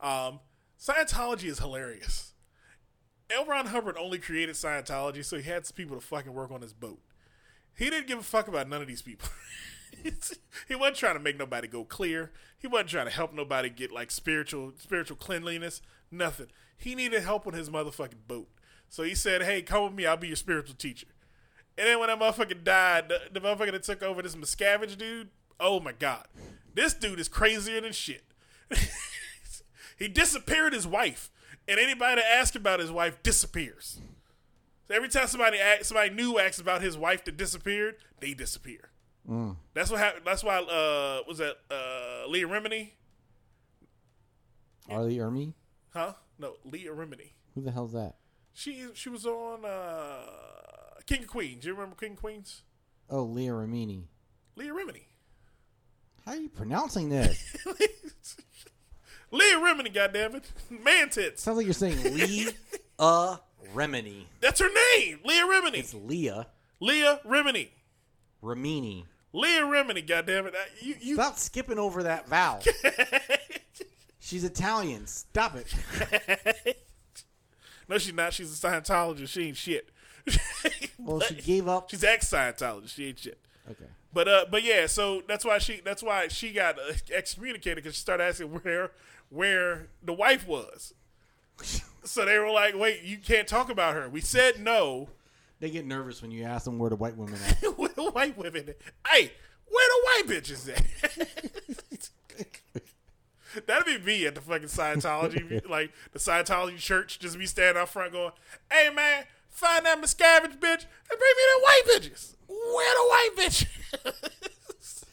[0.00, 0.40] Um,
[0.80, 2.32] Scientology is hilarious.
[3.30, 3.46] L.
[3.46, 6.72] Ron Hubbard only created Scientology so he had some people to fucking work on his
[6.72, 7.00] boat.
[7.76, 9.28] He didn't give a fuck about none of these people.
[10.68, 12.32] he wasn't trying to make nobody go clear.
[12.58, 15.80] He wasn't trying to help nobody get like spiritual spiritual cleanliness.
[16.10, 16.48] Nothing.
[16.76, 18.48] He needed help on his motherfucking boat.
[18.88, 20.06] So he said, "Hey, come with me.
[20.06, 21.08] I'll be your spiritual teacher."
[21.76, 25.28] And then when that motherfucker died, the, the motherfucker that took over this Miscavige dude,
[25.58, 26.26] oh my god,
[26.74, 28.24] this dude is crazier than shit.
[29.98, 31.30] he disappeared his wife,
[31.66, 33.98] and anybody that asks about his wife disappears.
[34.86, 38.90] So every time somebody somebody new asks about his wife that disappeared, they disappear.
[39.72, 40.24] That's what happened.
[40.26, 42.90] That's why uh, was that uh, Leah Remini?
[44.88, 45.02] R.
[45.02, 45.54] Lee Ermey?
[45.94, 46.12] Huh?
[46.38, 47.30] No, Leah Remini.
[47.54, 48.16] Who the hell's that?
[48.52, 51.62] She she was on uh, King of Queens.
[51.62, 52.62] Do you remember King of Queens?
[53.10, 54.04] Oh, Leah Ramini.
[54.56, 55.02] Leah Remini.
[56.24, 57.56] How are you pronouncing this?
[59.30, 60.44] Leah Remini, goddammit.
[60.70, 61.42] Man tits.
[61.42, 62.48] Sounds like you're saying Lee
[62.98, 63.36] uh
[63.74, 64.24] Remini.
[64.40, 65.20] That's her name.
[65.24, 65.78] Leah Remini.
[65.78, 66.46] It's Leah
[66.80, 67.68] Leah Remini.
[68.42, 69.04] Ramini.
[69.32, 70.54] Leah Remini, goddammit.
[70.80, 72.62] You, you, Stop skipping over that vowel.
[74.20, 75.06] She's Italian.
[75.06, 76.76] Stop it.
[77.88, 78.32] no, she's not.
[78.32, 79.28] She's a Scientologist.
[79.28, 79.90] She ain't shit.
[80.98, 81.90] Well, she gave up.
[81.90, 82.94] She's ex Scientologist.
[82.94, 83.38] She ain't shit.
[83.70, 83.84] Okay.
[84.14, 87.94] But uh, but yeah, so that's why she that's why she got uh, excommunicated because
[87.94, 88.92] she started asking where
[89.28, 90.94] where the wife was.
[92.04, 95.10] so they were like, "Wait, you can't talk about her." We said no.
[95.60, 97.70] They get nervous when you ask them where the white women are.
[97.72, 98.68] where the white women?
[98.70, 98.76] at?
[99.10, 99.32] Hey,
[99.66, 100.82] where the white bitches at?
[103.66, 107.88] That'd be me at the fucking Scientology, like the Scientology church, just be standing out
[107.88, 108.32] front going,
[108.70, 109.24] "Hey man,
[109.54, 112.34] find that Miscavige bitch and bring me the white bitches.
[112.46, 115.04] Where the white bitches?"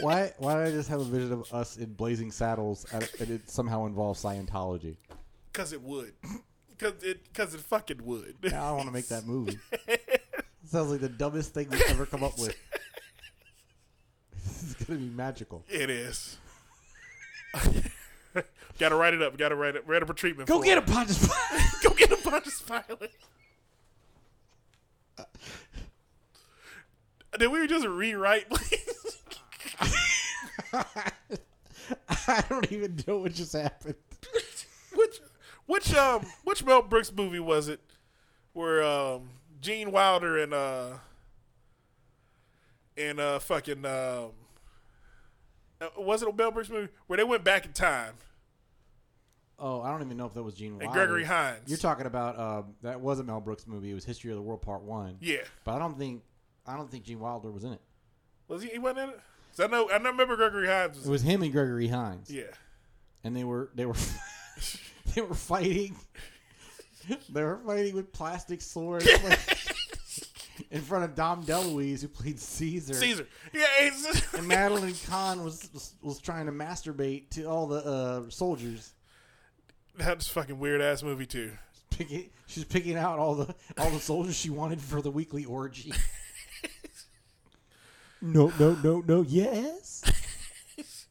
[0.00, 0.32] why?
[0.38, 3.50] Why did I just have a vision of us in blazing saddles and and it
[3.50, 4.96] somehow involves Scientology?
[5.52, 6.12] Because it would.
[6.70, 8.36] Because it, cause it fucking would.
[8.44, 9.58] Now I want to make that movie.
[10.64, 12.56] Sounds like the dumbest thing we've ever come up with.
[14.44, 15.64] This is gonna be magical.
[15.68, 16.38] It is.
[18.78, 19.36] gotta write it up.
[19.36, 19.84] Gotta write it.
[19.86, 20.48] Write up a treatment.
[20.48, 21.28] Go get a Pontius
[21.82, 23.10] Go get a Pontius Pilate.
[27.38, 28.48] Did we just rewrite?
[28.50, 29.18] please?
[32.08, 33.94] I don't even know what just happened.
[34.94, 35.20] which
[35.66, 37.80] which um which Mel Brooks movie was it
[38.52, 39.30] where um
[39.60, 40.90] Gene Wilder and uh
[42.96, 44.28] and uh fucking um uh,
[45.96, 48.14] was it a Mel Brooks movie where they went back in time
[49.58, 50.84] Oh, I don't even know if that was Gene Wilder.
[50.86, 51.60] and Gregory Hines?
[51.68, 53.92] You're talking about um, that was a Mel Brooks movie.
[53.92, 55.18] It was History of the World Part One.
[55.20, 55.36] yeah.
[55.64, 56.22] But I don't think
[56.66, 57.80] I don't think Gene Wilder was in it.
[58.48, 58.70] Was he?
[58.70, 59.20] He wasn't in it.
[59.60, 59.88] I know.
[59.88, 60.96] I remember Gregory Hines.
[60.96, 62.28] Was, It was him and Gregory Hines.
[62.30, 62.44] yeah.
[63.22, 63.94] and they were they were
[65.14, 65.94] they were fighting.
[67.28, 69.06] They were fighting with plastic swords
[70.72, 72.94] in front of Dom DeLuise, who played Caesar.
[72.94, 73.26] Caesar.
[73.52, 73.64] Yeah.
[73.80, 78.94] It's, And Madeline Kahn was, was was trying to masturbate to all the uh, soldiers.
[79.96, 81.52] that's a fucking weird ass movie too.
[81.90, 85.44] Picking, she was picking out all the all the soldiers she wanted for the weekly
[85.44, 85.92] orgy.
[88.22, 89.22] no, no, no, no.
[89.22, 90.02] Yes.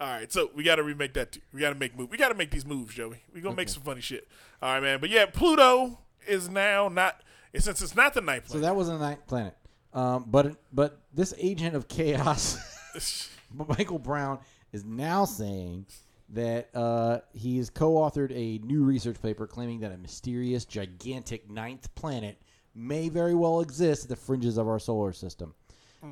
[0.00, 1.40] All right, so we got to remake that too.
[1.52, 2.10] We got to make move.
[2.10, 3.22] We got to make these moves, Joey.
[3.32, 4.26] We gonna make some funny shit.
[4.60, 4.98] All right, man.
[4.98, 7.22] But yeah, Pluto is now not
[7.58, 8.62] since it's not the ninth planet.
[8.62, 9.56] So that was a ninth planet.
[9.92, 12.58] Um, but but this agent of chaos,
[13.68, 14.38] Michael Brown,
[14.72, 15.86] is now saying
[16.30, 21.94] that uh, he has co-authored a new research paper claiming that a mysterious, gigantic ninth
[21.94, 22.40] planet
[22.74, 25.54] may very well exist at the fringes of our solar system.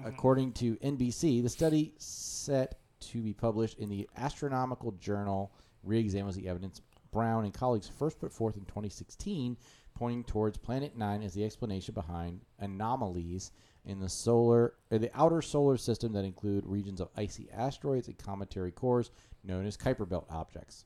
[0.05, 5.53] According to NBC, the study set to be published in the Astronomical Journal
[5.83, 6.81] re-examines the evidence
[7.13, 9.57] Brown and colleagues first put forth in 2016,
[9.95, 13.53] pointing towards Planet Nine as the explanation behind anomalies
[13.85, 18.19] in the solar, or the outer solar system that include regions of icy asteroids and
[18.19, 19.11] cometary cores
[19.43, 20.85] known as Kuiper Belt objects,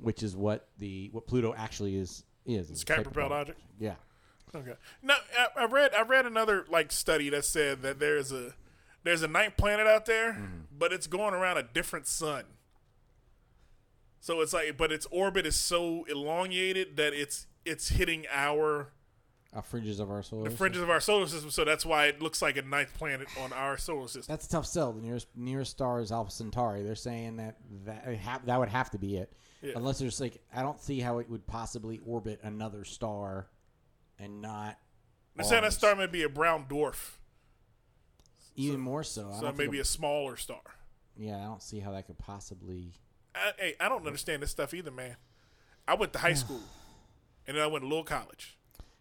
[0.00, 2.24] which is what the what Pluto actually is.
[2.44, 3.60] Is It's is Kuiper Belt object?
[3.78, 3.94] Yeah.
[4.54, 4.74] Okay.
[5.02, 8.54] No, I, I read I read another like study that said that there's a
[9.04, 10.58] there's a ninth planet out there, Mm-hmm.
[10.76, 12.44] but it's going around a different sun.
[14.20, 18.92] So it's like, but its orbit is so elongated that it's it's hitting our
[19.52, 20.58] Uh, fringes of our solar the system.
[20.58, 21.50] fringes of our solar system.
[21.50, 24.32] So that's why it looks like a ninth planet on our solar system.
[24.32, 24.92] That's a tough sell.
[24.92, 26.82] The nearest nearest star is Alpha Centauri.
[26.82, 29.32] They're saying that that ha- that would have to be it,
[29.62, 29.72] Yeah.
[29.76, 33.48] unless there's like I don't see how it would possibly orbit another star,
[34.18, 34.78] and not.
[35.34, 37.18] They're saying that star may be a brown dwarf.
[38.56, 39.30] Even more so.
[39.32, 40.62] I So maybe a- a smaller star.
[41.16, 42.94] yeah, I don't see how that could possibly.
[43.34, 45.16] I, hey, I don't understand this stuff either, man.
[45.86, 46.62] I went to high school,
[47.46, 48.56] and then I went to little college.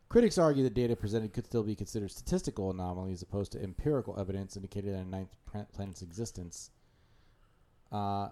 [0.07, 4.17] Critics argue the data presented could still be considered statistical anomalies as opposed to empirical
[4.19, 5.35] evidence indicating a ninth
[5.73, 6.69] planet's existence.
[7.91, 8.29] Uh,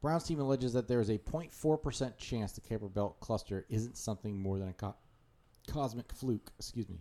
[0.00, 4.38] Brown's team alleges that there is a 0.4% chance the Kuiper Belt cluster isn't something
[4.38, 4.94] more than a co-
[5.66, 6.52] cosmic fluke.
[6.58, 7.00] Excuse me.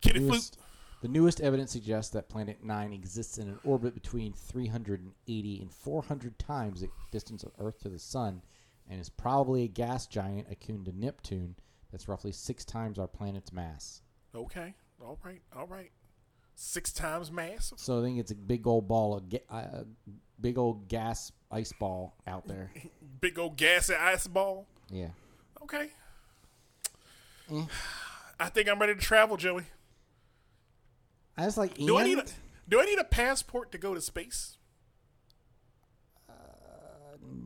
[0.00, 0.30] Kitty flute.
[0.32, 0.58] Newest-
[1.00, 6.38] the newest evidence suggests that Planet 9 exists in an orbit between 380 and 400
[6.40, 8.42] times the distance of Earth to the Sun
[8.88, 11.54] and is probably a gas giant akin to Neptune
[11.90, 14.02] that's roughly six times our planet's mass.
[14.34, 14.74] Okay.
[15.02, 15.42] All right.
[15.56, 15.90] All right.
[16.54, 17.72] Six times mass.
[17.76, 19.84] So I think it's a big old ball of ga- uh,
[20.40, 22.70] big old gas ice ball out there.
[23.20, 24.66] Big old gassy ice ball.
[24.90, 25.08] Yeah.
[25.62, 25.88] Okay.
[27.50, 27.68] Mm.
[28.38, 29.64] I think I'm ready to travel, Joey.
[31.36, 32.24] I was like, Do I need a
[32.68, 34.57] Do I need a passport to go to space?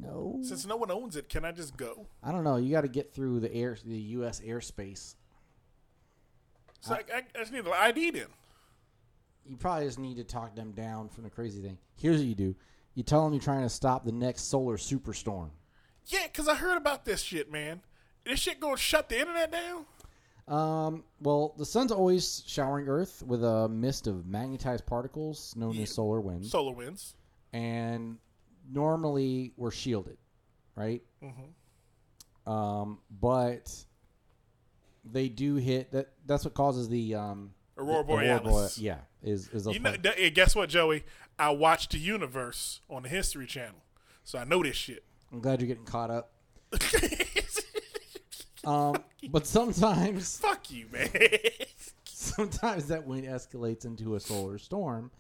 [0.03, 0.39] No.
[0.43, 2.07] Since no one owns it, can I just go?
[2.23, 2.57] I don't know.
[2.57, 4.41] You got to get through the air, the U.S.
[4.41, 5.15] airspace.
[6.81, 8.27] So I, I, I just need an ID then.
[9.47, 11.79] you probably just need to talk them down from the crazy thing.
[11.97, 12.55] Here's what you do:
[12.95, 15.51] you tell them you're trying to stop the next solar superstorm.
[16.07, 17.81] Yeah, because I heard about this shit, man.
[18.25, 19.87] This shit gonna shut the internet down?
[20.49, 25.95] Um, well, the sun's always showering Earth with a mist of magnetized particles known as
[25.95, 27.15] solar winds, Solar winds.
[27.53, 28.19] and
[28.71, 30.19] normally we're shielded,
[30.77, 31.03] right?
[32.47, 33.73] Um, but
[35.05, 36.13] they do hit that.
[36.27, 38.79] That's what causes the um, Aurora Borealis.
[38.79, 41.05] yeah, is is a You know, th- guess what, Joey?
[41.39, 43.83] I watched the universe on the History Channel,
[44.25, 45.05] so I know this shit.
[45.33, 46.33] I'm glad you're getting caught up.
[48.65, 48.95] Um,
[49.31, 51.11] but sometimes Fuck you, man.
[52.05, 55.11] sometimes that wind escalates into a solar storm,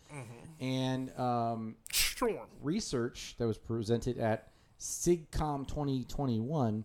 [0.60, 1.74] and um,
[2.30, 2.48] Storm.
[2.62, 6.84] research that was presented at SIGCOMM 2021,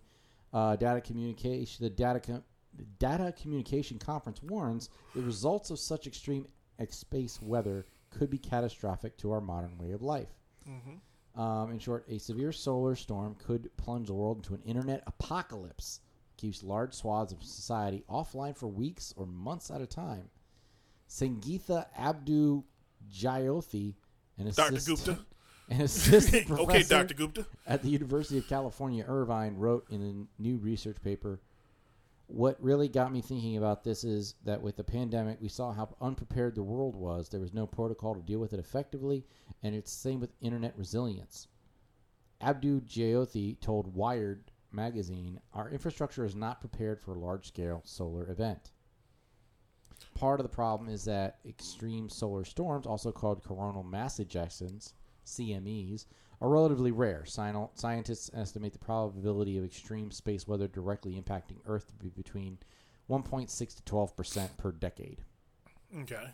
[0.53, 2.43] uh, data communication, the data com-
[2.99, 6.45] data communication conference warns the results of such extreme
[6.79, 10.29] ex- space weather could be catastrophic to our modern way of life.
[11.35, 16.01] Um, in short, a severe solar storm could plunge the world into an internet apocalypse,
[16.35, 20.29] keeps large swaths of society offline for weeks or months at a time.
[21.09, 22.63] Sangeetha Abdu
[23.11, 23.93] Jyothi,
[24.37, 24.79] an Dr.
[24.79, 25.19] Gupta.
[25.69, 27.13] an assistant professor okay, Dr.
[27.13, 27.45] Gupta.
[27.65, 31.39] at the University of California, Irvine, wrote in a new research paper.
[32.27, 35.95] What really got me thinking about this is that with the pandemic, we saw how
[36.01, 37.29] unprepared the world was.
[37.29, 39.25] There was no protocol to deal with it effectively,
[39.63, 41.47] and it's the same with internet resilience.
[42.41, 48.71] Abdu Jyothi told Wired magazine, "Our infrastructure is not prepared for a large-scale solar event."
[50.17, 54.93] Part of the problem is that extreme solar storms, also called coronal mass ejections,
[55.25, 56.05] CMEs,
[56.41, 57.23] are relatively rare.
[57.25, 62.57] Sci- Scientists estimate the probability of extreme space weather directly impacting Earth to be between
[63.09, 65.21] 1.6 to 12 percent per decade.
[66.01, 66.29] Okay.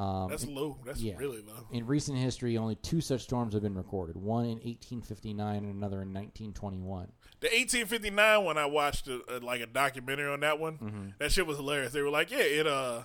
[0.00, 0.78] Um, That's low.
[0.82, 1.12] That's yeah.
[1.18, 1.66] really low.
[1.70, 6.00] in recent history, only two such storms have been recorded: one in 1859 and another
[6.00, 7.12] in 1921.
[7.40, 10.78] The 1859 one, I watched a, a, like a documentary on that one.
[10.78, 11.08] Mm-hmm.
[11.18, 11.92] That shit was hilarious.
[11.92, 13.02] They were like, yeah, it uh,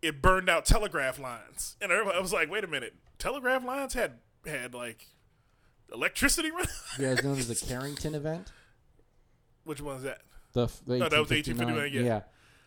[0.00, 3.92] it burned out telegraph lines, and everybody I was like, wait a minute, telegraph lines
[3.92, 4.12] had
[4.46, 5.08] had like
[5.92, 6.66] electricity run.
[6.98, 8.50] You guys know there's a Carrington event?
[9.64, 10.22] Which one's that?
[10.54, 12.22] The, f- the No, that was 1859 1859, yeah.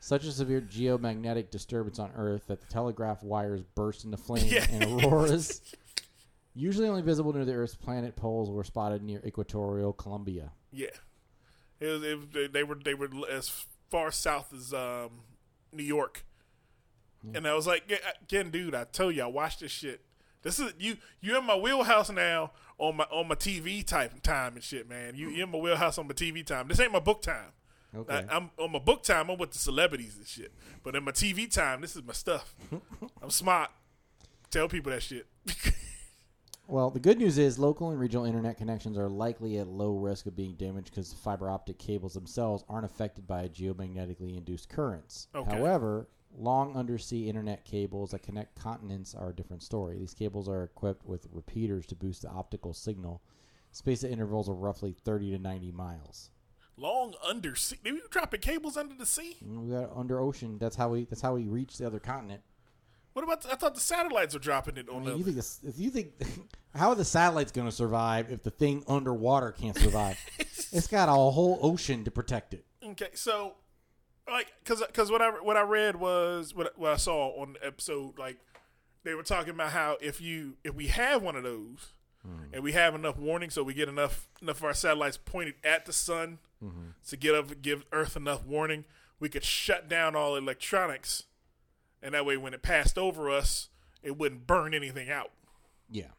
[0.05, 4.67] Such a severe geomagnetic disturbance on Earth that the telegraph wires burst into flames Yeah.
[4.69, 5.61] and auroras.
[6.53, 10.51] Usually only visible near the Earth's planet poles were spotted near equatorial Colombia.
[10.71, 10.89] Yeah,
[11.79, 15.21] it was, it they were they were as far south as um,
[15.73, 16.23] New York,
[17.33, 20.01] and I was like, yeah, again, dude, I tell you, I watched this shit.
[20.43, 20.97] This is you.
[21.19, 25.15] You're in my wheelhouse now on my on my TV type time and shit, man.
[25.15, 26.67] You you're in my wheelhouse on my TV time.
[26.67, 27.53] This ain't my book time.
[27.95, 28.25] Okay.
[28.29, 29.29] I, am on my book time.
[29.29, 30.51] I'm with the celebrities and shit.
[30.83, 32.55] But in my TV time, this is my stuff.
[33.21, 33.71] I'm smart.
[34.49, 35.27] Tell people that shit.
[36.67, 40.25] Well, the good news is local and regional internet connections are likely at low risk
[40.25, 45.27] of being damaged because the fiber optic cables themselves aren't affected by geomagnetically induced currents.
[45.35, 45.55] Okay.
[45.55, 49.99] However, long undersea internet cables that connect continents are a different story.
[49.99, 53.21] These cables are equipped with repeaters to boost the optical signal,
[53.71, 56.31] spaced at intervals of roughly 30 to 90 miles.
[56.77, 57.77] Long undersea.
[57.83, 59.37] They were dropping cables under the sea.
[59.41, 60.57] We got under ocean.
[60.57, 61.05] That's how we.
[61.05, 62.41] That's how we reach the other continent.
[63.13, 63.41] What about?
[63.41, 65.79] The, I thought the satellites were dropping it I on mean, you think this, if
[65.79, 66.11] you think
[66.75, 70.19] how are the satellites going to survive if the thing underwater can't survive?
[70.39, 72.65] it's got a whole ocean to protect it.
[72.83, 73.53] Okay, so
[74.29, 77.65] like because because what I what I read was what what I saw on the
[77.65, 78.37] episode like
[79.03, 81.93] they were talking about how if you if we have one of those
[82.53, 85.85] and we have enough warning so we get enough enough of our satellites pointed at
[85.85, 86.89] the sun mm-hmm.
[87.07, 88.85] to get up give Earth enough warning
[89.19, 91.23] we could shut down all electronics
[92.01, 93.69] and that way when it passed over us
[94.05, 95.31] it wouldn't burn anything out.
[95.89, 96.11] Yeah.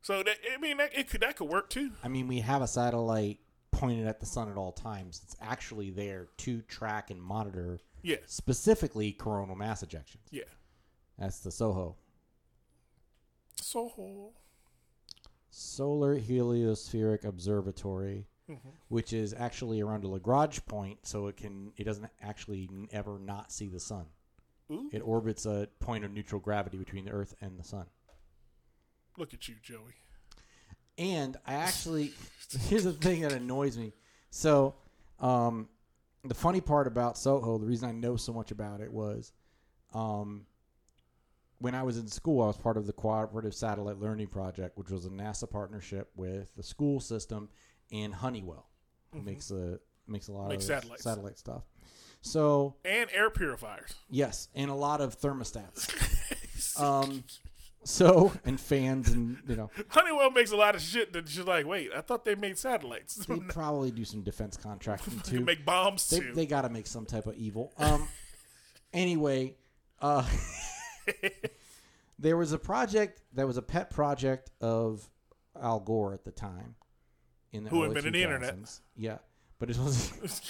[0.00, 1.90] So that, I mean that it could that could work too.
[2.02, 3.40] I mean, we have a satellite
[3.72, 5.20] pointed at the sun at all times.
[5.24, 10.28] It's actually there to track and monitor Yeah, specifically coronal mass ejections.
[10.30, 10.44] yeah.
[11.18, 11.96] That's the SOHO.
[13.56, 14.32] So
[15.50, 18.26] Solar Heliospheric Observatory,
[18.88, 23.52] which is actually around a Lagrange point, so it can it doesn't actually ever not
[23.52, 24.06] see the sun.
[24.70, 24.88] Ooh.
[24.92, 27.86] It orbits a point of neutral gravity between the Earth and the sun.
[29.18, 29.94] look at you, Joey.
[30.98, 32.12] And I actually,
[32.68, 33.92] here's the thing that annoys me.
[34.30, 34.74] So,
[35.18, 35.68] um,
[36.24, 39.32] the funny part about Soho, the reason I know so much about it was,
[39.94, 40.46] um,
[41.60, 44.90] when I was in school, I was part of the Cooperative Satellite Learning Project, which
[44.90, 47.48] was a NASA partnership with the school system
[47.92, 48.68] and Honeywell,
[49.12, 49.78] who makes a
[50.08, 51.02] makes a lot Makes of satellites.
[51.04, 51.62] satellite stuff.
[52.22, 53.94] So And air purifiers.
[54.08, 55.88] yes, and a lot of thermostats.
[56.80, 57.24] um,
[57.84, 61.66] so and fans and you know Honeywell makes a lot of shit that you're like,
[61.66, 63.16] wait, I thought they made satellites.
[63.26, 65.40] they probably do some defense contracting too.
[65.40, 66.32] make bombs they, too.
[66.34, 67.72] they got to make some type of evil.
[67.78, 68.06] Um.
[68.92, 69.54] anyway,
[70.00, 70.26] uh,
[72.18, 75.08] there was a project that was a pet project of
[75.60, 76.74] Al Gore at the time.
[77.52, 78.56] In the Who early invented the internet.
[78.56, 78.80] 2000s.
[78.96, 79.18] Yeah,
[79.58, 80.42] but it was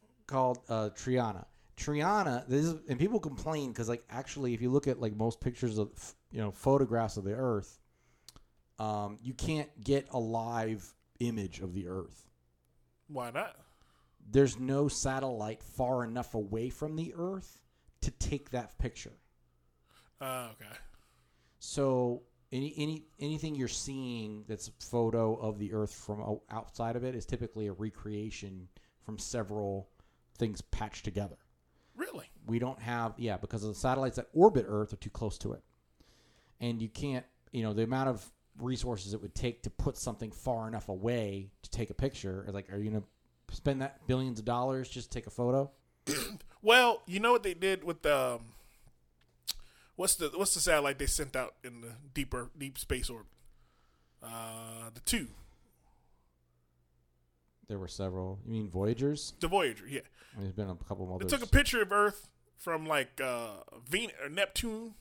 [0.26, 1.46] called uh, Triana.
[1.76, 2.46] Triana.
[2.46, 5.78] This is, and people complain because, like, actually, if you look at like most pictures
[5.78, 5.90] of
[6.30, 7.80] you know photographs of the Earth,
[8.78, 12.28] um, you can't get a live image of the Earth
[13.08, 13.56] Why not?
[14.30, 17.58] there's no satellite far enough away from the Earth
[18.02, 19.12] to take that picture.
[20.20, 20.76] Uh, okay.
[21.58, 22.22] So
[22.52, 27.14] any any anything you're seeing that's a photo of the Earth from outside of it
[27.14, 28.68] is typically a recreation
[29.04, 29.88] from several
[30.38, 31.36] things patched together.
[31.94, 32.26] Really?
[32.46, 35.52] We don't have yeah because of the satellites that orbit Earth are too close to
[35.52, 35.62] it,
[36.60, 38.24] and you can't you know the amount of
[38.58, 42.44] resources it would take to put something far enough away to take a picture.
[42.48, 43.04] Is like, are you gonna
[43.52, 45.70] spend that billions of dollars just to take a photo?
[46.60, 48.40] Well, you know what they did with the um,
[49.98, 53.26] what's the what's the satellite they sent out in the deeper deep space orbit?
[54.22, 55.28] Uh, the two,
[57.68, 58.38] There were several.
[58.46, 59.34] You mean Voyagers?
[59.40, 59.86] the Voyager.
[59.86, 60.00] Yeah,
[60.38, 63.48] There's been a couple of they took a picture of Earth from like uh,
[63.88, 64.94] Venus or Neptune.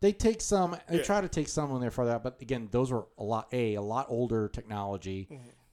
[0.00, 0.76] they take some.
[0.88, 1.02] They Yeah.
[1.04, 3.74] try to take some when they're farther out, but again, those were a lot a
[3.76, 5.28] a lot older technology.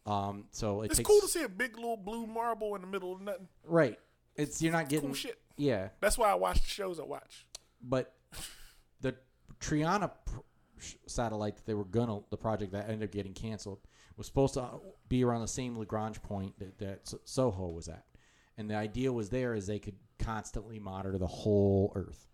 [0.05, 2.87] Um, so it It's takes cool to see a big little blue marble in the
[2.87, 3.47] middle of nothing.
[3.63, 3.99] right.
[4.35, 5.39] It's you're not getting Cool shit.
[5.57, 7.45] yeah, That's why I watch the shows I watch.
[7.81, 8.13] but
[9.59, 10.39] Triana pr-
[11.07, 13.79] satellite that they were gonna the project that ended up getting canceled
[14.17, 14.77] was supposed to uh,
[15.09, 18.05] be around the same Lagrange point that, that Soho was at,
[18.57, 22.27] and the idea was there is they could constantly monitor the whole Earth,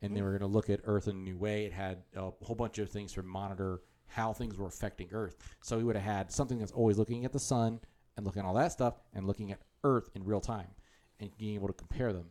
[0.00, 0.26] and they hmm.
[0.26, 1.66] were going to look at Earth in a new way.
[1.66, 5.36] It had a whole bunch of things to monitor how things were affecting Earth.
[5.62, 7.80] So we would have had something that's always looking at the sun
[8.16, 10.68] and looking at all that stuff and looking at Earth in real time
[11.18, 12.26] and being able to compare them.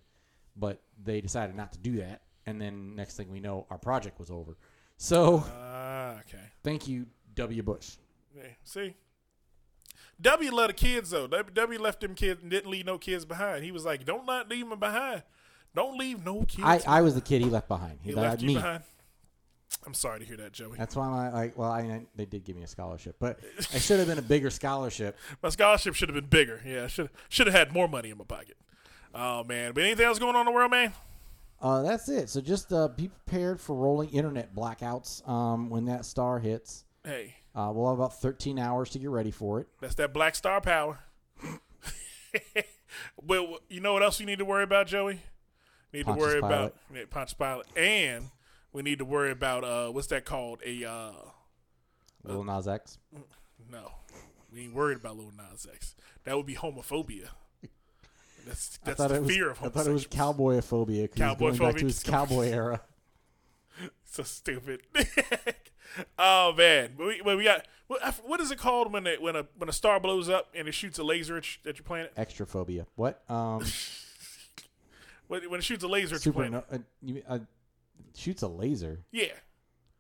[0.56, 4.19] But they decided not to do that, and then next thing we know, our project
[4.19, 4.57] was over.
[4.97, 6.43] So Ah, okay.
[6.63, 7.05] thank you,
[7.35, 7.63] W.
[7.63, 7.97] Bush.
[8.35, 8.95] Yeah, see,
[10.22, 11.27] W love the kids though.
[11.27, 13.63] W, w left them kids and didn't leave no kids behind.
[13.63, 15.23] He was like, "Don't not leave them behind.
[15.76, 17.99] Don't leave no kids." I, I was the kid he left behind.
[18.03, 18.53] He, he left left you me.
[18.55, 18.84] behind.
[19.85, 20.77] I'm sorry to hear that, Joey.
[20.77, 23.39] That's why I, I well, I, they did give me a scholarship, but
[23.73, 25.18] I should have been a bigger scholarship.
[25.41, 26.61] My scholarship should have been bigger.
[26.65, 28.57] Yeah, should should have had more money in my pocket.
[29.15, 30.93] Oh man, but anything else going on in the world, man?
[31.61, 32.29] Uh, that's it.
[32.29, 36.85] So just uh, be prepared for rolling internet blackouts um, when that star hits.
[37.03, 39.67] Hey, Uh, we'll have about 13 hours to get ready for it.
[39.79, 40.99] that's that black star power.
[43.25, 45.19] well, you know what else you need to worry about, Joey?
[45.93, 46.55] Need Pontius to worry Pilate.
[46.55, 48.29] about yeah, Pontius Pilate, and
[48.71, 50.59] we need to worry about uh, what's that called?
[50.65, 51.11] A uh,
[52.23, 52.97] Little Nas X.
[53.69, 53.91] No,
[54.53, 55.95] we ain't worried about Lil Nas X.
[56.23, 57.27] That would be homophobia.
[58.45, 61.09] That's I thought the it was, fear of I thought it was cowboyophobia.
[61.09, 62.81] 'cause he's going back to his cowboy era.
[64.03, 64.81] So stupid.
[66.19, 69.38] oh man, but we, but we got what, what is it called when it, when
[69.38, 71.85] a when a star blows up and it shoots a laser at, your- at your
[71.85, 72.13] planet?
[72.18, 72.85] Extraphobia.
[72.95, 73.23] What?
[73.30, 73.63] Um,
[75.27, 76.65] When, when it shoots a laser at your planet?
[76.69, 77.39] Uh, you, uh,
[78.13, 78.99] shoots a laser.
[79.11, 79.27] Yeah,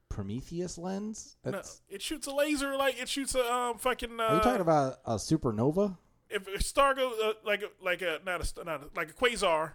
[0.09, 1.37] Prometheus lens.
[1.45, 4.19] no, it shoots a laser like it shoots a um fucking.
[4.19, 5.97] Uh, Are you talking about a supernova?
[6.31, 9.13] If a star goes uh, like a, like a not a not a, like a
[9.13, 9.73] quasar,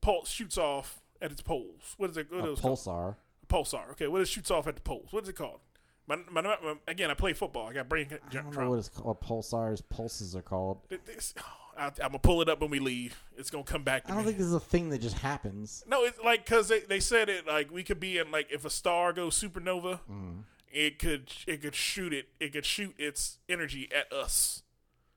[0.00, 1.94] pulse shoots off at its poles.
[1.96, 2.30] What is it?
[2.30, 2.78] What A is it called?
[2.78, 3.16] pulsar.
[3.48, 3.90] pulsar.
[3.92, 5.08] Okay, what it shoots off at the poles?
[5.12, 5.60] What is it called?
[6.08, 6.56] My, my, my,
[6.86, 7.66] again, I play football.
[7.68, 8.70] I got brain I don't know trauma.
[8.70, 9.20] what it's called.
[9.20, 10.78] Pulsars, pulses are called.
[10.88, 11.42] This- oh,
[11.76, 13.20] I, I'm gonna pull it up when we leave.
[13.36, 14.04] It's gonna come back.
[14.04, 14.26] To I don't me.
[14.26, 15.82] think this is a thing that just happens.
[15.88, 18.64] No, it's like because they, they said it like we could be in like if
[18.64, 20.40] a star goes supernova, Mm-hmm.
[20.70, 24.62] it could it could shoot it it could shoot its energy at us,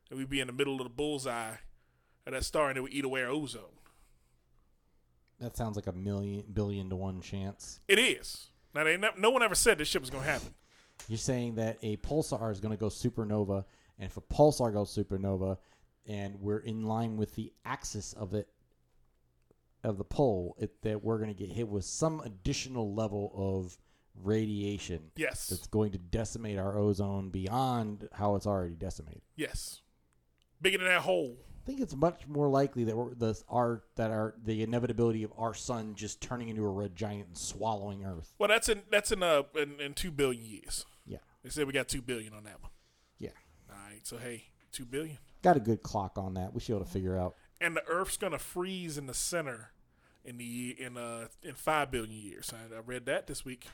[0.09, 1.55] and we'd be in the middle of the bullseye
[2.25, 3.63] of that star, and it would eat away our ozone.
[5.39, 7.79] That sounds like a million billion to one chance.
[7.87, 8.47] It is.
[8.75, 10.53] Now they no, no one ever said this shit was gonna happen.
[11.07, 13.63] You're saying that a pulsar is going to go supernova,
[13.97, 15.57] and if a pulsar goes supernova,
[16.05, 18.49] and we're in line with the axis of it,
[19.81, 23.77] of the pole, it, that we're going to get hit with some additional level of
[24.13, 25.47] radiation Yes.
[25.47, 29.21] that's going to decimate our ozone beyond how it's already decimated.
[29.37, 29.81] yes.
[30.61, 31.37] Bigger than that hole.
[31.63, 35.31] I think it's much more likely that we're, the our that our the inevitability of
[35.37, 38.33] our sun just turning into a red giant and swallowing Earth.
[38.39, 40.85] Well, that's in that's in uh in, in two billion years.
[41.05, 42.71] Yeah, They said we got two billion on that one.
[43.19, 43.29] yeah.
[43.69, 45.17] All right, so hey, two billion.
[45.43, 46.53] Got a good clock on that.
[46.53, 47.35] We should be able to figure out.
[47.61, 49.71] and the Earth's gonna freeze in the center
[50.25, 52.51] in the in uh in five billion years.
[52.53, 53.67] I, I read that this week.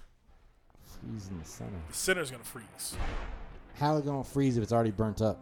[1.01, 1.71] Freeze in the center.
[1.87, 2.95] The center's gonna freeze.
[3.75, 5.41] How going to freeze if it's already burnt up?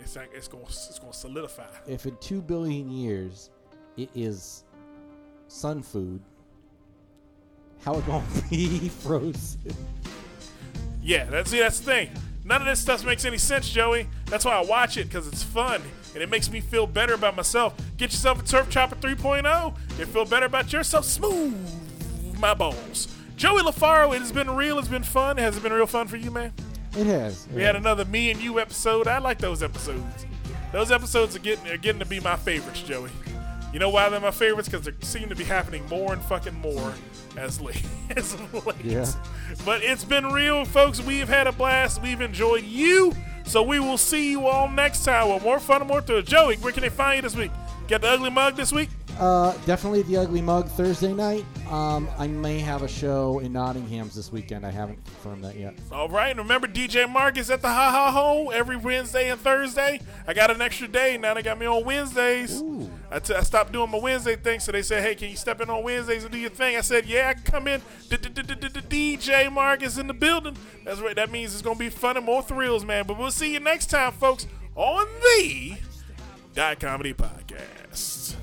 [0.00, 1.66] It's like it's gonna it's gonna solidify.
[1.86, 3.50] If in two billion years
[3.96, 4.64] it is
[5.48, 6.20] sun food,
[7.84, 9.74] how it going to be frozen?
[11.02, 12.10] Yeah, that's see that's the thing.
[12.44, 14.06] None of this stuff makes any sense, Joey.
[14.26, 15.80] That's why I watch it because it's fun
[16.12, 17.74] and it makes me feel better about myself.
[17.96, 19.74] Get yourself a Turf Chopper 3.0.
[19.98, 21.04] You feel better about yourself.
[21.06, 21.56] Smooth
[22.38, 23.08] my balls.
[23.36, 24.78] Joey LaFaro, it has been real.
[24.78, 25.38] It's been fun.
[25.38, 26.52] Has it been real fun for you, man?
[26.96, 27.46] It has.
[27.52, 29.08] We had another me and you episode.
[29.08, 30.26] I like those episodes.
[30.72, 33.10] Those episodes are getting are getting to be my favorites, Joey.
[33.72, 34.68] You know why they're my favorites?
[34.68, 36.94] Because they seem to be happening more and fucking more
[37.36, 37.84] as late
[38.16, 38.84] as late.
[38.84, 39.10] Yeah.
[39.64, 41.00] But it's been real, folks.
[41.00, 42.00] We've had a blast.
[42.00, 43.12] We've enjoyed you.
[43.44, 46.24] So we will see you all next time with more fun and more thrills.
[46.24, 47.50] Joey, where can they find you this week?
[47.88, 48.88] Got the ugly mug this week?
[49.18, 51.44] Uh, definitely the Ugly Mug Thursday night.
[51.70, 54.66] Um, I may have a show in Nottingham's this weekend.
[54.66, 55.74] I haven't confirmed that yet.
[55.92, 56.30] All right.
[56.30, 60.00] And remember, DJ Mark is at the Ha Ha Ho every Wednesday and Thursday.
[60.26, 61.16] I got an extra day.
[61.16, 62.62] Now they got me on Wednesdays.
[63.10, 65.60] I, t- I stopped doing my Wednesday thing, so they said, "Hey, can you step
[65.60, 69.52] in on Wednesdays and do your thing?" I said, "Yeah, I can come in." DJ
[69.52, 70.56] Mark is in the building.
[70.84, 71.14] That's right.
[71.14, 73.04] That means it's gonna be fun and more thrills, man.
[73.06, 75.76] But we'll see you next time, folks, on the
[76.54, 78.36] Dot Comedy Podcast.